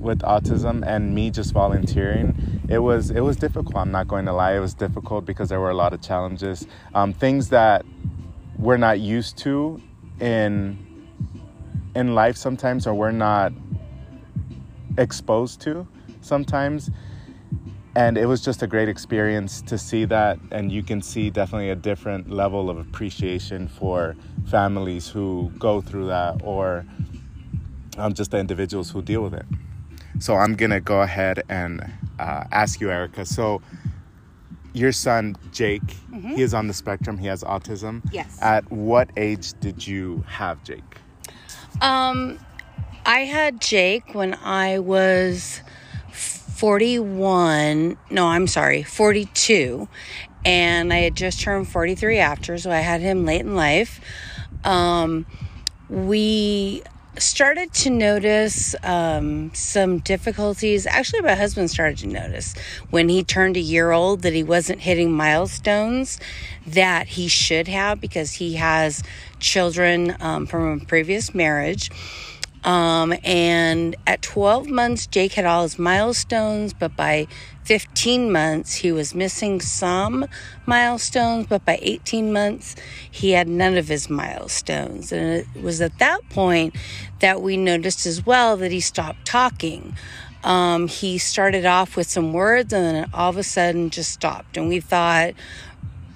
with 0.00 0.20
autism 0.20 0.84
and 0.86 1.14
me 1.14 1.30
just 1.30 1.52
volunteering 1.52 2.60
it 2.68 2.78
was 2.78 3.10
it 3.10 3.20
was 3.20 3.36
difficult 3.36 3.76
i'm 3.76 3.90
not 3.90 4.08
going 4.08 4.24
to 4.26 4.32
lie. 4.32 4.54
It 4.54 4.60
was 4.60 4.74
difficult 4.74 5.26
because 5.26 5.48
there 5.48 5.60
were 5.60 5.70
a 5.70 5.74
lot 5.74 5.92
of 5.92 6.00
challenges. 6.00 6.66
Um, 6.94 7.12
things 7.12 7.48
that 7.50 7.84
we're 8.58 8.76
not 8.76 9.00
used 9.00 9.38
to 9.38 9.80
in 10.20 10.78
in 11.94 12.14
life 12.14 12.36
sometimes 12.36 12.86
or 12.86 12.94
we're 12.94 13.10
not 13.10 13.52
exposed 14.98 15.60
to 15.62 15.86
sometimes. 16.20 16.90
And 17.96 18.16
it 18.16 18.26
was 18.26 18.40
just 18.40 18.62
a 18.62 18.68
great 18.68 18.88
experience 18.88 19.62
to 19.62 19.76
see 19.76 20.04
that. 20.04 20.38
And 20.52 20.70
you 20.70 20.84
can 20.84 21.02
see 21.02 21.28
definitely 21.28 21.70
a 21.70 21.74
different 21.74 22.30
level 22.30 22.70
of 22.70 22.78
appreciation 22.78 23.66
for 23.66 24.14
families 24.46 25.08
who 25.08 25.50
go 25.58 25.80
through 25.80 26.06
that 26.06 26.40
or 26.44 26.86
um, 27.98 28.14
just 28.14 28.30
the 28.30 28.38
individuals 28.38 28.90
who 28.90 29.02
deal 29.02 29.22
with 29.22 29.34
it 29.34 29.46
so 30.20 30.36
I'm 30.36 30.54
gonna 30.54 30.80
go 30.80 31.00
ahead 31.00 31.42
and 31.48 31.80
uh, 32.18 32.44
ask 32.52 32.80
you, 32.80 32.90
Erica. 32.90 33.26
So 33.26 33.60
your 34.72 34.92
son 34.92 35.36
Jake, 35.50 35.82
mm-hmm. 35.82 36.36
he 36.36 36.42
is 36.42 36.54
on 36.54 36.68
the 36.68 36.74
spectrum. 36.74 37.18
He 37.18 37.26
has 37.26 37.42
autism. 37.42 38.02
Yes. 38.12 38.38
At 38.40 38.70
what 38.70 39.10
age 39.16 39.58
did 39.60 39.86
you 39.86 40.24
have 40.28 40.62
Jake? 40.62 40.98
Um, 41.80 42.38
I 43.06 43.20
had 43.20 43.60
Jake 43.60 44.14
when 44.14 44.34
I 44.34 44.78
was 44.78 45.62
41. 46.12 47.96
No, 48.10 48.26
I'm 48.26 48.46
sorry, 48.46 48.82
42. 48.82 49.88
And 50.44 50.92
I 50.92 50.98
had 50.98 51.16
just 51.16 51.40
turned 51.40 51.68
43 51.68 52.18
after, 52.18 52.58
so 52.58 52.70
I 52.70 52.80
had 52.80 53.00
him 53.00 53.24
late 53.24 53.40
in 53.40 53.56
life. 53.56 54.00
Um, 54.64 55.26
we 55.88 56.82
started 57.18 57.72
to 57.72 57.90
notice 57.90 58.74
um, 58.82 59.52
some 59.54 59.98
difficulties. 59.98 60.86
Actually, 60.86 61.22
my 61.22 61.34
husband 61.34 61.70
started 61.70 61.98
to 61.98 62.06
notice 62.06 62.54
when 62.90 63.08
he 63.08 63.24
turned 63.24 63.56
a 63.56 63.60
year 63.60 63.90
old 63.90 64.22
that 64.22 64.32
he 64.32 64.42
wasn't 64.42 64.80
hitting 64.80 65.12
milestones 65.12 66.18
that 66.66 67.08
he 67.08 67.28
should 67.28 67.68
have 67.68 68.00
because 68.00 68.34
he 68.34 68.54
has 68.54 69.02
children 69.38 70.16
um, 70.20 70.46
from 70.46 70.80
a 70.80 70.84
previous 70.84 71.34
marriage. 71.34 71.90
Um, 72.62 73.14
and 73.24 73.96
at 74.06 74.22
12 74.22 74.68
months, 74.68 75.06
Jake 75.06 75.32
had 75.32 75.46
all 75.46 75.62
his 75.62 75.78
milestones, 75.78 76.74
but 76.74 76.94
by 76.94 77.26
15 77.64 78.32
months, 78.32 78.74
he 78.76 78.92
was 78.92 79.14
missing 79.14 79.60
some 79.60 80.26
milestones, 80.66 81.46
but 81.46 81.64
by 81.64 81.78
18 81.82 82.32
months, 82.32 82.76
he 83.10 83.32
had 83.32 83.48
none 83.48 83.76
of 83.76 83.88
his 83.88 84.10
milestones. 84.10 85.12
And 85.12 85.46
it 85.54 85.62
was 85.62 85.80
at 85.80 85.98
that 85.98 86.28
point 86.30 86.74
that 87.20 87.42
we 87.42 87.56
noticed 87.56 88.06
as 88.06 88.24
well 88.24 88.56
that 88.56 88.72
he 88.72 88.80
stopped 88.80 89.26
talking. 89.26 89.94
Um, 90.42 90.88
he 90.88 91.18
started 91.18 91.66
off 91.66 91.96
with 91.96 92.08
some 92.08 92.32
words 92.32 92.72
and 92.72 92.84
then 92.84 93.10
all 93.12 93.28
of 93.28 93.36
a 93.36 93.42
sudden 93.42 93.90
just 93.90 94.10
stopped. 94.10 94.56
And 94.56 94.68
we 94.68 94.80
thought, 94.80 95.34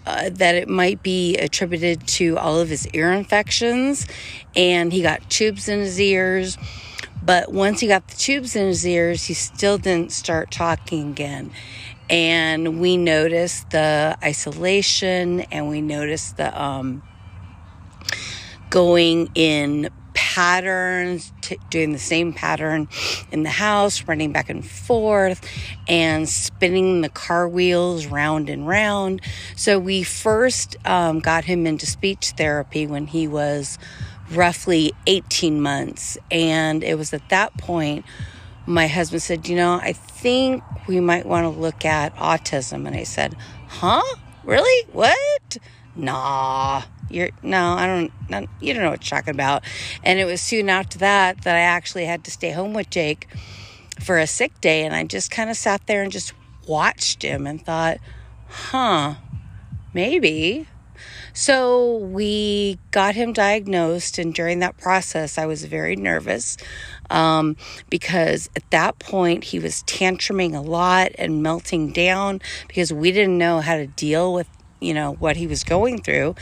uh, 0.07 0.31
that 0.31 0.55
it 0.55 0.69
might 0.69 1.03
be 1.03 1.37
attributed 1.37 2.07
to 2.07 2.37
all 2.37 2.61
of 2.61 2.69
his 2.69 2.87
ear 2.89 3.11
infections, 3.13 4.07
and 4.55 4.93
he 4.93 5.01
got 5.01 5.29
tubes 5.31 5.69
in 5.69 5.81
his 5.81 5.99
ears. 5.99 6.59
But 7.25 7.53
once 7.53 7.81
he 7.81 7.87
got 7.87 8.09
the 8.09 8.17
tubes 8.17 8.55
in 8.55 8.67
his 8.67 8.87
ears, 8.87 9.25
he 9.25 9.35
still 9.35 9.79
didn't 9.79 10.13
start 10.13 10.51
talking 10.51 11.11
again. 11.11 11.53
And 12.11 12.81
we 12.81 12.97
noticed 12.99 13.71
the 13.71 14.19
isolation 14.23 15.41
and 15.41 15.69
we 15.69 15.81
noticed 15.81 16.37
the 16.37 16.63
um, 16.63 17.03
going 18.69 19.31
in 19.35 19.89
patterns, 20.13 21.33
t- 21.41 21.59
doing 21.71 21.93
the 21.93 21.99
same 21.99 22.33
pattern 22.33 22.89
in 23.33 23.43
the 23.43 23.51
house, 23.51 24.07
running 24.07 24.33
back 24.33 24.51
and 24.51 24.65
forth, 24.65 25.49
and 25.89 26.29
spinning 26.29 27.01
the 27.01 27.09
car 27.09 27.49
wheels 27.49 28.07
round 28.07 28.51
and 28.51 28.67
round. 28.67 29.21
So 29.57 29.79
we 29.79 30.03
first 30.03 30.77
um, 30.85 31.21
got 31.21 31.45
him 31.45 31.67
into 31.67 31.87
speech 31.87 32.33
therapy 32.37 32.87
when 32.87 33.07
he 33.07 33.27
was 33.29 33.79
roughly 34.33 34.93
18 35.07 35.61
months. 35.61 36.19
And 36.31 36.83
it 36.83 36.97
was 36.97 37.13
at 37.13 37.29
that 37.31 37.57
point 37.59 38.05
my 38.67 38.87
husband 38.87 39.21
said, 39.21 39.47
You 39.47 39.57
know, 39.57 39.75
I 39.75 39.93
think 39.93 40.63
we 40.89 40.99
might 40.99 41.27
want 41.27 41.45
to 41.45 41.61
look 41.61 41.85
at 41.85 42.17
autism. 42.17 42.87
And 42.87 42.97
I 42.97 43.03
said, 43.03 43.37
Huh? 43.69 44.03
Really? 44.45 44.89
What? 44.93 45.59
Nah 45.95 46.83
you're 47.11 47.31
no, 47.43 47.75
I 47.75 47.87
don't. 47.87 48.49
You 48.61 48.75
don't 48.75 48.83
know 48.83 48.91
what 48.91 49.11
you're 49.11 49.19
talking 49.19 49.35
about. 49.35 49.63
And 50.03 50.19
it 50.19 50.25
was 50.25 50.41
soon 50.41 50.69
after 50.69 50.99
that 50.99 51.43
that 51.43 51.57
I 51.57 51.61
actually 51.61 52.07
had 52.07 52.25
to 52.25 52.31
stay 52.31 52.51
home 52.51 52.75
with 52.75 52.91
Jake 52.91 53.29
for 54.01 54.19
a 54.19 54.27
sick 54.27 54.61
day. 54.61 54.85
And 54.85 54.95
I 54.95 55.05
just 55.05 55.31
kind 55.31 55.51
of 55.51 55.57
sat 55.57 55.87
there 55.87 56.03
and 56.03 56.11
just 56.11 56.33
watched 56.67 57.23
him 57.23 57.47
and 57.47 57.65
thought, 57.65 57.99
huh, 58.49 59.15
maybe. 59.93 60.67
So 61.37 61.97
we 61.97 62.79
got 62.93 63.17
him 63.17 63.33
diagnosed, 63.33 64.19
and 64.19 64.33
during 64.33 64.61
that 64.61 64.79
process, 64.79 65.37
I 65.37 65.47
was 65.47 65.65
very 65.65 65.97
nervous 65.97 66.57
um, 67.11 67.57
because 67.91 68.49
at 68.55 68.71
that 68.71 69.01
point 69.01 69.43
he 69.43 69.59
was 69.59 69.83
tantruming 69.83 70.55
a 70.55 70.61
lot 70.61 71.11
and 71.19 71.43
melting 71.43 71.93
down 71.93 72.41
because 72.69 72.93
we 72.93 73.11
didn't 73.11 73.37
know 73.37 73.61
how 73.61 73.77
to 73.77 73.89
deal 73.89 74.33
with 74.33 74.49
you 74.81 74.93
know, 74.93 75.15
what 75.15 75.37
he 75.37 75.47
was 75.47 75.65
going 75.65 76.03
through. 76.03 76.35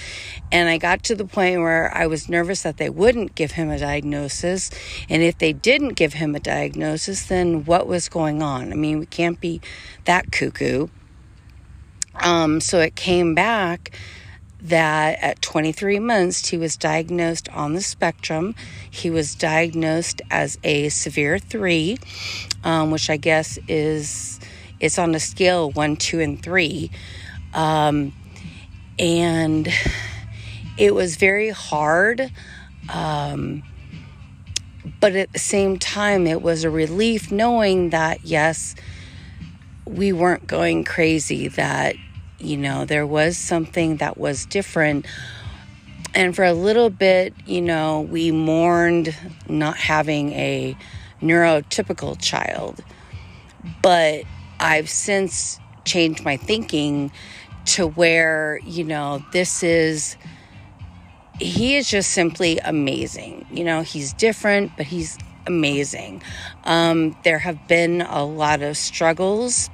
And 0.51 0.69
I 0.69 0.77
got 0.77 1.05
to 1.05 1.15
the 1.15 1.25
point 1.25 1.61
where 1.61 1.97
I 1.97 2.09
was 2.09 2.29
nervous 2.29 2.63
that 2.63 2.77
they 2.77 2.91
wouldn't 2.91 3.37
give 3.37 3.53
him 3.53 3.71
a 3.71 3.79
diagnosis. 3.79 4.69
And 5.09 5.23
if 5.23 5.39
they 5.39 5.53
didn't 5.53 5.91
give 5.91 6.15
him 6.15 6.35
a 6.35 6.41
diagnosis, 6.41 7.27
then 7.27 7.65
what 7.65 7.87
was 7.87 8.09
going 8.09 8.43
on? 8.43 8.73
I 8.73 8.75
mean, 8.75 8.99
we 8.99 9.07
can't 9.07 9.41
be 9.41 9.61
that 10.07 10.33
cuckoo. 10.33 10.89
Um, 12.17 12.61
so 12.61 12.81
it 12.81 12.97
came 12.97 13.35
back 13.35 13.93
that 14.63 15.19
at 15.21 15.43
23 15.43 15.99
months 15.99 16.49
he 16.49 16.57
was 16.57 16.77
diagnosed 16.77 17.49
on 17.51 17.75
the 17.75 17.83
spectrum. 17.83 18.55
He 18.91 19.11
was 19.11 19.35
diagnosed 19.35 20.23
as 20.31 20.59
a 20.63 20.89
severe 20.89 21.39
three, 21.39 21.99
um, 22.65 22.91
which 22.91 23.11
I 23.11 23.17
guess 23.17 23.59
is 23.69 24.41
it's 24.81 24.99
on 24.99 25.15
a 25.15 25.21
scale 25.21 25.71
one, 25.71 25.97
two, 25.97 26.21
and 26.21 26.43
three. 26.43 26.91
Um, 27.55 28.13
and 28.99 29.69
it 30.79 30.95
was 30.95 31.17
very 31.17 31.51
hard. 31.51 32.31
Um, 32.89 33.63
but 35.01 35.15
at 35.15 35.33
the 35.33 35.39
same 35.39 35.79
time, 35.79 36.27
it 36.27 36.43
was 36.43 36.65
a 36.65 36.71
relief 36.71 37.31
knowing 37.31 37.91
that, 37.91 38.25
yes, 38.25 38.75
we 39.85 40.13
weren't 40.13 40.47
going 40.47 40.85
crazy, 40.85 41.49
that, 41.49 41.97
you 42.43 42.57
know, 42.57 42.85
there 42.85 43.07
was 43.07 43.37
something 43.37 43.97
that 43.99 44.19
was 44.19 44.47
different. 44.47 45.07
And 46.15 46.35
for 46.35 46.45
a 46.45 46.53
little 46.53 46.91
bit, 46.91 47.35
you 47.47 47.61
know, 47.61 48.03
we 48.03 48.33
mourned 48.33 49.17
not 49.49 49.77
having 49.77 50.33
a 50.33 50.77
neurotypical 51.21 52.21
child. 52.21 52.83
But 53.81 54.25
I've 54.61 54.91
since 54.91 55.59
changed 55.85 56.25
my 56.25 56.37
thinking 56.37 57.13
to 57.65 57.87
where, 57.87 58.61
you 58.65 58.85
know, 58.85 59.25
this 59.33 59.63
is, 59.63 60.17
he 61.41 61.77
is 61.77 61.89
just 61.89 62.11
simply 62.11 62.59
amazing. 62.59 63.47
You 63.51 63.65
know, 63.65 63.83
he's 63.83 64.13
different, 64.13 64.73
but 64.77 64.87
he's 64.87 65.17
amazing. 65.47 66.23
Um, 66.65 67.17
there 67.25 67.39
have 67.39 67.67
been 67.69 68.03
a 68.03 68.25
lot 68.25 68.63
of 68.63 68.77
struggles. 68.77 69.71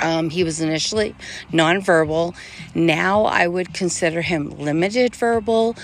Um, 0.00 0.30
he 0.30 0.44
was 0.44 0.60
initially 0.60 1.14
nonverbal. 1.52 2.34
Now 2.74 3.24
I 3.24 3.46
would 3.46 3.74
consider 3.74 4.22
him 4.22 4.50
limited 4.50 5.14
verbal. 5.14 5.76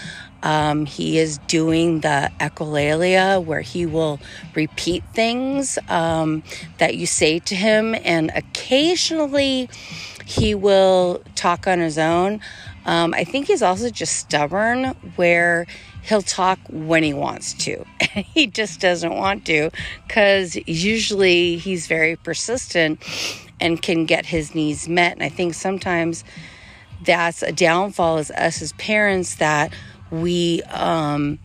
Um, 0.42 0.86
he 0.86 1.18
is 1.18 1.38
doing 1.48 2.00
the 2.00 2.30
echolalia 2.38 3.44
where 3.44 3.62
he 3.62 3.84
will 3.86 4.20
repeat 4.54 5.02
things 5.12 5.78
um, 5.88 6.42
that 6.78 6.96
you 6.96 7.06
say 7.06 7.40
to 7.40 7.54
him, 7.54 7.94
and 8.04 8.30
occasionally 8.34 9.68
he 10.24 10.54
will 10.54 11.22
talk 11.34 11.66
on 11.66 11.80
his 11.80 11.98
own. 11.98 12.40
Um, 12.84 13.14
I 13.14 13.24
think 13.24 13.48
he's 13.48 13.62
also 13.62 13.90
just 13.90 14.14
stubborn, 14.16 14.94
where 15.16 15.66
he'll 16.02 16.22
talk 16.22 16.60
when 16.68 17.02
he 17.02 17.12
wants 17.12 17.52
to. 17.64 17.84
he 18.14 18.46
just 18.46 18.80
doesn't 18.80 19.14
want 19.14 19.44
to 19.46 19.70
because 20.06 20.56
usually 20.66 21.56
he's 21.56 21.88
very 21.88 22.14
persistent 22.14 23.02
and 23.60 23.80
can 23.80 24.04
get 24.04 24.26
his 24.26 24.54
needs 24.54 24.88
met. 24.88 25.12
And 25.12 25.22
I 25.22 25.28
think 25.28 25.54
sometimes 25.54 26.24
that's 27.04 27.42
a 27.42 27.52
downfall 27.52 28.18
as 28.18 28.30
us 28.30 28.62
as 28.62 28.72
parents 28.74 29.36
that 29.36 29.72
we 30.10 30.62
um, 30.64 31.38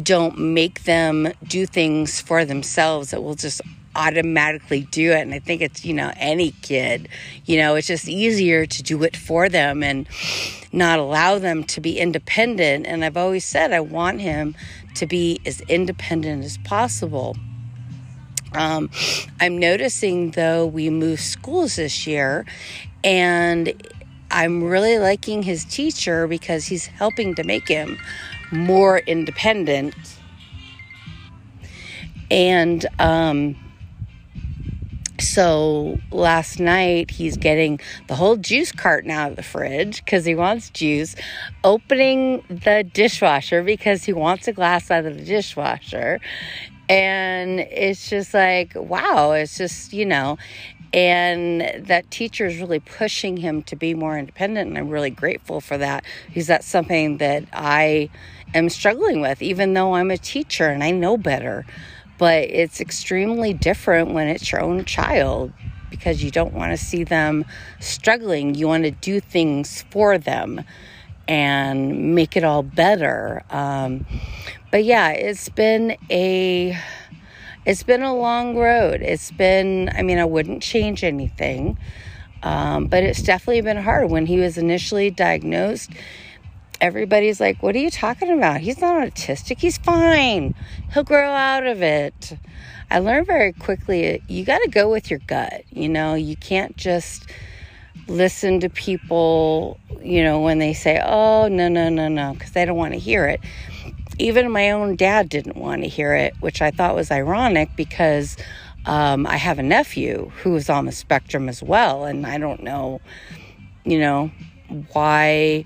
don't 0.00 0.38
make 0.38 0.84
them 0.84 1.32
do 1.44 1.66
things 1.66 2.20
for 2.20 2.44
themselves 2.44 3.10
that 3.10 3.22
will 3.22 3.34
just 3.34 3.60
automatically 3.96 4.82
do 4.82 5.10
it. 5.12 5.20
And 5.20 5.34
I 5.34 5.40
think 5.40 5.60
it's, 5.60 5.84
you 5.84 5.92
know, 5.92 6.12
any 6.16 6.52
kid, 6.62 7.08
you 7.44 7.56
know, 7.58 7.74
it's 7.74 7.88
just 7.88 8.08
easier 8.08 8.64
to 8.64 8.82
do 8.82 9.02
it 9.02 9.16
for 9.16 9.48
them 9.48 9.82
and 9.82 10.06
not 10.72 10.98
allow 10.98 11.38
them 11.38 11.64
to 11.64 11.80
be 11.80 11.98
independent. 11.98 12.86
And 12.86 13.04
I've 13.04 13.16
always 13.16 13.44
said 13.44 13.72
I 13.72 13.80
want 13.80 14.20
him 14.20 14.54
to 14.94 15.06
be 15.06 15.40
as 15.44 15.60
independent 15.62 16.44
as 16.44 16.58
possible. 16.58 17.36
Um, 18.54 18.90
I'm 19.40 19.58
noticing 19.58 20.30
though 20.32 20.66
we 20.66 20.90
moved 20.90 21.22
schools 21.22 21.76
this 21.76 22.06
year 22.06 22.46
and 23.04 23.72
I'm 24.30 24.62
really 24.62 24.98
liking 24.98 25.42
his 25.42 25.64
teacher 25.64 26.26
because 26.26 26.66
he's 26.66 26.86
helping 26.86 27.34
to 27.36 27.44
make 27.44 27.68
him 27.68 27.98
more 28.50 28.98
independent. 28.98 29.94
And 32.30 32.86
um, 32.98 33.56
so 35.18 35.98
last 36.10 36.60
night 36.60 37.10
he's 37.10 37.36
getting 37.36 37.80
the 38.06 38.14
whole 38.14 38.36
juice 38.36 38.70
carton 38.70 39.10
out 39.10 39.30
of 39.30 39.36
the 39.36 39.42
fridge 39.42 40.04
because 40.04 40.26
he 40.26 40.34
wants 40.34 40.68
juice, 40.70 41.16
opening 41.64 42.44
the 42.48 42.84
dishwasher 42.92 43.62
because 43.62 44.04
he 44.04 44.12
wants 44.12 44.46
a 44.46 44.52
glass 44.52 44.90
out 44.90 45.06
of 45.06 45.16
the 45.16 45.24
dishwasher. 45.24 46.20
And 46.88 47.60
it's 47.60 48.08
just 48.08 48.32
like, 48.32 48.72
wow, 48.74 49.32
it's 49.32 49.58
just, 49.58 49.92
you 49.92 50.06
know, 50.06 50.38
and 50.92 51.86
that 51.86 52.10
teacher 52.10 52.46
is 52.46 52.58
really 52.58 52.80
pushing 52.80 53.36
him 53.36 53.62
to 53.62 53.76
be 53.76 53.92
more 53.92 54.16
independent 54.16 54.70
and 54.70 54.78
i'm 54.78 54.88
really 54.88 55.10
grateful 55.10 55.60
for 55.60 55.76
that 55.76 56.02
because 56.28 56.46
that's 56.46 56.66
something 56.66 57.18
that 57.18 57.44
i 57.52 58.08
am 58.54 58.70
struggling 58.70 59.20
with 59.20 59.42
even 59.42 59.74
though 59.74 59.92
i'm 59.92 60.10
a 60.10 60.16
teacher 60.16 60.68
and 60.68 60.82
i 60.82 60.90
know 60.90 61.18
better 61.18 61.66
but 62.16 62.44
it's 62.44 62.80
extremely 62.80 63.52
different 63.52 64.12
when 64.12 64.28
it's 64.28 64.50
your 64.50 64.60
own 64.60 64.84
child 64.86 65.52
because 65.90 66.22
you 66.22 66.30
don't 66.30 66.52
want 66.52 66.72
to 66.72 66.76
see 66.76 67.04
them 67.04 67.44
struggling. 67.80 68.54
You 68.54 68.66
want 68.68 68.84
to 68.84 68.90
do 68.90 69.20
things 69.20 69.84
for 69.90 70.18
them 70.18 70.64
and 71.26 72.14
make 72.14 72.36
it 72.36 72.44
all 72.44 72.62
better. 72.62 73.42
Um, 73.50 74.06
but 74.70 74.84
yeah, 74.84 75.10
it's 75.10 75.48
been 75.48 75.96
a 76.10 76.78
it's 77.64 77.82
been 77.82 78.02
a 78.02 78.14
long 78.14 78.56
road. 78.56 79.02
It's 79.02 79.30
been 79.30 79.90
I 79.94 80.02
mean, 80.02 80.18
I 80.18 80.24
wouldn't 80.24 80.62
change 80.62 81.04
anything. 81.04 81.78
Um, 82.42 82.86
but 82.86 83.02
it's 83.02 83.20
definitely 83.20 83.62
been 83.62 83.78
hard 83.78 84.10
when 84.10 84.26
he 84.26 84.38
was 84.38 84.56
initially 84.58 85.10
diagnosed 85.10 85.90
everybody's 86.80 87.40
like, 87.40 87.62
What 87.62 87.74
are 87.74 87.78
you 87.78 87.90
talking 87.90 88.30
about? 88.30 88.60
He's 88.60 88.80
not 88.80 89.06
autistic. 89.06 89.58
He's 89.58 89.78
fine. 89.78 90.54
He'll 90.92 91.04
grow 91.04 91.30
out 91.30 91.66
of 91.66 91.82
it. 91.82 92.36
I 92.90 93.00
learned 93.00 93.26
very 93.26 93.52
quickly 93.52 94.22
you 94.28 94.44
got 94.44 94.60
to 94.62 94.68
go 94.70 94.90
with 94.90 95.10
your 95.10 95.20
gut. 95.20 95.64
You 95.70 95.88
know, 95.88 96.14
you 96.14 96.36
can't 96.36 96.76
just 96.76 97.30
listen 98.06 98.60
to 98.60 98.70
people, 98.70 99.78
you 100.02 100.22
know, 100.22 100.40
when 100.40 100.58
they 100.58 100.72
say, 100.72 101.00
Oh, 101.04 101.48
no, 101.48 101.68
no, 101.68 101.88
no, 101.88 102.08
no, 102.08 102.32
because 102.32 102.52
they 102.52 102.64
don't 102.64 102.76
want 102.76 102.94
to 102.94 103.00
hear 103.00 103.26
it. 103.26 103.40
Even 104.18 104.50
my 104.50 104.70
own 104.70 104.96
dad 104.96 105.28
didn't 105.28 105.56
want 105.56 105.82
to 105.82 105.88
hear 105.88 106.14
it, 106.14 106.34
which 106.40 106.60
I 106.60 106.70
thought 106.70 106.94
was 106.94 107.10
ironic 107.10 107.70
because 107.76 108.36
um, 108.86 109.26
I 109.26 109.36
have 109.36 109.58
a 109.58 109.62
nephew 109.62 110.32
who 110.42 110.56
is 110.56 110.68
on 110.68 110.86
the 110.86 110.92
spectrum 110.92 111.48
as 111.48 111.62
well. 111.62 112.04
And 112.04 112.26
I 112.26 112.38
don't 112.38 112.62
know, 112.62 113.00
you 113.84 113.98
know, 113.98 114.30
why 114.92 115.64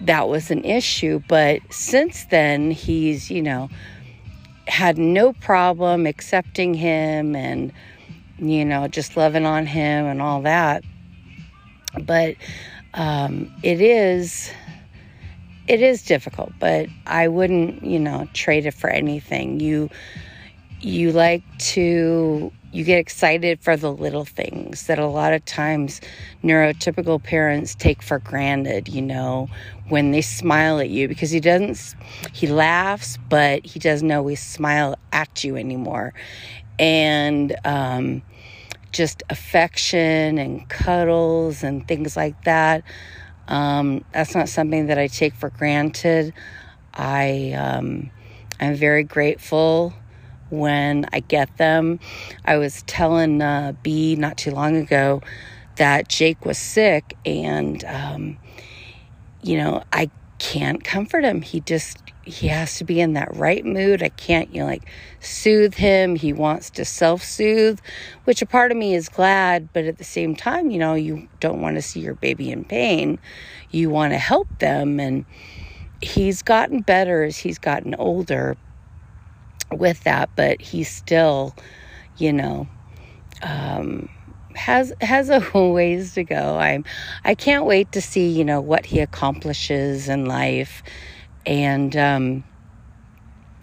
that 0.00 0.28
was 0.28 0.50
an 0.50 0.64
issue. 0.64 1.22
But 1.28 1.60
since 1.70 2.24
then, 2.26 2.70
he's, 2.70 3.30
you 3.30 3.42
know, 3.42 3.68
had 4.66 4.98
no 4.98 5.32
problem 5.32 6.06
accepting 6.06 6.74
him 6.74 7.34
and, 7.34 7.72
you 8.38 8.64
know, 8.64 8.88
just 8.88 9.16
loving 9.16 9.44
on 9.44 9.66
him 9.66 10.06
and 10.06 10.22
all 10.22 10.42
that. 10.42 10.84
But 12.00 12.36
um, 12.94 13.52
it 13.62 13.80
is. 13.80 14.50
It 15.70 15.82
is 15.82 16.02
difficult, 16.02 16.52
but 16.58 16.88
I 17.06 17.28
wouldn't, 17.28 17.84
you 17.84 18.00
know, 18.00 18.26
trade 18.34 18.66
it 18.66 18.74
for 18.74 18.90
anything. 18.90 19.60
You 19.60 19.88
you 20.80 21.12
like 21.12 21.44
to 21.58 22.50
you 22.72 22.82
get 22.82 22.98
excited 22.98 23.60
for 23.60 23.76
the 23.76 23.92
little 23.92 24.24
things 24.24 24.88
that 24.88 24.98
a 24.98 25.06
lot 25.06 25.32
of 25.32 25.44
times 25.44 26.00
neurotypical 26.42 27.22
parents 27.22 27.76
take 27.76 28.02
for 28.02 28.18
granted, 28.18 28.88
you 28.88 29.00
know, 29.00 29.48
when 29.90 30.10
they 30.10 30.22
smile 30.22 30.80
at 30.80 30.88
you 30.90 31.06
because 31.06 31.30
he 31.30 31.38
doesn't, 31.38 31.94
he 32.32 32.48
laughs, 32.48 33.16
but 33.28 33.64
he 33.64 33.78
doesn't 33.78 34.10
always 34.10 34.42
smile 34.42 34.96
at 35.12 35.44
you 35.44 35.54
anymore. 35.56 36.12
And, 36.80 37.54
um, 37.64 38.22
just 38.90 39.22
affection 39.30 40.36
and 40.36 40.68
cuddles 40.68 41.62
and 41.62 41.86
things 41.86 42.16
like 42.16 42.42
that. 42.42 42.82
Um, 43.50 44.04
that's 44.12 44.34
not 44.34 44.48
something 44.48 44.86
that 44.86 44.98
I 44.98 45.08
take 45.08 45.34
for 45.34 45.50
granted. 45.50 46.32
I, 46.94 47.52
um, 47.52 48.10
I'm 48.60 48.74
very 48.74 49.04
grateful 49.04 49.92
when 50.50 51.06
I 51.12 51.20
get 51.20 51.56
them. 51.56 52.00
I 52.44 52.58
was 52.58 52.82
telling 52.82 53.42
uh, 53.42 53.74
B 53.82 54.16
not 54.16 54.36
too 54.36 54.50
long 54.52 54.76
ago 54.76 55.22
that 55.76 56.08
Jake 56.08 56.44
was 56.44 56.58
sick, 56.58 57.16
and 57.24 57.84
um, 57.84 58.38
you 59.42 59.56
know, 59.56 59.82
I 59.92 60.10
can't 60.38 60.82
comfort 60.82 61.24
him. 61.24 61.42
He 61.42 61.60
just 61.60 61.99
he 62.22 62.48
has 62.48 62.76
to 62.78 62.84
be 62.84 63.00
in 63.00 63.14
that 63.14 63.34
right 63.36 63.64
mood. 63.64 64.02
I 64.02 64.10
can't, 64.10 64.52
you 64.54 64.60
know, 64.60 64.66
like 64.66 64.84
soothe 65.20 65.74
him. 65.74 66.16
He 66.16 66.32
wants 66.32 66.70
to 66.70 66.84
self 66.84 67.22
soothe, 67.22 67.80
which 68.24 68.42
a 68.42 68.46
part 68.46 68.70
of 68.70 68.76
me 68.76 68.94
is 68.94 69.08
glad, 69.08 69.72
but 69.72 69.84
at 69.84 69.98
the 69.98 70.04
same 70.04 70.36
time, 70.36 70.70
you 70.70 70.78
know, 70.78 70.94
you 70.94 71.28
don't 71.40 71.60
want 71.60 71.76
to 71.76 71.82
see 71.82 72.00
your 72.00 72.14
baby 72.14 72.50
in 72.50 72.64
pain. 72.64 73.18
You 73.70 73.90
want 73.90 74.12
to 74.12 74.18
help 74.18 74.48
them. 74.58 75.00
And 75.00 75.24
he's 76.02 76.42
gotten 76.42 76.80
better 76.80 77.22
as 77.24 77.38
he's 77.38 77.58
gotten 77.58 77.94
older 77.94 78.56
with 79.72 80.02
that, 80.04 80.30
but 80.36 80.60
he's 80.60 80.90
still, 80.90 81.54
you 82.18 82.32
know, 82.32 82.68
um, 83.42 84.08
has 84.54 84.92
has 85.00 85.30
a 85.30 85.40
ways 85.72 86.14
to 86.14 86.24
go. 86.24 86.58
I'm 86.58 86.84
I 87.24 87.34
can't 87.34 87.64
wait 87.64 87.92
to 87.92 88.02
see, 88.02 88.28
you 88.28 88.44
know, 88.44 88.60
what 88.60 88.84
he 88.86 89.00
accomplishes 89.00 90.08
in 90.08 90.26
life 90.26 90.82
and 91.50 91.96
um, 91.96 92.44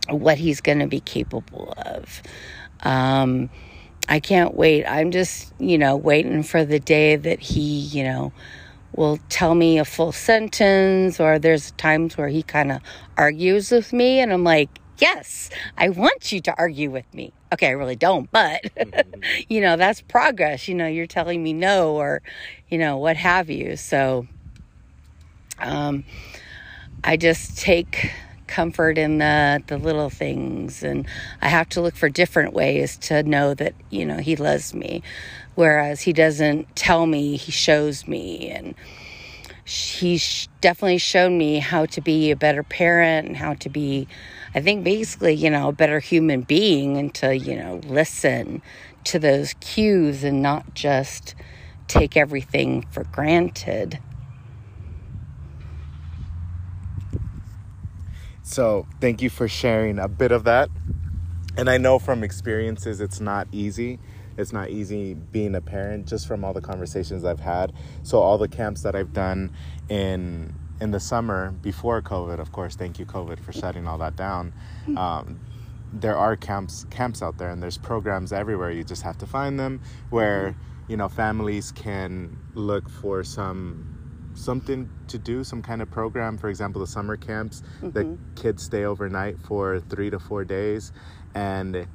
what 0.09 0.38
he's 0.38 0.59
going 0.59 0.79
to 0.79 0.88
be 0.88 0.99
capable 0.99 1.73
of. 1.77 2.21
Um, 2.81 3.49
I 4.09 4.19
can't 4.19 4.55
wait. 4.55 4.85
I'm 4.85 5.11
just, 5.11 5.53
you 5.57 5.77
know, 5.77 5.95
waiting 5.95 6.43
for 6.43 6.65
the 6.65 6.79
day 6.79 7.15
that 7.15 7.39
he, 7.39 7.79
you 7.79 8.03
know, 8.03 8.33
will 8.93 9.19
tell 9.29 9.55
me 9.55 9.79
a 9.79 9.85
full 9.85 10.11
sentence, 10.11 11.19
or 11.19 11.39
there's 11.39 11.71
times 11.71 12.17
where 12.17 12.27
he 12.27 12.43
kind 12.43 12.73
of 12.73 12.81
argues 13.15 13.71
with 13.71 13.93
me, 13.93 14.19
and 14.19 14.33
I'm 14.33 14.43
like, 14.43 14.69
yes, 14.97 15.49
I 15.77 15.88
want 15.88 16.33
you 16.33 16.41
to 16.41 16.55
argue 16.57 16.91
with 16.91 17.11
me. 17.13 17.31
Okay, 17.53 17.67
I 17.67 17.71
really 17.71 17.95
don't, 17.95 18.29
but, 18.31 18.65
you 19.47 19.61
know, 19.61 19.77
that's 19.77 20.01
progress. 20.01 20.67
You 20.67 20.75
know, 20.75 20.88
you're 20.88 21.07
telling 21.07 21.41
me 21.41 21.53
no, 21.53 21.95
or, 21.95 22.21
you 22.69 22.77
know, 22.77 22.97
what 22.97 23.15
have 23.15 23.49
you. 23.49 23.77
So, 23.77 24.27
um, 25.59 26.03
I 27.04 27.18
just 27.18 27.58
take 27.58 28.12
comfort 28.48 28.98
in 28.98 29.18
the 29.18 29.62
the 29.68 29.78
little 29.78 30.10
things 30.10 30.82
and 30.82 31.06
I 31.41 31.50
have 31.50 31.68
to 31.70 31.82
look 31.82 31.95
for 31.95 32.08
different 32.08 32.54
ways 32.54 32.98
to 33.00 33.22
know 33.24 33.54
that 33.56 33.74
you 33.89 34.06
know 34.06 34.18
he 34.18 34.38
loves 34.38 34.74
me 34.74 35.04
whereas 35.56 36.02
he 36.02 36.14
doesn't 36.14 36.74
tell 36.76 37.06
me 37.08 37.36
he 37.36 37.52
shows 37.52 38.08
me. 38.08 38.50
And 38.50 38.76
he's 39.66 40.48
definitely 40.62 41.00
shown 41.00 41.38
me 41.38 41.60
how 41.60 41.86
to 41.88 42.00
be 42.00 42.32
a 42.32 42.36
better 42.36 42.64
parent 42.64 43.28
and 43.28 43.36
how 43.36 43.54
to 43.56 43.70
be 43.70 44.08
I 44.56 44.62
think 44.62 44.84
basically 44.84 45.34
you 45.34 45.50
know 45.50 45.70
a 45.70 45.74
better 45.74 46.00
human 46.00 46.41
being 46.41 46.95
and 46.98 47.14
to 47.16 47.36
you 47.36 47.58
know 47.58 47.82
listen 47.84 48.62
to 49.06 49.20
those 49.20 49.56
cues 49.60 50.24
and 50.24 50.41
not 50.41 50.74
just 50.74 51.36
take 51.88 52.16
everything 52.16 52.86
for 52.91 53.04
granted 53.06 54.00
So, 58.48 58.88
thank 59.02 59.22
you 59.22 59.30
for 59.30 59.50
sharing 59.50 60.00
a 60.00 60.08
bit 60.08 60.32
of 60.32 60.45
that. 60.45 60.70
And 61.58 61.70
I 61.70 61.78
know 61.78 62.00
from 62.00 62.24
experiences 62.24 63.02
it's 63.02 63.20
not 63.20 63.45
easy. 63.52 64.00
It's 64.38 64.54
not 64.54 64.70
easy 64.70 65.16
being 65.16 65.54
a 65.54 65.60
parent 65.60 66.08
just 66.08 66.30
from 66.30 66.45
all 66.45 66.54
the 66.54 66.62
conversations 66.62 67.26
I've 67.26 67.41
had. 67.41 67.74
So 68.04 68.20
all 68.22 68.38
the 68.38 68.48
camps 68.48 68.84
that 68.84 68.95
I've 68.95 69.12
done 69.12 69.52
in 69.89 70.56
in 70.80 70.91
the 70.91 71.00
summer 71.02 71.52
before 71.62 72.02
COVID, 72.02 72.39
of 72.39 72.54
course, 72.54 72.78
thank 72.78 73.00
you 73.00 73.06
COVID 73.06 73.41
for 73.41 73.52
shutting 73.52 73.86
all 73.86 73.98
that 73.98 74.16
down. 74.16 74.54
Um, 74.95 75.41
there 75.91 76.18
are 76.18 76.38
camps 76.38 76.86
camps 76.89 77.22
out 77.22 77.38
there 77.38 77.50
and 77.50 77.62
there's 77.62 77.78
programs 77.78 78.32
everywhere. 78.32 78.72
You 78.72 78.86
just 78.86 79.02
have 79.02 79.18
to 79.18 79.28
find 79.28 79.60
them 79.60 79.82
where 80.10 80.56
you 80.88 80.95
know 80.95 81.10
families 81.10 81.74
can 81.74 82.38
look 82.54 82.89
for 82.89 83.26
some 83.26 83.97
something 84.38 84.89
to 85.07 85.17
do, 85.17 85.43
some 85.43 85.61
kind 85.61 85.81
of 85.81 85.89
program. 85.91 86.38
For 86.38 86.49
example, 86.49 86.81
the 86.81 86.88
summer 86.88 87.17
camps, 87.17 87.63
mm-hmm. 87.81 87.89
the 87.89 88.17
kids 88.41 88.63
stay 88.63 88.85
overnight 88.85 89.39
for 89.39 89.79
three 89.79 90.09
to 90.09 90.19
four 90.19 90.45
days, 90.45 90.91
and 91.35 91.88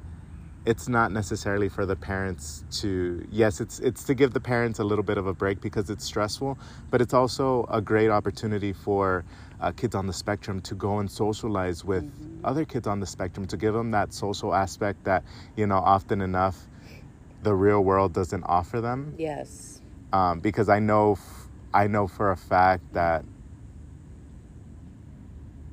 it's 0.65 0.87
not 0.87 1.11
necessarily 1.11 1.67
for 1.67 1.85
the 1.85 1.95
parents 1.95 2.63
to 2.71 3.25
yes 3.29 3.59
it's 3.59 3.79
it's 3.79 4.03
to 4.05 4.13
give 4.13 4.33
the 4.33 4.39
parents 4.39 4.79
a 4.79 4.83
little 4.83 5.03
bit 5.03 5.17
of 5.17 5.27
a 5.27 5.33
break 5.33 5.59
because 5.59 5.89
it's 5.89 6.05
stressful 6.05 6.57
but 6.89 7.01
it's 7.01 7.13
also 7.13 7.65
a 7.69 7.81
great 7.81 8.09
opportunity 8.09 8.71
for 8.71 9.25
uh, 9.59 9.71
kids 9.71 9.93
on 9.93 10.07
the 10.07 10.13
spectrum 10.13 10.61
to 10.61 10.75
go 10.75 10.99
and 10.99 11.11
socialize 11.11 11.83
with 11.83 12.03
mm-hmm. 12.03 12.45
other 12.45 12.63
kids 12.63 12.87
on 12.87 12.99
the 12.99 13.05
spectrum 13.05 13.45
to 13.45 13.57
give 13.57 13.73
them 13.73 13.91
that 13.91 14.13
social 14.13 14.53
aspect 14.53 15.03
that 15.03 15.23
you 15.57 15.67
know 15.67 15.77
often 15.77 16.21
enough 16.21 16.67
the 17.43 17.53
real 17.53 17.83
world 17.83 18.13
doesn't 18.13 18.43
offer 18.43 18.79
them 18.79 19.13
yes 19.17 19.81
um, 20.13 20.39
because 20.39 20.69
i 20.69 20.79
know 20.79 21.17
I 21.73 21.87
know 21.87 22.07
for 22.07 22.31
a 22.31 22.37
fact 22.37 22.93
that 22.93 23.25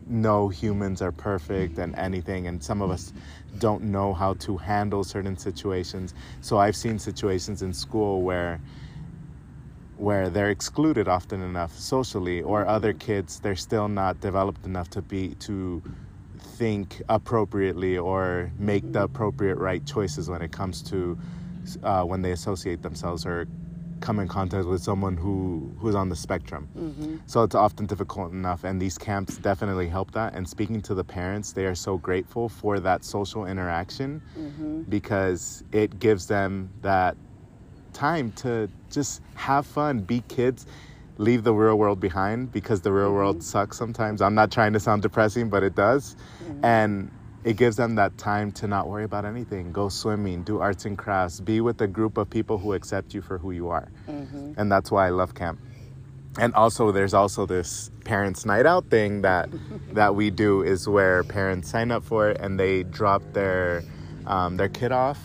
no 0.07 0.49
humans 0.49 1.03
are 1.03 1.13
perfect 1.13 1.79
and 1.79 1.95
anything, 1.97 2.47
and 2.47 2.63
some 2.63 2.83
of 2.83 2.91
us 2.91 3.13
don't 3.59 3.85
know 3.85 4.13
how 4.13 4.35
to 4.35 4.57
handle 4.57 5.05
certain 5.05 5.37
situations. 5.37 6.15
So 6.41 6.59
I've 6.59 6.77
seen 6.77 6.99
situations 6.99 7.63
in 7.63 7.73
school 7.73 8.23
where 8.23 8.61
where 10.01 10.31
they're 10.31 10.51
excluded 10.51 11.09
often 11.09 11.43
enough 11.43 11.79
socially 11.79 12.41
or 12.41 12.67
other 12.67 12.95
kids 12.95 13.39
they're 13.41 13.55
still 13.55 13.87
not 13.87 14.19
developed 14.23 14.65
enough 14.65 14.89
to 14.89 15.03
be 15.03 15.35
to 15.35 15.83
think 16.39 17.03
appropriately 17.11 17.99
or 17.99 18.51
make 18.59 18.93
the 18.93 19.03
appropriate 19.03 19.57
right 19.57 19.85
choices 19.85 20.31
when 20.31 20.41
it 20.41 20.51
comes 20.51 20.83
to 20.83 21.19
uh, 21.83 22.03
when 22.03 22.23
they 22.23 22.33
associate 22.33 22.81
themselves 22.81 23.27
or 23.27 23.47
come 24.01 24.19
in 24.19 24.29
contact 24.29 24.67
with 24.67 24.83
someone 24.83 25.17
who 25.17 25.71
who's 25.79 25.95
on 25.95 26.09
the 26.09 26.17
spectrum. 26.17 26.69
Mm-hmm. 26.77 27.17
So 27.27 27.43
it's 27.43 27.55
often 27.55 27.87
difficult 27.87 28.33
enough, 28.33 28.65
and 28.65 28.81
these 28.81 28.99
camps 28.99 29.37
definitely 29.39 29.89
help 29.89 30.13
that. 30.13 30.35
And 30.35 30.49
speaking 30.49 30.81
to 30.83 30.95
the 30.95 31.05
parents, 31.05 31.53
they 31.53 31.67
are 31.67 31.75
so 31.75 31.99
grateful 31.99 32.49
for 32.49 32.81
that 32.81 33.05
social 33.05 33.47
interaction 33.47 34.23
mm-hmm. 34.39 34.83
because 34.83 35.65
it 35.73 35.99
gives 35.99 36.27
them 36.27 36.71
that 36.83 37.17
time 37.93 38.33
to 38.33 38.69
just 38.91 39.23
have 39.35 39.67
fun, 39.67 40.01
be 40.01 40.23
kids. 40.29 40.67
Leave 41.19 41.45
the 41.45 41.53
real 41.53 41.77
world 41.77 42.01
behind 42.01 42.51
because 42.51 42.81
the 42.81 42.91
real 42.91 43.09
mm-hmm. 43.09 43.17
world 43.17 43.43
sucks 43.43 43.77
sometimes. 43.77 44.23
I'm 44.23 44.35
not 44.35 44.51
trying 44.51 44.73
to 44.73 44.81
sound 44.81 45.03
depressing, 45.03 45.51
but 45.51 45.63
it 45.63 45.75
does. 45.75 46.17
Mm-hmm. 46.43 46.65
And 46.65 47.11
it 47.43 47.57
gives 47.57 47.77
them 47.77 47.95
that 47.95 48.19
time 48.19 48.53
to 48.53 48.67
not 48.67 48.89
worry 48.89 49.05
about 49.05 49.25
anything. 49.25 49.73
Go 49.73 49.89
swimming 49.89 50.43
do 50.43 50.61
arts 50.61 50.85
and 50.85 50.97
crafts 50.99 51.41
be 51.41 51.61
with 51.61 51.81
a 51.81 51.87
group 51.87 52.19
of 52.19 52.29
people 52.29 52.59
who 52.59 52.75
accept 52.75 53.15
you 53.15 53.23
for 53.23 53.39
who 53.39 53.51
you 53.51 53.69
are. 53.69 53.91
Mm-hmm. 54.09 54.53
and 54.57 54.71
that's 54.71 54.91
why 54.91 55.07
i 55.07 55.11
love 55.11 55.35
camp. 55.35 55.61
And 56.39 56.55
also 56.55 56.93
there's 56.93 57.15
also 57.15 57.47
this 57.47 57.91
parents 58.05 58.45
night 58.45 58.67
out 58.67 58.89
thing 58.91 59.23
that 59.23 59.49
that 59.93 60.15
we 60.15 60.31
do 60.31 60.63
is 60.63 60.87
where 60.89 61.25
parents 61.25 61.71
sign 61.71 61.91
up 61.91 62.05
for 62.05 62.31
it 62.31 62.41
and 62.41 62.59
they 62.59 62.83
drop 62.85 63.23
their 63.33 63.83
um, 64.27 64.57
their 64.57 64.69
kid 64.69 64.93
off 64.93 65.19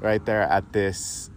right 0.00 0.24
there 0.24 0.42
at 0.42 0.72
this 0.72 1.30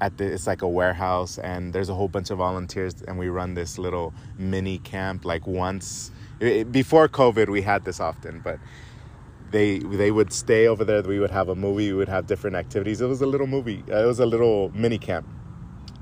at 0.00 0.16
the 0.16 0.24
it's 0.24 0.46
like 0.46 0.62
a 0.62 0.68
warehouse 0.68 1.38
and 1.38 1.72
there's 1.72 1.88
a 1.90 1.94
whole 1.94 2.08
bunch 2.08 2.30
of 2.30 2.38
volunteers 2.38 3.02
and 3.02 3.18
we 3.18 3.28
run 3.28 3.54
this 3.54 3.78
little 3.78 4.14
mini 4.38 4.78
camp 4.78 5.24
like 5.24 5.46
once. 5.46 6.10
It, 6.40 6.72
before 6.72 7.06
covid 7.06 7.50
we 7.50 7.60
had 7.60 7.84
this 7.84 8.00
often 8.00 8.40
but 8.40 8.58
they 9.50 9.78
they 9.78 10.10
would 10.10 10.32
stay 10.32 10.66
over 10.66 10.84
there. 10.84 11.02
We 11.02 11.18
would 11.18 11.30
have 11.30 11.48
a 11.48 11.54
movie. 11.54 11.92
We 11.92 11.98
would 11.98 12.08
have 12.08 12.26
different 12.26 12.56
activities. 12.56 13.00
It 13.00 13.06
was 13.06 13.20
a 13.20 13.26
little 13.26 13.46
movie. 13.46 13.82
It 13.86 14.06
was 14.06 14.20
a 14.20 14.26
little 14.26 14.70
mini 14.74 14.98
camp. 14.98 15.26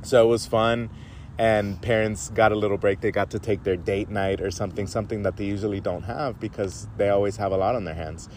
So 0.02 0.24
it 0.24 0.28
was 0.28 0.46
fun, 0.46 0.90
and 1.38 1.80
parents 1.82 2.30
got 2.30 2.52
a 2.52 2.54
little 2.54 2.78
break. 2.78 3.00
They 3.00 3.10
got 3.10 3.30
to 3.30 3.38
take 3.38 3.64
their 3.64 3.76
date 3.76 4.08
night 4.08 4.40
or 4.40 4.50
something, 4.50 4.86
something 4.86 5.22
that 5.22 5.36
they 5.36 5.44
usually 5.44 5.80
don't 5.80 6.04
have 6.04 6.38
because 6.38 6.88
they 6.96 7.08
always 7.08 7.36
have 7.36 7.52
a 7.52 7.56
lot 7.56 7.74
on 7.74 7.84
their 7.84 7.94
hands. 7.94 8.28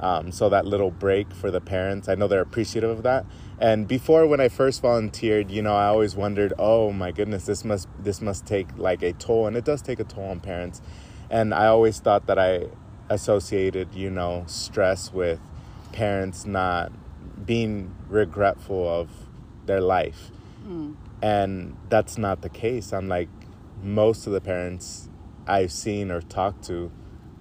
Um, 0.00 0.32
so 0.32 0.48
that 0.48 0.66
little 0.66 0.90
break 0.90 1.32
for 1.32 1.50
the 1.50 1.60
parents, 1.60 2.08
I 2.08 2.16
know 2.16 2.26
they're 2.26 2.40
appreciative 2.40 2.90
of 2.90 3.02
that. 3.04 3.24
And 3.60 3.86
before, 3.86 4.26
when 4.26 4.40
I 4.40 4.48
first 4.48 4.82
volunteered, 4.82 5.50
you 5.50 5.62
know, 5.62 5.74
I 5.74 5.86
always 5.86 6.16
wondered, 6.16 6.52
oh 6.58 6.92
my 6.92 7.12
goodness, 7.12 7.46
this 7.46 7.64
must 7.64 7.88
this 7.98 8.20
must 8.20 8.44
take 8.44 8.76
like 8.76 9.02
a 9.02 9.12
toll, 9.12 9.46
and 9.46 9.56
it 9.56 9.64
does 9.64 9.82
take 9.82 10.00
a 10.00 10.04
toll 10.04 10.24
on 10.30 10.40
parents. 10.40 10.82
And 11.30 11.54
I 11.54 11.66
always 11.66 12.00
thought 12.00 12.26
that 12.26 12.38
I 12.38 12.66
associated, 13.08 13.94
you 13.94 14.10
know, 14.10 14.44
stress 14.46 15.12
with 15.12 15.40
parents 15.92 16.46
not 16.46 16.92
being 17.46 17.94
regretful 18.08 18.88
of 18.88 19.08
their 19.66 19.80
life. 19.80 20.30
Mm. 20.66 20.96
And 21.22 21.76
that's 21.88 22.18
not 22.18 22.42
the 22.42 22.48
case. 22.48 22.92
I'm 22.92 23.08
like, 23.08 23.28
most 23.82 24.26
of 24.26 24.32
the 24.32 24.40
parents 24.40 25.08
I've 25.46 25.72
seen 25.72 26.10
or 26.10 26.20
talked 26.20 26.64
to, 26.64 26.90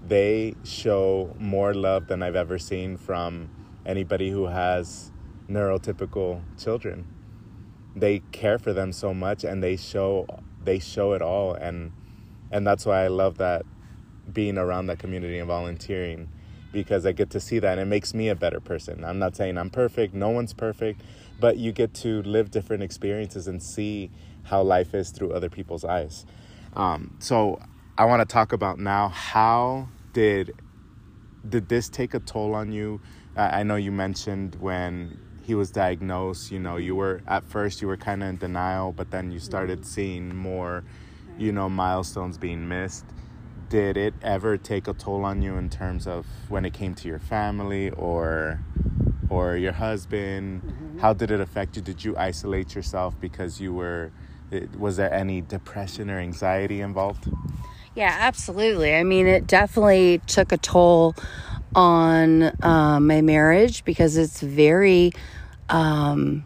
they 0.05 0.55
show 0.63 1.35
more 1.39 1.73
love 1.73 2.07
than 2.07 2.21
I've 2.21 2.35
ever 2.35 2.59
seen 2.59 2.97
from 2.97 3.49
anybody 3.85 4.29
who 4.29 4.47
has 4.47 5.11
neurotypical 5.49 6.41
children. 6.57 7.07
They 7.95 8.19
care 8.31 8.59
for 8.59 8.73
them 8.73 8.91
so 8.91 9.13
much 9.13 9.43
and 9.43 9.63
they 9.63 9.77
show 9.77 10.25
they 10.63 10.79
show 10.79 11.13
it 11.13 11.21
all 11.21 11.53
and 11.53 11.91
and 12.51 12.65
that's 12.65 12.85
why 12.85 13.03
I 13.03 13.07
love 13.07 13.37
that 13.37 13.65
being 14.31 14.57
around 14.57 14.87
that 14.87 14.99
community 14.99 15.39
and 15.39 15.47
volunteering 15.47 16.29
because 16.71 17.05
I 17.05 17.11
get 17.11 17.29
to 17.31 17.39
see 17.39 17.59
that 17.59 17.73
and 17.73 17.81
it 17.81 17.85
makes 17.85 18.13
me 18.13 18.29
a 18.29 18.35
better 18.35 18.59
person. 18.59 19.03
I'm 19.03 19.19
not 19.19 19.35
saying 19.35 19.57
I'm 19.57 19.69
perfect, 19.69 20.13
no 20.13 20.29
one's 20.29 20.53
perfect, 20.53 21.01
but 21.39 21.57
you 21.57 21.71
get 21.71 21.93
to 21.95 22.21
live 22.23 22.51
different 22.51 22.83
experiences 22.83 23.47
and 23.47 23.61
see 23.61 24.11
how 24.43 24.61
life 24.63 24.93
is 24.93 25.11
through 25.11 25.31
other 25.31 25.49
people's 25.49 25.85
eyes. 25.85 26.25
Um, 26.75 27.15
so 27.19 27.61
I 27.97 28.05
want 28.05 28.27
to 28.27 28.31
talk 28.31 28.53
about 28.53 28.79
now 28.79 29.09
how 29.09 29.87
did 30.13 30.53
did 31.47 31.69
this 31.69 31.89
take 31.89 32.13
a 32.13 32.19
toll 32.19 32.55
on 32.55 32.71
you? 32.71 33.01
I 33.35 33.63
know 33.63 33.75
you 33.75 33.91
mentioned 33.91 34.55
when 34.55 35.19
he 35.43 35.55
was 35.55 35.71
diagnosed, 35.71 36.51
you 36.51 36.59
know, 36.59 36.77
you 36.77 36.95
were 36.95 37.21
at 37.27 37.43
first 37.43 37.81
you 37.81 37.87
were 37.87 37.97
kind 37.97 38.23
of 38.23 38.29
in 38.29 38.37
denial, 38.37 38.93
but 38.93 39.11
then 39.11 39.31
you 39.31 39.39
started 39.39 39.85
seeing 39.85 40.35
more, 40.35 40.83
you 41.37 41.51
know, 41.51 41.69
milestones 41.69 42.37
being 42.37 42.67
missed. 42.67 43.05
Did 43.73 43.97
it 43.97 44.13
ever 44.21 44.55
take 44.55 44.87
a 44.87 44.93
toll 44.93 45.25
on 45.25 45.41
you 45.41 45.57
in 45.57 45.67
terms 45.67 46.05
of 46.05 46.27
when 46.47 46.63
it 46.63 46.75
came 46.75 46.93
to 46.93 47.07
your 47.07 47.17
family 47.17 47.89
or 47.89 48.59
or 49.31 49.57
your 49.57 49.71
husband? 49.71 50.61
Mm-hmm. 50.61 50.99
How 50.99 51.13
did 51.13 51.31
it 51.31 51.39
affect 51.39 51.75
you? 51.75 51.81
Did 51.81 52.05
you 52.05 52.15
isolate 52.15 52.75
yourself 52.75 53.19
because 53.19 53.59
you 53.59 53.73
were 53.73 54.11
was 54.77 54.97
there 54.97 55.11
any 55.11 55.41
depression 55.41 56.11
or 56.11 56.19
anxiety 56.19 56.81
involved? 56.81 57.27
Yeah, 57.95 58.15
absolutely. 58.15 58.93
I 58.93 59.01
mean, 59.01 59.25
it 59.25 59.47
definitely 59.47 60.21
took 60.27 60.51
a 60.51 60.57
toll 60.57 61.15
on 61.73 62.43
uh, 62.61 62.99
my 63.01 63.21
marriage 63.21 63.83
because 63.85 64.17
it's 64.17 64.39
very 64.39 65.13
um, 65.69 66.45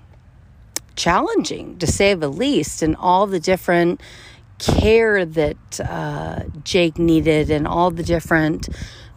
challenging, 0.96 1.78
to 1.80 1.88
say 1.88 2.14
the 2.14 2.32
least, 2.32 2.82
and 2.82 2.96
all 2.96 3.28
the 3.28 3.42
different 3.42 4.00
care 4.60 5.26
that 5.26 5.80
uh, 5.80 6.44
Jake 6.64 6.98
needed 6.98 7.50
and 7.50 7.68
all 7.68 7.92
the 7.92 8.04
different 8.04 8.70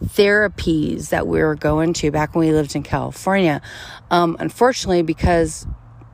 therapies 0.03 1.09
that 1.09 1.27
we 1.27 1.41
were 1.41 1.55
going 1.55 1.93
to 1.93 2.11
back 2.11 2.35
when 2.35 2.47
we 2.47 2.53
lived 2.53 2.75
in 2.75 2.83
California. 2.83 3.61
Um, 4.09 4.35
unfortunately, 4.39 5.03
because 5.03 5.67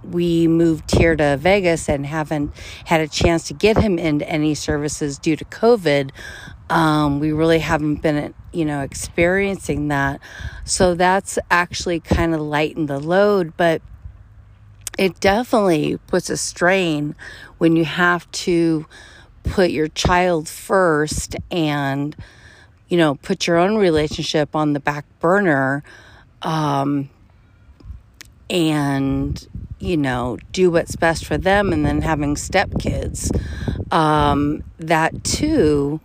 we 0.04 0.48
moved 0.48 0.92
here 0.92 1.16
to 1.16 1.38
Vegas 1.38 1.90
and 1.90 2.06
haven't 2.06 2.54
had 2.86 3.02
a 3.02 3.08
chance 3.08 3.48
to 3.48 3.54
get 3.54 3.78
him 3.78 4.00
into 4.00 4.28
any 4.30 4.56
services 4.56 5.18
due 5.18 5.36
to 5.36 5.46
COVID. 5.46 6.12
Um, 6.70 7.20
we 7.20 7.32
really 7.32 7.60
haven't 7.60 8.02
been, 8.02 8.34
you 8.52 8.66
know, 8.66 8.82
experiencing 8.82 9.88
that. 9.90 10.20
So 10.66 10.96
that's 10.96 11.40
actually 11.50 12.00
kind 12.00 12.34
of 12.34 12.42
lightened 12.42 12.88
the 12.88 13.00
load, 13.00 13.54
but 13.58 13.82
it 14.98 15.20
definitely 15.20 15.98
puts 16.08 16.30
a 16.30 16.38
strain 16.38 17.16
when 17.58 17.76
you 17.76 17.86
have 17.86 18.30
to 18.32 18.86
put 19.50 19.72
your 19.72 19.88
child 19.90 20.48
first 20.48 21.36
and, 21.52 22.16
you 22.88 22.98
know, 22.98 23.16
put 23.16 23.48
your 23.48 23.58
own 23.58 23.78
relationship 23.78 24.56
on 24.56 24.74
the 24.74 24.80
back 24.80 25.06
burner. 25.20 25.84
Um, 26.42 27.10
and 28.50 29.48
you 29.80 29.98
know, 29.98 30.38
do 30.52 30.72
what's 30.72 30.96
best 30.96 31.26
for 31.26 31.38
them 31.38 31.72
and 31.72 31.86
then 31.86 32.02
having 32.02 32.36
stepkids. 32.36 33.32
Um, 33.92 34.64
that 34.80 35.24
too 35.24 36.00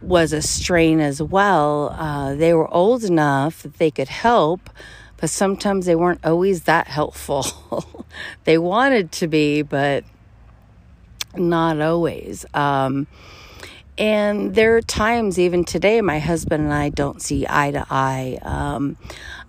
was 0.00 0.32
a 0.32 0.42
strain 0.42 1.00
as 1.00 1.22
well. 1.22 1.94
Uh, 1.98 2.34
they 2.34 2.52
were 2.54 2.72
old 2.72 3.04
enough 3.04 3.62
that 3.62 3.78
they 3.78 3.90
could 3.90 4.08
help, 4.08 4.70
but 5.16 5.30
sometimes 5.30 5.86
they 5.86 5.96
weren't 5.96 6.24
always 6.24 6.64
that 6.64 6.86
helpful. 6.86 8.06
they 8.44 8.58
wanted 8.58 9.12
to 9.12 9.26
be, 9.26 9.62
but 9.62 10.04
not 11.38 11.80
always. 11.80 12.46
Um, 12.54 13.06
and 13.98 14.54
there 14.54 14.76
are 14.76 14.82
times, 14.82 15.38
even 15.38 15.64
today, 15.64 16.00
my 16.02 16.18
husband 16.18 16.64
and 16.64 16.72
I 16.72 16.90
don't 16.90 17.22
see 17.22 17.46
eye 17.48 17.70
to 17.70 17.86
eye. 17.88 18.38
Um, 18.42 18.98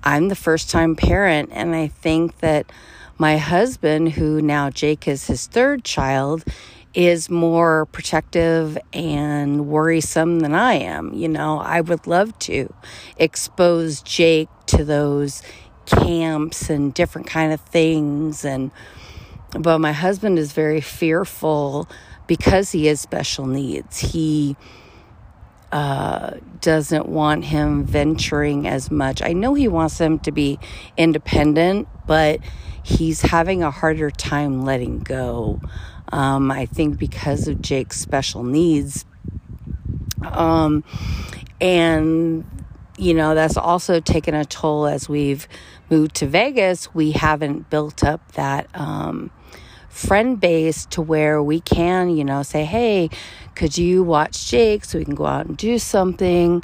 I'm 0.04 0.30
the 0.30 0.36
first 0.36 0.70
time 0.70 0.96
parent, 0.96 1.50
and 1.52 1.76
I 1.76 1.88
think 1.88 2.38
that 2.40 2.72
my 3.18 3.38
husband, 3.38 4.14
who 4.14 4.42
now 4.42 4.70
Jake 4.70 5.08
is 5.08 5.28
his 5.28 5.48
third 5.48 5.84
child, 5.84 6.46
is 6.94 7.30
more 7.30 7.86
protective 7.88 8.78
and 8.94 9.68
worrisome 9.68 10.40
than 10.40 10.56
I 10.56 10.76
am. 10.76 11.14
You 11.14 11.28
know, 11.28 11.60
I 11.60 11.82
would 11.82 12.08
love 12.08 12.38
to 12.40 12.74
expose 13.18 14.02
Jake 14.02 14.50
to 14.68 14.86
those 14.86 15.42
camps 15.86 16.70
and 16.70 16.94
different 16.94 17.28
kind 17.28 17.54
of 17.54 17.62
things 17.62 18.46
and 18.46 18.72
but 19.52 19.80
my 19.80 19.92
husband 19.92 20.38
is 20.38 20.52
very 20.52 20.82
fearful 20.82 21.88
because 22.28 22.72
he 22.72 22.88
has 22.88 23.00
special 23.00 23.46
needs. 23.46 24.00
He 24.00 24.58
uh, 25.72 26.38
doesn't 26.62 27.08
want 27.08 27.46
him 27.46 27.86
venturing 27.86 28.68
as 28.68 28.90
much. 28.92 29.22
I 29.22 29.34
know 29.34 29.54
he 29.54 29.68
wants 29.68 30.00
him 30.00 30.20
to 30.20 30.32
be 30.32 30.60
independent, 30.96 31.88
but 32.06 32.40
he's 32.84 33.22
having 33.22 33.64
a 33.64 33.72
harder 33.72 34.10
time 34.10 34.64
letting 34.64 35.00
go. 35.00 35.62
Um, 36.10 36.52
I 36.52 36.66
think 36.66 36.98
because 36.98 37.48
of 37.48 37.62
Jake's 37.62 38.00
special 38.00 38.44
needs. 38.44 39.06
Um, 40.24 40.84
and, 41.60 42.46
you 42.98 43.14
know, 43.14 43.36
that's 43.36 43.58
also 43.58 44.00
taken 44.00 44.34
a 44.34 44.46
toll 44.46 44.88
as 44.88 45.10
we've 45.10 45.48
moved 45.90 46.16
to 46.16 46.28
Vegas. 46.28 46.94
We 46.94 47.12
haven't 47.12 47.70
built 47.70 48.04
up 48.04 48.32
that 48.34 48.70
um, 48.74 49.32
friend 49.98 50.40
base 50.40 50.86
to 50.88 51.02
where 51.02 51.42
we 51.42 51.60
can, 51.60 52.16
you 52.16 52.24
know, 52.24 52.44
say, 52.44 52.64
hey, 52.64 53.10
could 53.56 53.78
you 53.78 54.04
watch 54.04 54.48
Jake 54.48 54.86
so 54.86 55.00
we 55.00 55.06
can 55.06 55.16
go 55.16 55.26
out 55.26 55.48
and 55.48 55.58
do 55.58 55.80
something? 55.80 56.64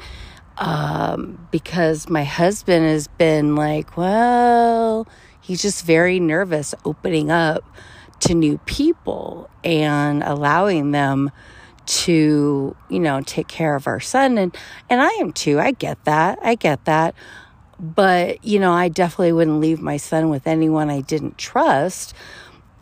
Um, 0.57 1.47
because 1.51 2.07
my 2.07 2.23
husband 2.23 2.85
has 2.85 3.07
been 3.07 3.55
like, 3.55 3.97
well, 3.97 5.07
he's 5.41 5.61
just 5.61 5.83
very 5.83 6.19
nervous 6.19 6.75
opening 6.85 7.31
up 7.31 7.63
to 8.21 8.35
new 8.35 8.59
people 8.59 9.49
and 9.63 10.21
allowing 10.23 10.91
them 10.91 11.31
to, 11.85 12.75
you 12.89 12.99
know, 12.99 13.21
take 13.21 13.47
care 13.47 13.75
of 13.75 13.87
our 13.87 13.99
son. 13.99 14.37
And, 14.37 14.55
and 14.89 15.01
I 15.01 15.09
am 15.19 15.33
too. 15.33 15.59
I 15.59 15.71
get 15.71 16.03
that. 16.05 16.37
I 16.41 16.55
get 16.55 16.85
that. 16.85 17.15
But, 17.79 18.45
you 18.45 18.59
know, 18.59 18.71
I 18.71 18.87
definitely 18.89 19.33
wouldn't 19.33 19.59
leave 19.59 19.81
my 19.81 19.97
son 19.97 20.29
with 20.29 20.47
anyone 20.47 20.89
I 20.89 21.01
didn't 21.01 21.37
trust 21.37 22.13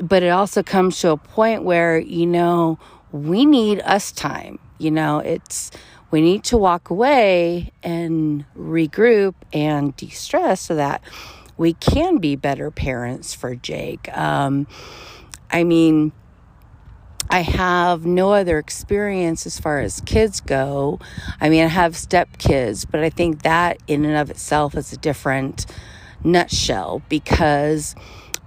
but 0.02 0.24
it 0.24 0.30
also 0.30 0.64
comes 0.64 1.00
to 1.02 1.12
a 1.12 1.18
point 1.18 1.64
where, 1.64 1.98
you 2.00 2.26
know, 2.26 2.80
we 3.12 3.46
need 3.46 3.82
us 3.82 4.12
time. 4.12 4.60
You 4.78 4.92
know, 4.92 5.20
it's, 5.20 5.72
we 6.10 6.22
need 6.22 6.44
to 6.46 6.58
walk 6.58 6.90
away 6.90 7.72
and 7.84 8.46
regroup 8.58 9.36
and 9.54 9.96
de 9.96 10.10
stress 10.10 10.62
so 10.62 10.76
that 10.76 11.02
we 11.58 11.74
can 11.74 12.18
be 12.18 12.36
better 12.36 12.72
parents 12.72 13.34
for 13.34 13.56
Jake. 13.56 14.16
Um, 14.18 14.68
I 15.52 15.64
mean, 15.64 16.12
I 17.30 17.42
have 17.42 18.06
no 18.06 18.34
other 18.34 18.58
experience 18.58 19.46
as 19.46 19.60
far 19.60 19.80
as 19.80 20.02
kids 20.02 20.42
go. 20.42 21.00
I 21.40 21.50
mean, 21.50 21.64
I 21.64 21.68
have 21.68 21.94
stepkids, 21.94 22.86
but 22.90 23.02
I 23.02 23.10
think 23.10 23.44
that 23.44 23.78
in 23.88 24.04
and 24.04 24.18
of 24.18 24.30
itself 24.30 24.76
is 24.76 24.92
a 24.92 24.98
different 24.98 25.66
nutshell 26.24 27.02
because 27.08 27.96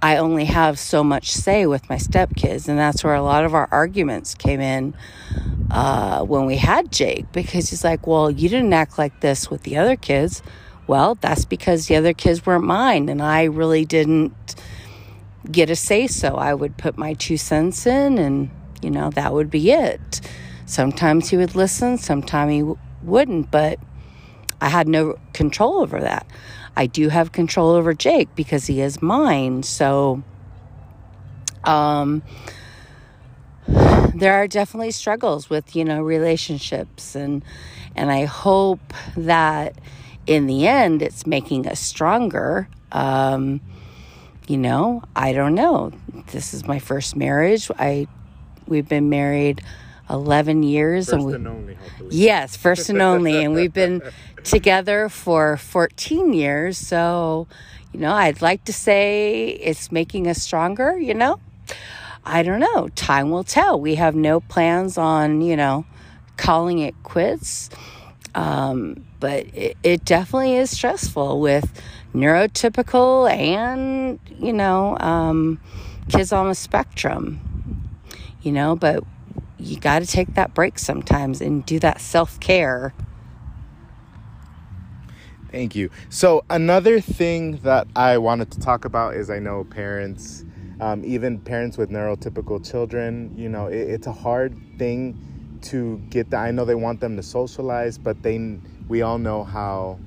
I 0.01 0.17
only 0.17 0.45
have 0.45 0.77
so 0.77 1.03
much 1.03 1.31
say 1.31 1.65
with 1.65 1.89
my 1.89 1.95
stepkids. 1.95 2.67
And 2.67 2.77
that's 2.77 3.03
where 3.03 3.15
a 3.15 3.21
lot 3.21 3.45
of 3.45 3.53
our 3.53 3.67
arguments 3.71 4.35
came 4.35 4.61
in 4.61 4.95
uh, 5.71 6.23
when 6.23 6.45
we 6.45 6.57
had 6.57 6.91
Jake 6.91 7.31
because 7.31 7.69
he's 7.69 7.83
like, 7.83 8.05
Well, 8.07 8.29
you 8.29 8.49
didn't 8.49 8.73
act 8.73 8.97
like 8.97 9.21
this 9.21 9.49
with 9.49 9.63
the 9.63 9.77
other 9.77 9.95
kids. 9.95 10.41
Well, 10.87 11.15
that's 11.15 11.45
because 11.45 11.87
the 11.87 11.95
other 11.95 12.13
kids 12.13 12.45
weren't 12.45 12.65
mine 12.65 13.09
and 13.09 13.21
I 13.21 13.45
really 13.45 13.85
didn't 13.85 14.55
get 15.49 15.69
a 15.69 15.75
say 15.75 16.07
so. 16.07 16.35
I 16.35 16.53
would 16.53 16.77
put 16.77 16.97
my 16.97 17.13
two 17.13 17.37
cents 17.37 17.87
in 17.87 18.17
and, 18.19 18.51
you 18.81 18.91
know, 18.91 19.09
that 19.11 19.33
would 19.33 19.49
be 19.49 19.71
it. 19.71 20.21
Sometimes 20.67 21.29
he 21.29 21.37
would 21.37 21.55
listen, 21.55 21.97
sometimes 21.97 22.51
he 22.51 22.59
w- 22.59 22.77
wouldn't, 23.03 23.49
but 23.51 23.79
I 24.61 24.69
had 24.69 24.87
no 24.87 25.17
control 25.33 25.79
over 25.79 25.99
that. 26.01 26.25
I 26.75 26.87
do 26.87 27.09
have 27.09 27.31
control 27.31 27.71
over 27.71 27.93
Jake 27.93 28.29
because 28.35 28.67
he 28.67 28.81
is 28.81 29.01
mine. 29.01 29.63
So, 29.63 30.23
um, 31.63 32.21
there 33.67 34.33
are 34.33 34.47
definitely 34.47 34.91
struggles 34.91 35.49
with, 35.49 35.75
you 35.75 35.83
know, 35.83 36.01
relationships 36.01 37.15
and, 37.15 37.43
and 37.95 38.11
I 38.11 38.25
hope 38.25 38.93
that 39.17 39.75
in 40.27 40.47
the 40.47 40.67
end 40.67 41.01
it's 41.01 41.25
making 41.25 41.67
us 41.67 41.79
stronger. 41.79 42.67
Um, 42.91 43.61
you 44.47 44.57
know, 44.57 45.03
I 45.15 45.33
don't 45.33 45.55
know. 45.55 45.91
This 46.31 46.53
is 46.53 46.65
my 46.67 46.79
first 46.79 47.15
marriage. 47.15 47.69
I, 47.77 48.07
we've 48.67 48.87
been 48.87 49.09
married 49.09 49.61
11 50.09 50.63
years. 50.63 51.05
First 51.09 51.13
and, 51.13 51.25
we, 51.25 51.33
and 51.33 51.47
only, 51.47 51.77
Yes, 52.09 52.55
first 52.55 52.89
and 52.89 53.01
only. 53.01 53.43
and 53.43 53.53
we've 53.53 53.73
been 53.73 54.01
together 54.43 55.09
for 55.09 55.57
14 55.57 56.33
years. 56.33 56.77
So, 56.77 57.47
you 57.91 57.99
know, 57.99 58.13
I'd 58.13 58.41
like 58.41 58.65
to 58.65 58.73
say 58.73 59.49
it's 59.49 59.91
making 59.91 60.27
us 60.27 60.41
stronger, 60.41 60.97
you 60.97 61.13
know? 61.13 61.39
I 62.25 62.41
don't 62.43 62.59
know. 62.59 62.89
Time 62.95 63.29
will 63.29 63.43
tell. 63.43 63.79
We 63.79 63.95
have 63.95 64.15
no 64.15 64.39
plans 64.39 64.97
on, 64.97 65.41
you 65.41 65.55
know, 65.55 65.85
calling 66.37 66.79
it 66.79 66.95
quits. 67.03 67.69
Um, 68.33 69.05
but 69.19 69.45
it, 69.55 69.77
it 69.83 70.05
definitely 70.05 70.55
is 70.57 70.69
stressful 70.69 71.39
with 71.39 71.81
neurotypical 72.13 73.31
and, 73.31 74.19
you 74.39 74.53
know, 74.53 74.97
um, 74.99 75.59
kids 76.09 76.33
on 76.33 76.49
the 76.49 76.55
spectrum, 76.55 77.39
you 78.41 78.51
know, 78.51 78.75
but 78.75 79.03
you 79.57 79.79
got 79.79 79.99
to 79.99 80.07
take 80.07 80.33
that 80.35 80.53
break 80.53 80.79
sometimes 80.79 81.41
and 81.41 81.65
do 81.65 81.79
that 81.79 82.01
self 82.01 82.39
care. 82.39 82.93
Thank 85.51 85.75
you. 85.75 85.89
So, 86.09 86.43
another 86.49 86.99
thing 86.99 87.57
that 87.57 87.87
I 87.95 88.17
wanted 88.17 88.51
to 88.51 88.59
talk 88.59 88.83
about 88.83 89.15
is 89.15 89.29
I 89.29 89.39
know 89.39 89.63
parents, 89.63 90.43
um, 90.81 91.05
even 91.05 91.39
parents 91.39 91.77
with 91.77 91.89
neurotypical 91.89 92.69
children, 92.69 93.33
you 93.37 93.47
know, 93.47 93.67
it, 93.67 93.77
it's 93.77 94.07
a 94.07 94.11
hard 94.11 94.53
thing 94.77 95.17
to 95.61 95.97
get 96.09 96.29
that. 96.31 96.43
I 96.43 96.51
know 96.51 96.65
they 96.65 96.75
want 96.75 96.99
them 96.99 97.15
to 97.15 97.23
socialize, 97.23 97.97
but 97.97 98.21
they, 98.21 98.59
we 98.89 99.01
all 99.01 99.17
know 99.17 99.45
how 99.45 99.97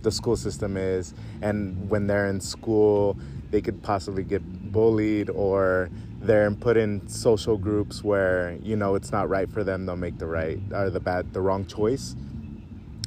the 0.00 0.10
school 0.10 0.36
system 0.36 0.76
is. 0.76 1.12
And 1.42 1.90
when 1.90 2.06
they're 2.06 2.28
in 2.28 2.40
school, 2.40 3.18
they 3.50 3.60
could 3.60 3.82
possibly 3.82 4.22
get 4.22 4.42
bullied 4.72 5.28
or 5.30 5.90
they're 6.26 6.50
put 6.50 6.76
in 6.76 7.06
social 7.08 7.56
groups 7.56 8.02
where 8.02 8.58
you 8.62 8.76
know 8.76 8.94
it's 8.94 9.12
not 9.12 9.28
right 9.28 9.50
for 9.50 9.64
them 9.64 9.86
they'll 9.86 9.96
make 9.96 10.18
the 10.18 10.26
right 10.26 10.58
or 10.72 10.90
the 10.90 11.00
bad 11.00 11.32
the 11.32 11.40
wrong 11.40 11.66
choice. 11.66 12.16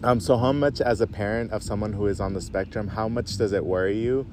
Um, 0.01 0.19
so 0.19 0.37
how 0.37 0.53
much 0.53 0.79
as 0.79 1.01
a 1.01 1.07
parent 1.07 1.51
of 1.51 1.61
someone 1.61 1.91
who 1.91 2.07
is 2.07 2.21
on 2.21 2.33
the 2.33 2.39
spectrum 2.39 2.87
how 2.87 3.09
much 3.09 3.35
does 3.35 3.51
it 3.51 3.65
worry 3.65 3.97
you 3.97 4.25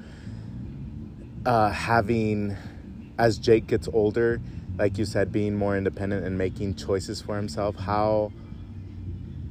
uh, 1.45 1.71
having 1.71 2.55
as 3.19 3.37
jake 3.37 3.67
gets 3.67 3.89
older 3.91 4.39
like 4.77 4.97
you 4.97 5.03
said 5.03 5.29
being 5.29 5.57
more 5.57 5.75
independent 5.75 6.25
and 6.25 6.37
making 6.37 6.75
choices 6.75 7.21
for 7.21 7.35
himself 7.35 7.75
how 7.75 8.31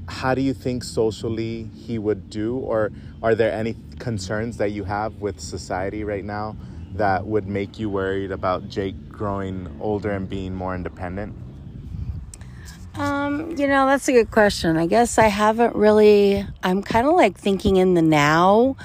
how 0.09 0.35
do 0.35 0.41
you 0.41 0.55
think 0.55 0.85
socially 0.85 1.69
he 1.75 1.99
would 1.99 2.31
do? 2.31 2.57
Or 2.57 2.91
are 3.23 3.35
there 3.35 3.53
any 3.53 3.77
concerns 3.99 4.57
that 4.59 4.71
you 4.71 4.85
have 4.85 5.17
with 5.17 5.41
society 5.41 6.05
right 6.05 6.25
now 6.25 6.57
that 6.95 7.27
would 7.27 7.47
make 7.47 7.79
you 7.79 7.91
worried 7.91 8.31
about 8.31 8.69
Jake 8.69 9.09
growing 9.09 9.77
older 9.81 10.11
and 10.11 10.29
being 10.29 10.55
more 10.55 10.75
independent? 10.75 11.35
Um, 12.95 13.51
you 13.57 13.67
know, 13.67 13.87
that's 13.87 14.09
a 14.09 14.13
good 14.13 14.31
question. 14.31 14.79
I 14.79 14.87
guess 14.87 15.19
I 15.19 15.27
haven't 15.27 15.77
really, 15.77 16.47
I'm 16.63 16.83
kind 16.83 17.07
of 17.07 17.15
like 17.15 17.37
thinking 17.37 17.77
in 17.77 17.95
the 17.95 18.03
now. 18.03 18.77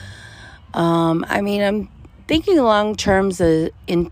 Um, 0.74 1.26
I 1.30 1.42
mean, 1.42 1.62
I'm 1.62 1.90
thinking 2.28 2.58
long 2.58 2.96
terms 2.96 3.40
in 3.40 4.12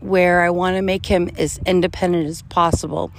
where 0.00 0.42
I 0.42 0.50
want 0.50 0.76
to 0.76 0.82
make 0.82 1.06
him 1.06 1.30
as 1.38 1.58
independent 1.64 2.26
as 2.26 2.42
possible. 2.42 3.10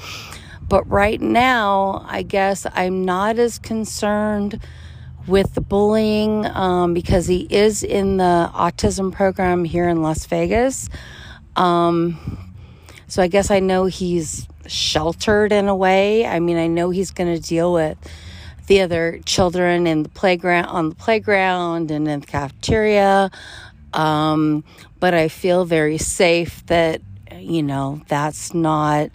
But 0.70 0.88
right 0.90 1.20
now, 1.20 2.06
I 2.08 2.22
guess 2.22 2.68
I'm 2.74 3.04
not 3.06 3.40
as 3.40 3.58
concerned 3.58 4.60
with 5.28 5.54
the 5.54 5.62
bullying 5.62 6.46
um, 6.46 6.94
because 6.94 7.28
he 7.28 7.48
is 7.50 7.84
in 7.84 8.18
the 8.18 8.50
autism 8.54 9.12
program 9.12 9.64
here 9.64 9.88
in 9.90 10.02
Las 10.02 10.26
Vegas. 10.26 10.90
Um, 11.56 12.54
so 13.08 13.22
I 13.22 13.28
guess 13.28 13.52
I 13.52 13.60
know 13.60 13.86
he's 13.86 14.48
sheltered 14.68 15.52
in 15.52 15.68
a 15.68 15.76
way. 15.76 16.26
I 16.26 16.40
mean, 16.40 16.58
I 16.58 16.68
know 16.68 16.90
he's 16.90 17.12
going 17.12 17.34
to 17.34 17.42
deal 17.42 17.74
with 17.74 17.98
the 18.68 18.82
other 18.82 19.20
children 19.26 19.88
in 19.88 20.04
the 20.04 20.10
playground 20.10 20.66
on 20.66 20.90
the 20.90 20.96
playground 20.96 21.90
and 21.90 22.08
in 22.08 22.20
the 22.20 22.26
cafeteria. 22.26 23.32
Um, 23.94 24.64
but 25.00 25.14
I 25.14 25.30
feel 25.30 25.66
very 25.66 25.98
safe 25.98 26.66
that 26.68 27.02
you 27.40 27.64
know 27.64 28.02
that's 28.08 28.54
not 28.54 29.10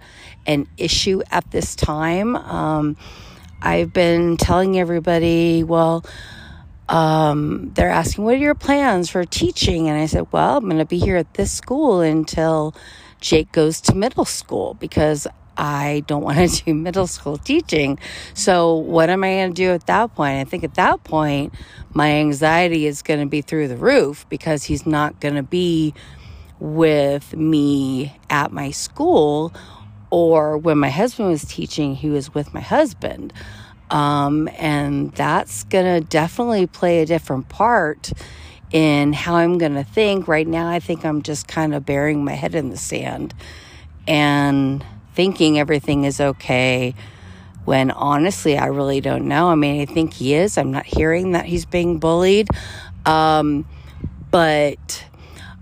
an 0.46 0.66
issue 0.76 1.22
at 1.30 1.50
this 1.50 1.76
time. 1.76 2.36
Um, 2.36 2.96
I've 3.62 3.92
been 3.92 4.36
telling 4.36 4.78
everybody, 4.78 5.62
well, 5.62 6.04
um, 6.88 7.70
they're 7.74 7.90
asking, 7.90 8.24
what 8.24 8.34
are 8.34 8.38
your 8.38 8.56
plans 8.56 9.08
for 9.08 9.24
teaching? 9.24 9.88
And 9.88 9.98
I 9.98 10.06
said, 10.06 10.26
well, 10.32 10.56
I'm 10.56 10.64
going 10.64 10.78
to 10.78 10.84
be 10.84 10.98
here 10.98 11.16
at 11.16 11.34
this 11.34 11.52
school 11.52 12.00
until 12.00 12.74
Jake 13.20 13.52
goes 13.52 13.80
to 13.82 13.94
middle 13.94 14.24
school 14.24 14.74
because 14.74 15.28
I 15.56 16.02
don't 16.08 16.22
want 16.24 16.38
to 16.38 16.64
do 16.64 16.74
middle 16.74 17.06
school 17.06 17.38
teaching. 17.38 17.98
So, 18.34 18.74
what 18.74 19.10
am 19.10 19.22
I 19.22 19.34
going 19.34 19.54
to 19.54 19.54
do 19.54 19.70
at 19.70 19.86
that 19.86 20.14
point? 20.14 20.40
I 20.40 20.44
think 20.44 20.64
at 20.64 20.74
that 20.74 21.04
point, 21.04 21.54
my 21.94 22.10
anxiety 22.10 22.86
is 22.86 23.02
going 23.02 23.20
to 23.20 23.26
be 23.26 23.42
through 23.42 23.68
the 23.68 23.76
roof 23.76 24.26
because 24.28 24.64
he's 24.64 24.86
not 24.86 25.20
going 25.20 25.36
to 25.36 25.42
be 25.42 25.94
with 26.58 27.34
me 27.36 28.16
at 28.28 28.52
my 28.52 28.70
school 28.70 29.52
or 30.12 30.58
when 30.58 30.76
my 30.76 30.90
husband 30.90 31.30
was 31.30 31.42
teaching, 31.42 31.94
he 31.94 32.10
was 32.10 32.34
with 32.34 32.52
my 32.52 32.60
husband. 32.60 33.32
Um, 33.90 34.46
and 34.58 35.10
that's 35.12 35.64
going 35.64 35.86
to 35.86 36.06
definitely 36.06 36.66
play 36.66 37.00
a 37.00 37.06
different 37.06 37.48
part 37.48 38.12
in 38.72 39.14
how 39.14 39.36
I'm 39.36 39.56
going 39.56 39.74
to 39.74 39.84
think. 39.84 40.28
Right 40.28 40.46
now, 40.46 40.68
I 40.68 40.80
think 40.80 41.06
I'm 41.06 41.22
just 41.22 41.48
kind 41.48 41.74
of 41.74 41.86
burying 41.86 42.26
my 42.26 42.34
head 42.34 42.54
in 42.54 42.68
the 42.68 42.76
sand 42.76 43.32
and 44.06 44.84
thinking 45.14 45.58
everything 45.58 46.04
is 46.04 46.20
okay 46.20 46.94
when 47.64 47.90
honestly, 47.90 48.58
I 48.58 48.66
really 48.66 49.00
don't 49.00 49.26
know. 49.26 49.48
I 49.48 49.54
mean, 49.54 49.80
I 49.80 49.86
think 49.86 50.12
he 50.12 50.34
is. 50.34 50.58
I'm 50.58 50.72
not 50.72 50.84
hearing 50.84 51.32
that 51.32 51.46
he's 51.46 51.64
being 51.64 51.98
bullied. 51.98 52.48
Um, 53.06 53.66
but 54.30 55.06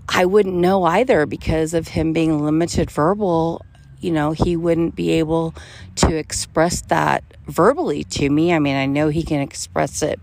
I 0.09 0.25
wouldn't 0.25 0.55
know 0.55 0.83
either 0.83 1.25
because 1.25 1.73
of 1.73 1.87
him 1.87 2.11
being 2.11 2.43
limited 2.43 2.91
verbal 2.91 3.61
you 4.01 4.11
know, 4.11 4.31
he 4.31 4.55
wouldn't 4.55 4.95
be 4.95 5.11
able 5.11 5.53
to 5.95 6.15
express 6.15 6.81
that 6.83 7.23
verbally 7.47 8.03
to 8.05 8.29
me. 8.29 8.53
I 8.53 8.59
mean, 8.59 8.75
I 8.75 8.85
know 8.85 9.09
he 9.09 9.23
can 9.23 9.41
express 9.41 10.01
it 10.01 10.19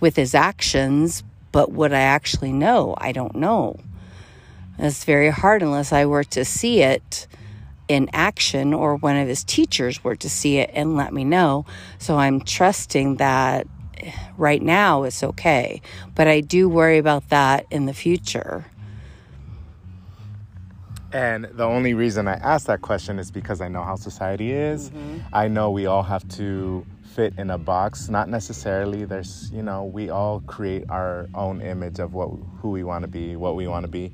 with 0.00 0.16
his 0.16 0.34
actions, 0.34 1.24
but 1.52 1.72
would 1.72 1.92
I 1.92 2.00
actually 2.00 2.52
know? 2.52 2.94
I 2.98 3.12
don't 3.12 3.34
know. 3.34 3.78
It's 4.78 5.04
very 5.04 5.30
hard 5.30 5.62
unless 5.62 5.92
I 5.92 6.06
were 6.06 6.24
to 6.24 6.44
see 6.44 6.82
it 6.82 7.26
in 7.88 8.08
action 8.12 8.74
or 8.74 8.96
one 8.96 9.16
of 9.16 9.26
his 9.26 9.42
teachers 9.42 10.04
were 10.04 10.16
to 10.16 10.28
see 10.28 10.58
it 10.58 10.70
and 10.72 10.96
let 10.96 11.12
me 11.12 11.24
know. 11.24 11.64
So 11.98 12.16
I'm 12.16 12.40
trusting 12.40 13.16
that 13.16 13.66
right 14.36 14.62
now 14.62 15.02
it's 15.02 15.22
okay. 15.24 15.82
But 16.14 16.28
I 16.28 16.40
do 16.40 16.68
worry 16.68 16.98
about 16.98 17.30
that 17.30 17.66
in 17.70 17.86
the 17.86 17.94
future. 17.94 18.66
And 21.12 21.46
the 21.52 21.64
only 21.64 21.94
reason 21.94 22.28
I 22.28 22.34
ask 22.34 22.66
that 22.66 22.82
question 22.82 23.18
is 23.18 23.30
because 23.30 23.60
I 23.60 23.68
know 23.68 23.82
how 23.82 23.96
society 23.96 24.52
is. 24.52 24.90
Mm-hmm. 24.90 25.18
I 25.32 25.48
know 25.48 25.70
we 25.70 25.86
all 25.86 26.02
have 26.02 26.28
to 26.36 26.84
fit 27.14 27.34
in 27.38 27.50
a 27.50 27.58
box. 27.58 28.08
Not 28.08 28.28
necessarily. 28.28 29.04
There's, 29.04 29.50
you 29.52 29.62
know, 29.62 29.84
we 29.84 30.10
all 30.10 30.40
create 30.40 30.84
our 30.90 31.28
own 31.34 31.62
image 31.62 31.98
of 31.98 32.12
what 32.12 32.30
who 32.60 32.70
we 32.70 32.84
want 32.84 33.02
to 33.02 33.08
be, 33.08 33.36
what 33.36 33.56
we 33.56 33.66
want 33.66 33.84
to 33.84 33.90
be. 33.90 34.12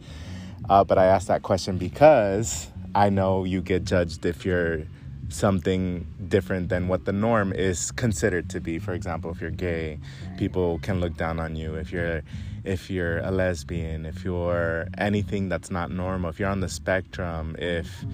Uh, 0.69 0.85
but 0.85 0.97
I 0.97 1.07
ask 1.07 1.27
that 1.27 1.43
question 1.43 1.79
because 1.79 2.69
I 2.95 3.11
know 3.11 3.45
you 3.45 3.61
get 3.61 3.85
judged 3.85 4.25
if 4.25 4.45
you're 4.47 4.85
something 5.29 6.07
different 6.29 6.69
than 6.69 6.87
what 6.87 7.05
the 7.05 7.13
norm 7.13 7.53
is 7.53 7.91
considered 7.91 8.49
to 8.51 8.61
be. 8.61 8.79
For 8.79 8.93
example, 8.93 9.31
if 9.33 9.41
you're 9.41 9.51
gay, 9.51 9.99
people 10.39 10.79
can 10.79 11.01
look 11.01 11.17
down 11.17 11.41
on 11.41 11.57
you. 11.57 11.75
If 11.75 11.93
you're 11.93 12.23
if 12.65 12.91
you're 12.91 13.19
a 13.19 13.31
lesbian, 13.31 14.07
if 14.07 14.25
you're 14.25 14.89
anything 14.99 15.49
that's 15.49 15.71
not 15.71 15.91
normal, 15.91 16.31
if 16.31 16.41
you're 16.41 16.49
on 16.49 16.61
the 16.61 16.69
spectrum, 16.69 17.57
if 17.59 18.05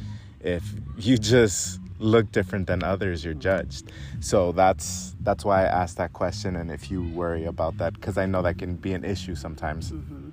if 0.40 0.64
you 0.98 1.18
just 1.18 1.78
look 1.98 2.32
different 2.32 2.66
than 2.66 2.82
others, 2.82 3.24
you're 3.24 3.34
judged. 3.34 3.92
So 4.20 4.52
that's 4.52 5.14
that's 5.20 5.44
why 5.44 5.62
I 5.62 5.66
asked 5.66 5.98
that 5.98 6.12
question, 6.12 6.56
and 6.56 6.70
if 6.70 6.90
you 6.90 7.02
worry 7.02 7.44
about 7.44 7.78
that, 7.78 7.94
because 7.94 8.18
I 8.18 8.26
know 8.26 8.42
that 8.42 8.58
can 8.58 8.76
be 8.76 8.92
an 8.92 9.04
issue 9.04 9.34
sometimes. 9.34 9.92
Mm-hmm. 9.92 10.28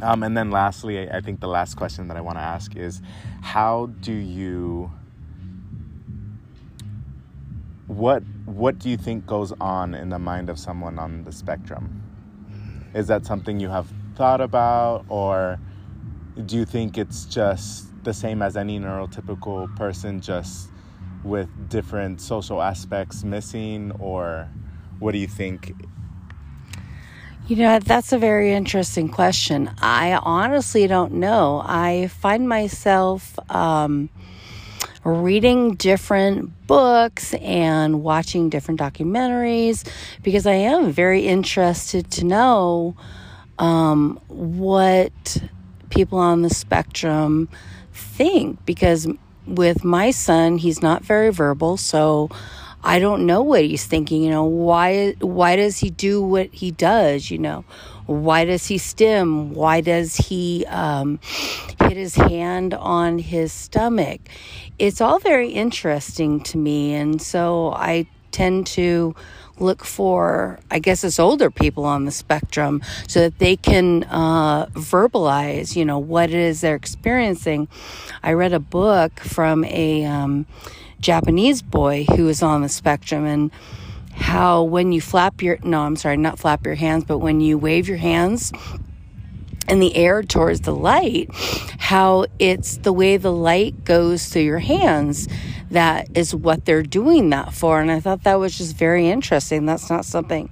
Um, 0.00 0.22
and 0.22 0.36
then 0.36 0.50
lastly, 0.50 1.10
I 1.10 1.20
think 1.20 1.40
the 1.40 1.48
last 1.48 1.74
question 1.74 2.08
that 2.08 2.18
I 2.18 2.20
want 2.20 2.36
to 2.36 2.42
ask 2.42 2.76
is, 2.76 3.00
how 3.40 3.86
do 4.00 4.12
you 4.12 4.90
what 7.86 8.22
what 8.44 8.78
do 8.78 8.90
you 8.90 8.96
think 8.96 9.26
goes 9.26 9.52
on 9.60 9.94
in 9.94 10.10
the 10.10 10.18
mind 10.18 10.50
of 10.50 10.58
someone 10.58 10.98
on 10.98 11.24
the 11.24 11.32
spectrum? 11.32 12.02
Is 12.96 13.08
that 13.08 13.26
something 13.26 13.60
you 13.60 13.68
have 13.68 13.86
thought 14.14 14.40
about, 14.40 15.04
or 15.10 15.60
do 16.46 16.56
you 16.56 16.64
think 16.64 16.96
it's 16.96 17.26
just 17.26 17.88
the 18.04 18.14
same 18.14 18.40
as 18.40 18.56
any 18.56 18.80
neurotypical 18.80 19.76
person, 19.76 20.22
just 20.22 20.70
with 21.22 21.48
different 21.68 22.22
social 22.22 22.62
aspects 22.62 23.22
missing, 23.22 23.92
or 23.98 24.48
what 24.98 25.12
do 25.12 25.18
you 25.18 25.26
think? 25.26 25.74
You 27.46 27.56
know, 27.56 27.78
that's 27.78 28.12
a 28.12 28.18
very 28.18 28.54
interesting 28.54 29.10
question. 29.10 29.70
I 29.80 30.18
honestly 30.22 30.86
don't 30.86 31.12
know. 31.12 31.62
I 31.64 32.08
find 32.08 32.48
myself 32.48 33.38
um, 33.50 34.08
reading 35.06 35.74
different 35.74 36.66
books 36.66 37.32
and 37.34 38.02
watching 38.02 38.48
different 38.48 38.80
documentaries 38.80 39.88
because 40.22 40.46
I 40.46 40.54
am 40.54 40.90
very 40.90 41.26
interested 41.26 42.10
to 42.12 42.24
know 42.24 42.96
um, 43.58 44.20
what 44.26 45.42
people 45.90 46.18
on 46.18 46.42
the 46.42 46.50
spectrum 46.50 47.48
think. 47.92 48.64
Because 48.66 49.06
with 49.46 49.84
my 49.84 50.10
son, 50.10 50.58
he's 50.58 50.82
not 50.82 51.04
very 51.04 51.30
verbal, 51.30 51.76
so 51.76 52.28
I 52.82 52.98
don't 52.98 53.26
know 53.26 53.42
what 53.42 53.62
he's 53.62 53.86
thinking. 53.86 54.22
You 54.22 54.30
know, 54.30 54.44
why 54.44 55.14
why 55.20 55.56
does 55.56 55.78
he 55.78 55.90
do 55.90 56.20
what 56.20 56.52
he 56.52 56.72
does? 56.72 57.30
You 57.30 57.38
know, 57.38 57.64
why 58.06 58.44
does 58.44 58.66
he 58.66 58.78
stim? 58.78 59.52
Why 59.52 59.80
does 59.80 60.16
he 60.16 60.64
um, 60.66 61.18
hit 61.80 61.96
his 61.96 62.14
hand 62.14 62.74
on 62.74 63.18
his 63.18 63.52
stomach? 63.52 64.20
It's 64.78 65.00
all 65.00 65.18
very 65.18 65.50
interesting 65.50 66.40
to 66.44 66.58
me, 66.58 66.94
and 66.94 67.20
so 67.20 67.72
I 67.72 68.06
tend 68.30 68.66
to 68.66 69.14
look 69.58 69.84
for, 69.84 70.58
I 70.70 70.78
guess 70.78 71.02
it's 71.02 71.18
older 71.18 71.50
people 71.50 71.84
on 71.84 72.04
the 72.04 72.10
spectrum 72.10 72.82
so 73.08 73.20
that 73.20 73.38
they 73.38 73.56
can 73.56 74.04
uh, 74.04 74.66
verbalize, 74.66 75.74
you 75.74 75.84
know, 75.84 75.98
what 75.98 76.30
it 76.30 76.36
is 76.36 76.60
they're 76.60 76.74
experiencing. 76.74 77.68
I 78.22 78.34
read 78.34 78.52
a 78.52 78.60
book 78.60 79.20
from 79.20 79.64
a 79.64 80.04
um, 80.04 80.46
Japanese 81.00 81.62
boy 81.62 82.04
who 82.14 82.28
is 82.28 82.42
on 82.42 82.62
the 82.62 82.68
spectrum 82.68 83.24
and 83.24 83.50
how 84.16 84.62
when 84.64 84.92
you 84.92 85.00
flap 85.00 85.42
your, 85.42 85.58
no, 85.62 85.82
I'm 85.82 85.96
sorry, 85.96 86.16
not 86.16 86.38
flap 86.38 86.66
your 86.66 86.74
hands, 86.74 87.04
but 87.04 87.18
when 87.18 87.40
you 87.40 87.58
wave 87.58 87.88
your 87.88 87.98
hands, 87.98 88.52
in 89.68 89.80
the 89.80 89.96
air 89.96 90.22
towards 90.22 90.60
the 90.60 90.74
light, 90.74 91.28
how 91.78 92.26
it's 92.38 92.76
the 92.78 92.92
way 92.92 93.16
the 93.16 93.32
light 93.32 93.84
goes 93.84 94.28
through 94.28 94.42
your 94.42 94.60
hands 94.60 95.28
that 95.70 96.16
is 96.16 96.34
what 96.34 96.64
they're 96.64 96.82
doing 96.82 97.30
that 97.30 97.52
for. 97.52 97.80
And 97.80 97.90
I 97.90 98.00
thought 98.00 98.24
that 98.24 98.36
was 98.36 98.56
just 98.56 98.76
very 98.76 99.08
interesting. 99.08 99.66
That's 99.66 99.90
not 99.90 100.04
something 100.04 100.50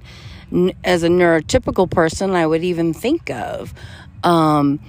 as 0.83 1.03
a 1.03 1.09
neurotypical 1.09 1.91
person 1.91 2.33
I 2.33 2.47
would 2.47 2.65
even 2.65 2.93
think 2.93 3.31
of. 3.31 3.73
Um, 4.23 4.81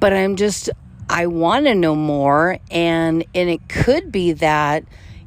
but 0.00 0.12
I'm 0.12 0.36
just, 0.36 0.70
I 1.08 1.26
want 1.26 1.66
to 1.66 1.74
know 1.74 1.94
more. 1.94 2.58
And, 2.70 3.24
and 3.34 3.50
it 3.50 3.68
could 3.68 4.10
be 4.10 4.32
that, 4.32 4.84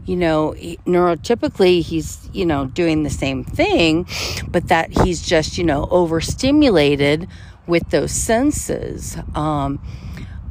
you 0.10 0.16
know, 0.16 0.55
neurotypically 0.88 1.84
he's, 1.84 2.28
you 2.34 2.43
know, 2.43 2.66
doing 2.66 3.03
the 3.03 3.12
same 3.12 3.43
thing, 3.43 4.07
but 4.47 4.68
that 4.68 4.89
he's 5.03 5.22
just, 5.22 5.55
you 5.55 5.64
know, 5.64 5.88
overstimulated 5.91 7.28
with 7.68 7.88
those 7.91 8.12
senses. 8.12 9.18
Um, 9.36 9.80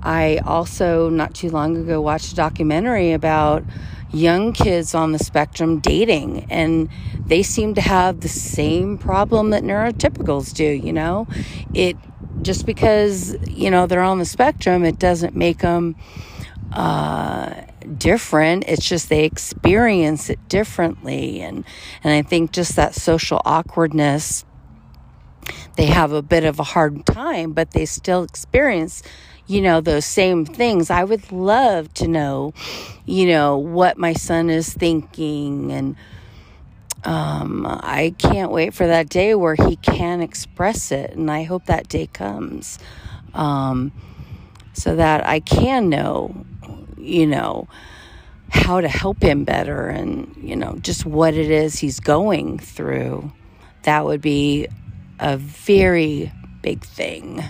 I 0.00 0.36
also, 0.46 1.10
not 1.10 1.34
too 1.34 1.50
long 1.50 1.76
ago, 1.76 2.00
watched 2.00 2.30
a 2.30 2.36
documentary 2.36 3.10
about 3.10 3.64
young 4.12 4.52
kids 4.52 4.94
on 4.94 5.10
the 5.10 5.18
spectrum 5.18 5.80
dating, 5.80 6.46
and 6.50 6.88
they 7.26 7.42
seem 7.42 7.74
to 7.74 7.80
have 7.80 8.20
the 8.20 8.28
same 8.28 8.96
problem 8.96 9.50
that 9.50 9.64
neurotypicals 9.64 10.54
do. 10.54 10.64
You 10.64 10.92
know, 10.92 11.26
it 11.74 11.96
just 12.42 12.64
because 12.64 13.36
you 13.48 13.72
know 13.72 13.88
they're 13.88 14.02
on 14.02 14.20
the 14.20 14.24
spectrum, 14.24 14.84
it 14.84 15.00
doesn't 15.00 15.34
make 15.34 15.58
them 15.58 15.96
uh, 16.72 17.62
different. 17.96 18.64
It's 18.66 18.88
just 18.88 19.08
they 19.08 19.24
experience 19.24 20.30
it 20.30 20.48
differently, 20.48 21.40
and 21.40 21.64
and 22.04 22.12
I 22.12 22.22
think 22.22 22.52
just 22.52 22.76
that 22.76 22.94
social 22.94 23.40
awkwardness 23.44 24.44
they 25.76 25.86
have 25.86 26.12
a 26.12 26.22
bit 26.22 26.44
of 26.44 26.58
a 26.58 26.64
hard 26.64 27.06
time, 27.06 27.52
but 27.52 27.70
they 27.70 27.86
still 27.86 28.24
experience, 28.24 29.02
you 29.46 29.62
know, 29.62 29.80
those 29.80 30.04
same 30.04 30.44
things. 30.44 30.90
I 30.90 31.04
would 31.04 31.30
love 31.30 31.94
to 31.94 32.08
know, 32.08 32.52
you 33.06 33.26
know, 33.28 33.56
what 33.58 33.96
my 33.96 34.12
son 34.12 34.50
is 34.50 34.72
thinking 34.72 35.72
and 35.72 35.96
um, 37.04 37.64
I 37.64 38.14
can't 38.18 38.50
wait 38.50 38.74
for 38.74 38.86
that 38.86 39.08
day 39.08 39.34
where 39.34 39.54
he 39.54 39.76
can 39.76 40.20
express 40.20 40.90
it, 40.90 41.12
and 41.12 41.30
I 41.30 41.44
hope 41.44 41.66
that 41.66 41.88
day 41.88 42.08
comes 42.08 42.78
um, 43.34 43.92
so 44.72 44.96
that 44.96 45.24
I 45.24 45.38
can 45.40 45.88
know, 45.88 46.44
you 47.08 47.26
know, 47.26 47.68
how 48.50 48.80
to 48.80 48.88
help 48.88 49.22
him 49.22 49.44
better 49.44 49.88
and, 49.88 50.34
you 50.40 50.56
know, 50.56 50.76
just 50.80 51.04
what 51.04 51.34
it 51.34 51.50
is 51.50 51.78
he's 51.78 52.00
going 52.00 52.58
through. 52.58 53.30
That 53.82 54.04
would 54.04 54.20
be 54.20 54.68
a 55.18 55.36
very 55.36 56.32
big 56.62 56.84
thing. 56.84 57.42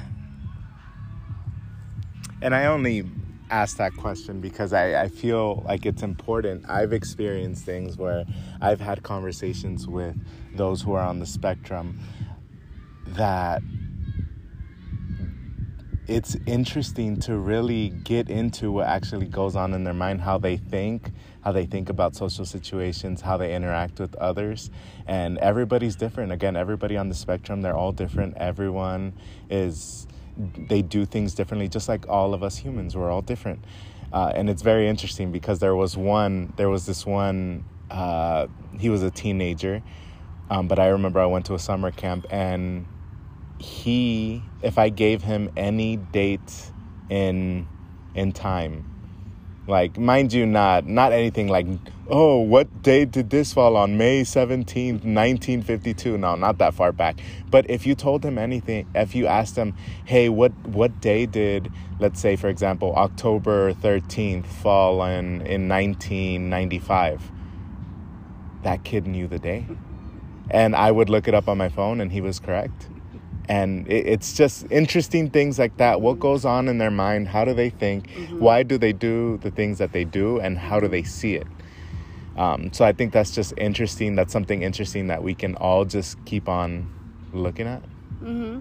And 2.41 2.55
I 2.55 2.67
only 2.67 3.05
ask 3.51 3.79
that 3.79 3.97
question 3.97 4.41
because 4.41 4.73
I, 4.73 5.03
I 5.03 5.09
feel 5.09 5.63
like 5.67 5.87
it's 5.87 6.03
important. 6.03 6.69
I've 6.69 6.93
experienced 6.93 7.65
things 7.65 7.97
where 7.97 8.25
I've 8.61 8.81
had 8.81 9.03
conversations 9.03 9.87
with 9.87 10.17
those 10.55 10.83
who 10.83 10.93
are 10.93 11.03
on 11.03 11.19
the 11.19 11.27
spectrum 11.27 11.99
that 13.07 13.63
it's 16.09 16.37
interesting 16.47 17.21
to 17.21 17.37
really 17.37 17.91
get 17.91 18.31
into 18.31 18.73
what 18.73 18.87
actually 18.87 19.27
goes 19.27 19.55
on 19.55 19.75
in 19.75 19.85
their 19.85 19.93
mind, 19.95 20.23
how 20.23 20.39
they 20.39 20.57
think, 20.57 21.11
how 21.43 21.53
they 21.53 21.67
think 21.67 21.91
about 21.91 22.17
social 22.17 22.47
situations, 22.47 23.21
how 23.21 23.37
they 23.37 23.55
interact 23.55 24.01
with 24.01 24.15
others. 24.17 24.71
And 25.07 25.37
everybody's 25.39 25.97
different. 25.97 26.33
Again, 26.33 26.57
everybody 26.57 26.97
on 26.97 27.11
the 27.11 27.15
spectrum, 27.15 27.61
they're 27.61 27.77
all 27.77 27.93
different. 27.93 28.39
Everyone 28.39 29.13
is, 29.51 30.07
they 30.39 30.81
do 30.81 31.05
things 31.05 31.35
differently, 31.35 31.69
just 31.69 31.91
like 31.91 32.09
all 32.09 32.33
of 32.33 32.43
us 32.43 32.57
humans, 32.57 32.97
we're 32.97 33.11
all 33.11 33.23
different. 33.23 33.63
Uh, 34.11 34.33
and 34.35 34.49
it's 34.49 34.63
very 34.63 34.89
interesting 34.89 35.31
because 35.31 35.59
there 35.59 35.77
was 35.77 35.95
one, 35.95 36.55
there 36.57 36.71
was 36.71 36.87
this 36.87 37.05
one, 37.05 37.67
uh, 37.91 38.47
he 38.79 38.89
was 38.89 39.03
a 39.03 39.11
teenager. 39.11 39.83
Um, 40.49 40.69
but 40.69 40.79
I 40.79 40.89
remember 40.89 41.21
I 41.21 41.27
went 41.27 41.45
to 41.47 41.55
a 41.55 41.59
summer 41.59 41.91
camp 41.91 42.25
and 42.31 42.87
he 43.59 44.43
if 44.63 44.79
I 44.79 44.89
gave 44.89 45.23
him 45.23 45.51
any 45.57 45.97
date 45.97 46.71
in 47.11 47.67
in 48.15 48.33
time. 48.33 48.85
Like 49.67 49.99
mind 49.99 50.33
you 50.33 50.47
not 50.47 50.87
not 50.87 51.13
anything 51.13 51.49
like 51.49 51.67
oh 52.09 52.39
what 52.39 52.83
date 52.83 53.11
did 53.11 53.31
this 53.31 53.53
fall 53.53 53.77
on? 53.77 53.99
May 53.99 54.23
17th 54.23 55.05
1952 55.05 56.17
no 56.17 56.37
not 56.37 56.59
that 56.59 56.75
far 56.75 56.93
back. 56.93 57.21
But 57.51 57.69
if 57.69 57.87
you 57.87 57.95
told 57.95 58.25
him 58.25 58.39
anything 58.39 58.89
if 58.95 59.15
you 59.15 59.27
asked 59.27 59.57
him 59.57 59.75
hey 60.05 60.29
what 60.29 60.53
what 60.67 61.01
day 61.01 61.27
did 61.27 61.71
let's 62.01 62.21
say 62.21 62.37
for 62.37 62.49
example 62.49 62.95
October 62.97 63.75
13th 63.75 64.47
fall 64.47 65.05
in 65.05 65.43
in 65.43 65.69
1995 65.69 67.31
that 68.63 68.85
kid 68.85 69.07
knew 69.07 69.27
the 69.29 69.39
day. 69.39 69.67
And 70.51 70.75
I 70.75 70.91
would 70.91 71.11
look 71.11 71.29
it 71.29 71.35
up 71.35 71.47
on 71.47 71.59
my 71.59 71.69
phone 71.69 72.01
and 72.01 72.11
he 72.11 72.23
was 72.23 72.41
correct 72.41 72.89
and 73.49 73.91
it's 73.91 74.35
just 74.35 74.67
interesting 74.71 75.31
things 75.31 75.59
like 75.59 75.77
that. 75.79 76.01
What 76.01 76.21
goes 76.21 76.45
on 76.45 76.69
in 76.69 76.79
their 76.79 76.91
mind? 76.91 77.29
How 77.29 77.45
do 77.45 77.55
they 77.55 77.71
think? 77.71 78.09
Mm-hmm. 78.09 78.41
why 78.41 78.63
do 78.63 78.79
they 78.79 78.93
do 78.93 79.39
the 79.39 79.51
things 79.51 79.79
that 79.79 79.93
they 79.93 80.05
do? 80.05 80.39
And 80.39 80.59
how 80.59 80.81
do 80.81 80.89
they 80.89 81.03
see 81.03 81.35
it? 81.35 81.47
Um, 82.37 82.73
so 82.73 82.85
i 82.85 82.93
think 82.93 83.13
that's 83.13 83.35
just 83.35 83.53
interesting. 83.57 84.15
That's 84.15 84.33
something 84.33 84.63
interesting 84.63 85.09
that 85.09 85.23
we 85.23 85.35
can 85.35 85.57
all 85.57 85.85
just 85.85 86.25
keep 86.25 86.49
on 86.49 86.89
looking 87.33 87.67
at. 87.67 87.83
Mm-hmm. 88.23 88.59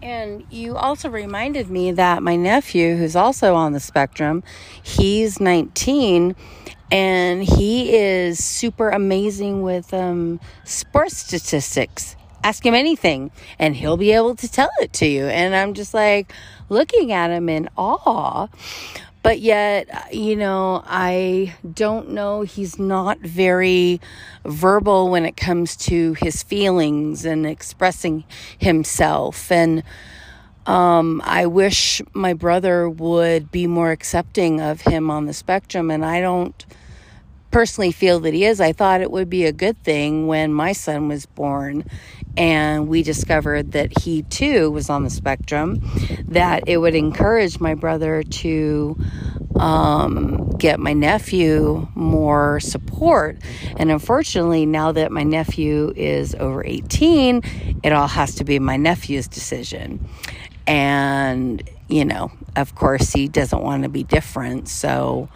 and 0.00 0.44
you 0.48 0.76
also 0.76 1.08
reminded 1.10 1.68
me 1.68 1.90
that 1.90 2.22
my 2.22 2.36
nephew 2.36 2.94
who's 2.94 3.16
also 3.16 3.56
on 3.56 3.72
the 3.72 3.80
spectrum 3.80 4.44
he's 4.80 5.40
19 5.40 6.36
and 6.92 7.42
he 7.42 7.96
is 7.96 8.44
super 8.44 8.90
amazing 8.90 9.62
with 9.62 9.92
um, 9.92 10.38
sports 10.62 11.16
statistics 11.16 12.14
ask 12.42 12.64
him 12.64 12.74
anything 12.74 13.30
and 13.58 13.76
he'll 13.76 13.96
be 13.96 14.12
able 14.12 14.34
to 14.36 14.50
tell 14.50 14.70
it 14.80 14.92
to 14.94 15.06
you. 15.06 15.26
And 15.26 15.54
I'm 15.54 15.74
just 15.74 15.94
like 15.94 16.32
looking 16.68 17.12
at 17.12 17.30
him 17.30 17.48
in 17.48 17.68
awe. 17.76 18.48
But 19.22 19.38
yet, 19.40 20.12
you 20.12 20.34
know, 20.34 20.82
I 20.84 21.54
don't 21.74 22.10
know. 22.10 22.42
He's 22.42 22.76
not 22.78 23.20
very 23.20 24.00
verbal 24.44 25.10
when 25.10 25.24
it 25.24 25.36
comes 25.36 25.76
to 25.76 26.14
his 26.14 26.42
feelings 26.42 27.24
and 27.24 27.46
expressing 27.46 28.24
himself. 28.58 29.52
And 29.52 29.84
um, 30.66 31.22
I 31.24 31.46
wish 31.46 32.02
my 32.14 32.32
brother 32.32 32.88
would 32.88 33.52
be 33.52 33.68
more 33.68 33.92
accepting 33.92 34.60
of 34.60 34.80
him 34.80 35.08
on 35.08 35.26
the 35.26 35.32
spectrum. 35.32 35.92
And 35.92 36.04
I 36.04 36.20
don't 36.20 36.66
personally 37.52 37.92
feel 37.92 38.18
that 38.20 38.34
he 38.34 38.44
is. 38.44 38.60
I 38.60 38.72
thought 38.72 39.00
it 39.00 39.10
would 39.10 39.30
be 39.30 39.44
a 39.44 39.52
good 39.52 39.80
thing 39.84 40.26
when 40.26 40.52
my 40.52 40.72
son 40.72 41.06
was 41.06 41.26
born 41.26 41.84
and 42.36 42.88
we 42.88 43.02
discovered 43.02 43.72
that 43.72 44.00
he 44.00 44.22
too 44.22 44.70
was 44.70 44.88
on 44.88 45.04
the 45.04 45.10
spectrum, 45.10 45.80
that 46.28 46.64
it 46.66 46.78
would 46.78 46.94
encourage 46.94 47.60
my 47.60 47.74
brother 47.74 48.22
to 48.22 48.96
um, 49.60 50.48
get 50.56 50.80
my 50.80 50.94
nephew 50.94 51.86
more 51.94 52.58
support. 52.60 53.38
And 53.76 53.90
unfortunately, 53.90 54.64
now 54.64 54.92
that 54.92 55.12
my 55.12 55.22
nephew 55.22 55.92
is 55.94 56.34
over 56.36 56.64
18, 56.64 57.80
it 57.82 57.92
all 57.92 58.08
has 58.08 58.34
to 58.36 58.44
be 58.44 58.58
my 58.58 58.78
nephew's 58.78 59.28
decision. 59.28 60.08
And, 60.66 61.62
you 61.88 62.06
know, 62.06 62.32
of 62.56 62.74
course, 62.74 63.12
he 63.12 63.28
doesn't 63.28 63.60
want 63.60 63.82
to 63.82 63.90
be 63.90 64.04
different. 64.04 64.68
So, 64.68 65.28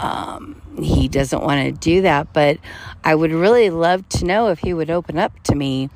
um, 0.00 0.60
he 0.80 1.08
doesn't 1.08 1.42
want 1.42 1.64
to 1.64 1.72
do 1.72 2.02
that. 2.02 2.32
But 2.32 2.58
I 3.04 3.14
would 3.14 3.32
really 3.32 3.70
love 3.70 4.08
to 4.10 4.24
know 4.24 4.48
if 4.48 4.60
he 4.60 4.74
would 4.74 4.90
open 4.90 5.18
up 5.18 5.40
to 5.44 5.54
me 5.54 5.90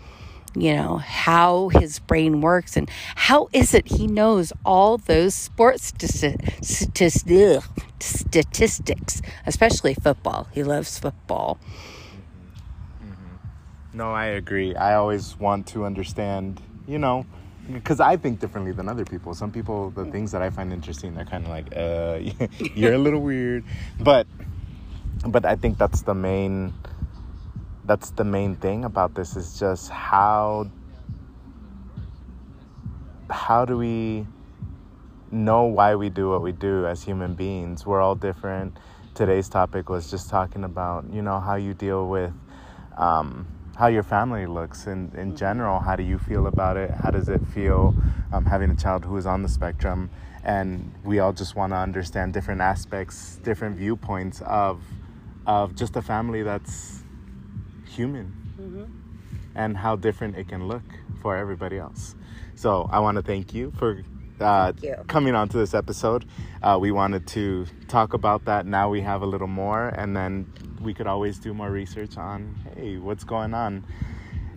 you 0.56 0.74
know, 0.74 0.98
how 0.98 1.68
his 1.68 1.98
brain 1.98 2.40
works 2.40 2.76
and 2.76 2.88
how 3.16 3.48
is 3.52 3.74
it 3.74 3.88
he 3.88 4.06
knows 4.06 4.52
all 4.64 4.98
those 4.98 5.34
sports 5.34 5.92
statistics, 7.98 9.22
especially 9.46 9.94
football. 9.94 10.46
He 10.52 10.62
loves 10.62 10.98
football. 10.98 11.58
No, 13.92 14.12
I 14.12 14.26
agree. 14.26 14.74
I 14.74 14.94
always 14.94 15.38
want 15.38 15.66
to 15.68 15.84
understand, 15.84 16.60
you 16.86 16.98
know, 16.98 17.26
because 17.72 18.00
I 18.00 18.16
think 18.16 18.40
differently 18.40 18.72
than 18.72 18.88
other 18.88 19.04
people. 19.04 19.34
Some 19.34 19.50
people, 19.50 19.90
the 19.90 20.04
things 20.06 20.32
that 20.32 20.42
I 20.42 20.50
find 20.50 20.72
interesting, 20.72 21.14
they're 21.14 21.24
kind 21.24 21.44
of 21.44 21.50
like, 21.50 21.74
uh, 21.76 22.46
you're 22.74 22.94
a 22.94 22.98
little 22.98 23.20
weird. 23.20 23.64
But, 24.00 24.26
but 25.26 25.44
I 25.44 25.56
think 25.56 25.78
that's 25.78 26.02
the 26.02 26.14
main, 26.14 26.74
that's 27.84 28.10
the 28.10 28.24
main 28.24 28.56
thing 28.56 28.84
about 28.84 29.14
this 29.14 29.36
is 29.36 29.58
just 29.58 29.90
how, 29.90 30.70
how 33.30 33.64
do 33.64 33.78
we 33.78 34.26
know 35.30 35.64
why 35.64 35.94
we 35.94 36.10
do 36.10 36.30
what 36.30 36.42
we 36.42 36.52
do 36.52 36.86
as 36.86 37.02
human 37.02 37.34
beings? 37.34 37.86
We're 37.86 38.02
all 38.02 38.14
different. 38.14 38.76
Today's 39.14 39.48
topic 39.48 39.88
was 39.88 40.10
just 40.10 40.28
talking 40.28 40.64
about, 40.64 41.06
you 41.12 41.22
know, 41.22 41.40
how 41.40 41.54
you 41.54 41.72
deal 41.72 42.08
with, 42.08 42.32
um, 42.98 43.46
how 43.76 43.88
your 43.88 44.02
family 44.02 44.46
looks 44.46 44.86
in, 44.86 45.12
in 45.16 45.36
general. 45.36 45.80
How 45.80 45.96
do 45.96 46.02
you 46.02 46.18
feel 46.18 46.46
about 46.46 46.76
it? 46.76 46.90
How 46.90 47.10
does 47.10 47.28
it 47.28 47.40
feel 47.48 47.94
um, 48.32 48.44
having 48.44 48.70
a 48.70 48.76
child 48.76 49.04
who 49.04 49.16
is 49.16 49.26
on 49.26 49.42
the 49.42 49.48
spectrum? 49.48 50.10
And 50.44 50.92
we 51.04 51.18
all 51.18 51.32
just 51.32 51.56
want 51.56 51.72
to 51.72 51.76
understand 51.76 52.32
different 52.32 52.60
aspects, 52.60 53.36
different 53.42 53.76
viewpoints 53.76 54.42
of, 54.42 54.82
of 55.46 55.74
just 55.74 55.96
a 55.96 56.02
family 56.02 56.42
that's 56.42 57.02
human 57.86 58.32
mm-hmm. 58.60 58.84
and 59.54 59.76
how 59.76 59.96
different 59.96 60.36
it 60.36 60.48
can 60.48 60.68
look 60.68 60.82
for 61.22 61.36
everybody 61.36 61.78
else. 61.78 62.14
So 62.54 62.88
I 62.92 63.00
want 63.00 63.16
to 63.16 63.22
thank 63.22 63.54
you 63.54 63.72
for 63.78 64.02
uh, 64.40 64.72
coming 65.08 65.34
on 65.34 65.48
to 65.48 65.56
this 65.56 65.74
episode. 65.74 66.24
Uh, 66.62 66.78
we 66.80 66.92
wanted 66.92 67.26
to 67.28 67.66
talk 67.88 68.12
about 68.14 68.44
that. 68.44 68.66
Now 68.66 68.90
we 68.90 69.00
have 69.00 69.22
a 69.22 69.26
little 69.26 69.46
more, 69.48 69.88
and 69.88 70.16
then 70.16 70.52
we 70.84 70.94
could 70.94 71.06
always 71.06 71.38
do 71.38 71.54
more 71.54 71.70
research 71.70 72.16
on 72.16 72.54
hey, 72.76 72.98
what's 72.98 73.24
going 73.24 73.54
on. 73.54 73.84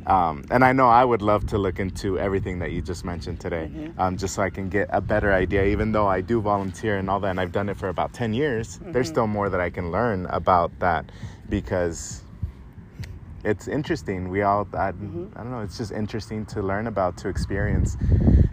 Um, 0.05 0.45
and 0.51 0.63
I 0.63 0.71
know 0.71 0.88
I 0.88 1.03
would 1.03 1.21
love 1.21 1.47
to 1.47 1.57
look 1.57 1.80
into 1.80 2.17
everything 2.17 2.59
that 2.59 2.71
you 2.71 2.82
just 2.82 3.03
mentioned 3.03 3.41
today, 3.41 3.69
mm-hmm. 3.69 3.99
um, 3.99 4.15
just 4.15 4.36
so 4.36 4.41
I 4.41 4.49
can 4.49 4.69
get 4.69 4.88
a 4.91 5.01
better 5.01 5.34
idea. 5.34 5.65
Even 5.65 5.91
though 5.91 6.07
I 6.07 6.21
do 6.21 6.39
volunteer 6.39 6.97
and 6.97 7.09
all 7.09 7.19
that, 7.19 7.30
and 7.32 7.39
I've 7.41 7.51
done 7.51 7.67
it 7.67 7.75
for 7.75 7.89
about 7.89 8.13
10 8.13 8.34
years, 8.34 8.78
mm-hmm. 8.78 8.93
there's 8.93 9.09
still 9.09 9.28
more 9.28 9.49
that 9.49 9.59
I 9.59 9.69
can 9.69 9.91
learn 9.91 10.25
about 10.28 10.71
that 10.80 11.11
because 11.49 12.23
it's 13.43 13.67
interesting. 13.67 14.30
We 14.30 14.43
all, 14.43 14.61
I, 14.73 14.91
mm-hmm. 14.93 15.28
I 15.36 15.43
don't 15.43 15.51
know, 15.51 15.59
it's 15.59 15.78
just 15.78 15.91
interesting 15.91 16.45
to 16.47 16.61
learn 16.61 16.88
about, 16.88 17.17
to 17.17 17.28
experience. 17.28 17.97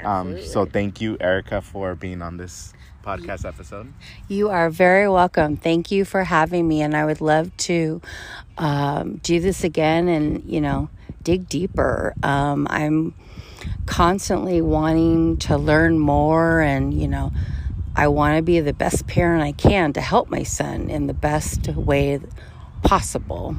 Um, 0.03 0.41
so 0.43 0.66
thank 0.66 1.01
you, 1.01 1.16
Erica, 1.20 1.62
for 1.62 1.95
being 1.95 2.20
on 2.20 2.37
this 2.37 2.72
podcast 3.05 3.45
episode. 3.47 3.93
You 4.29 4.49
are 4.49 4.71
very 4.71 5.09
welcome. 5.09 5.57
Thank 5.57 5.91
you 5.91 6.05
for 6.05 6.25
having 6.25 6.67
me, 6.67 6.81
and 6.81 6.97
I 6.97 7.05
would 7.05 7.21
love 7.21 7.55
to 7.59 8.01
um, 8.57 9.17
do 9.17 9.41
this 9.41 9.63
again 9.63 10.09
and 10.09 10.43
you 10.45 10.61
know 10.61 10.89
dig 11.23 11.49
deeper. 11.49 12.15
Um, 12.23 12.67
I'm 12.71 13.15
constantly 13.87 14.63
wanting 14.63 15.37
to 15.39 15.57
learn 15.57 15.99
more, 15.99 16.61
and 16.61 16.95
you 16.95 17.09
know. 17.09 17.33
I 17.97 18.09
want 18.09 18.37
to 18.37 18.43
be 18.43 18.59
the 18.59 18.73
best 18.73 19.07
parent 19.07 19.41
I 19.41 19.53
can 19.53 19.93
to 19.93 20.01
help 20.01 20.29
my 20.29 20.43
son 20.43 20.91
in 20.91 21.07
the 21.07 21.15
best 21.15 21.69
way 21.69 22.19
possible. 22.83 23.55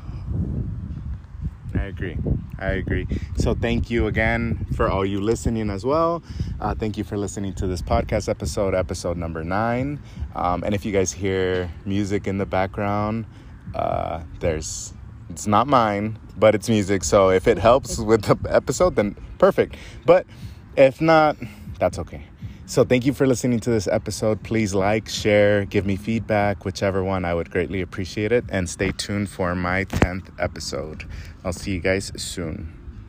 I 1.78 1.86
agree. 1.86 2.18
I 2.58 2.72
agree. 2.72 3.08
So 3.38 3.54
thank 3.54 3.90
you 3.90 4.08
again 4.08 4.66
for 4.76 4.90
all 4.90 5.06
you 5.06 5.20
listening 5.20 5.70
as 5.70 5.86
well. 5.86 6.24
Uh, 6.60 6.74
thank 6.74 6.98
you 6.98 7.04
for 7.04 7.18
listening 7.18 7.54
to 7.56 7.68
this 7.68 7.82
podcast 7.82 8.30
episode, 8.30 8.74
episode 8.74 9.18
number 9.18 9.44
nine. 9.44 10.00
Um, 10.36 10.64
and 10.64 10.74
if 10.74 10.86
you 10.86 10.92
guys 10.92 11.12
hear 11.12 11.70
music 11.86 12.28
in 12.28 12.38
the 12.38 12.46
background, 12.46 13.26
uh, 13.74 14.24
there's 14.40 14.94
it's 15.30 15.48
not 15.48 15.68
mine, 15.68 16.18
but 16.38 16.56
it's 16.56 16.70
music. 16.70 17.04
So 17.04 17.30
if 17.30 17.48
it 17.48 17.58
helps 17.58 17.98
with 17.98 18.24
the 18.24 18.38
episode, 18.50 18.96
then 18.96 19.16
perfect. 19.38 19.76
But 20.06 20.26
if 20.78 21.02
not, 21.02 21.36
that's 21.80 22.00
okay. 22.00 22.26
So, 22.68 22.84
thank 22.84 23.06
you 23.06 23.14
for 23.14 23.28
listening 23.28 23.60
to 23.60 23.70
this 23.70 23.88
episode. 23.88 24.42
Please 24.42 24.74
like, 24.74 25.08
share, 25.08 25.66
give 25.66 25.86
me 25.86 25.96
feedback, 25.96 26.66
whichever 26.66 27.04
one. 27.04 27.24
I 27.24 27.32
would 27.36 27.52
greatly 27.52 27.80
appreciate 27.80 28.32
it. 28.32 28.44
And 28.50 28.68
stay 28.68 28.92
tuned 28.92 29.30
for 29.30 29.54
my 29.54 29.86
10th 29.86 30.32
episode. 30.40 31.06
I'll 31.46 31.54
see 31.54 31.74
you 31.74 31.80
guys 31.80 32.12
soon. 32.18 32.85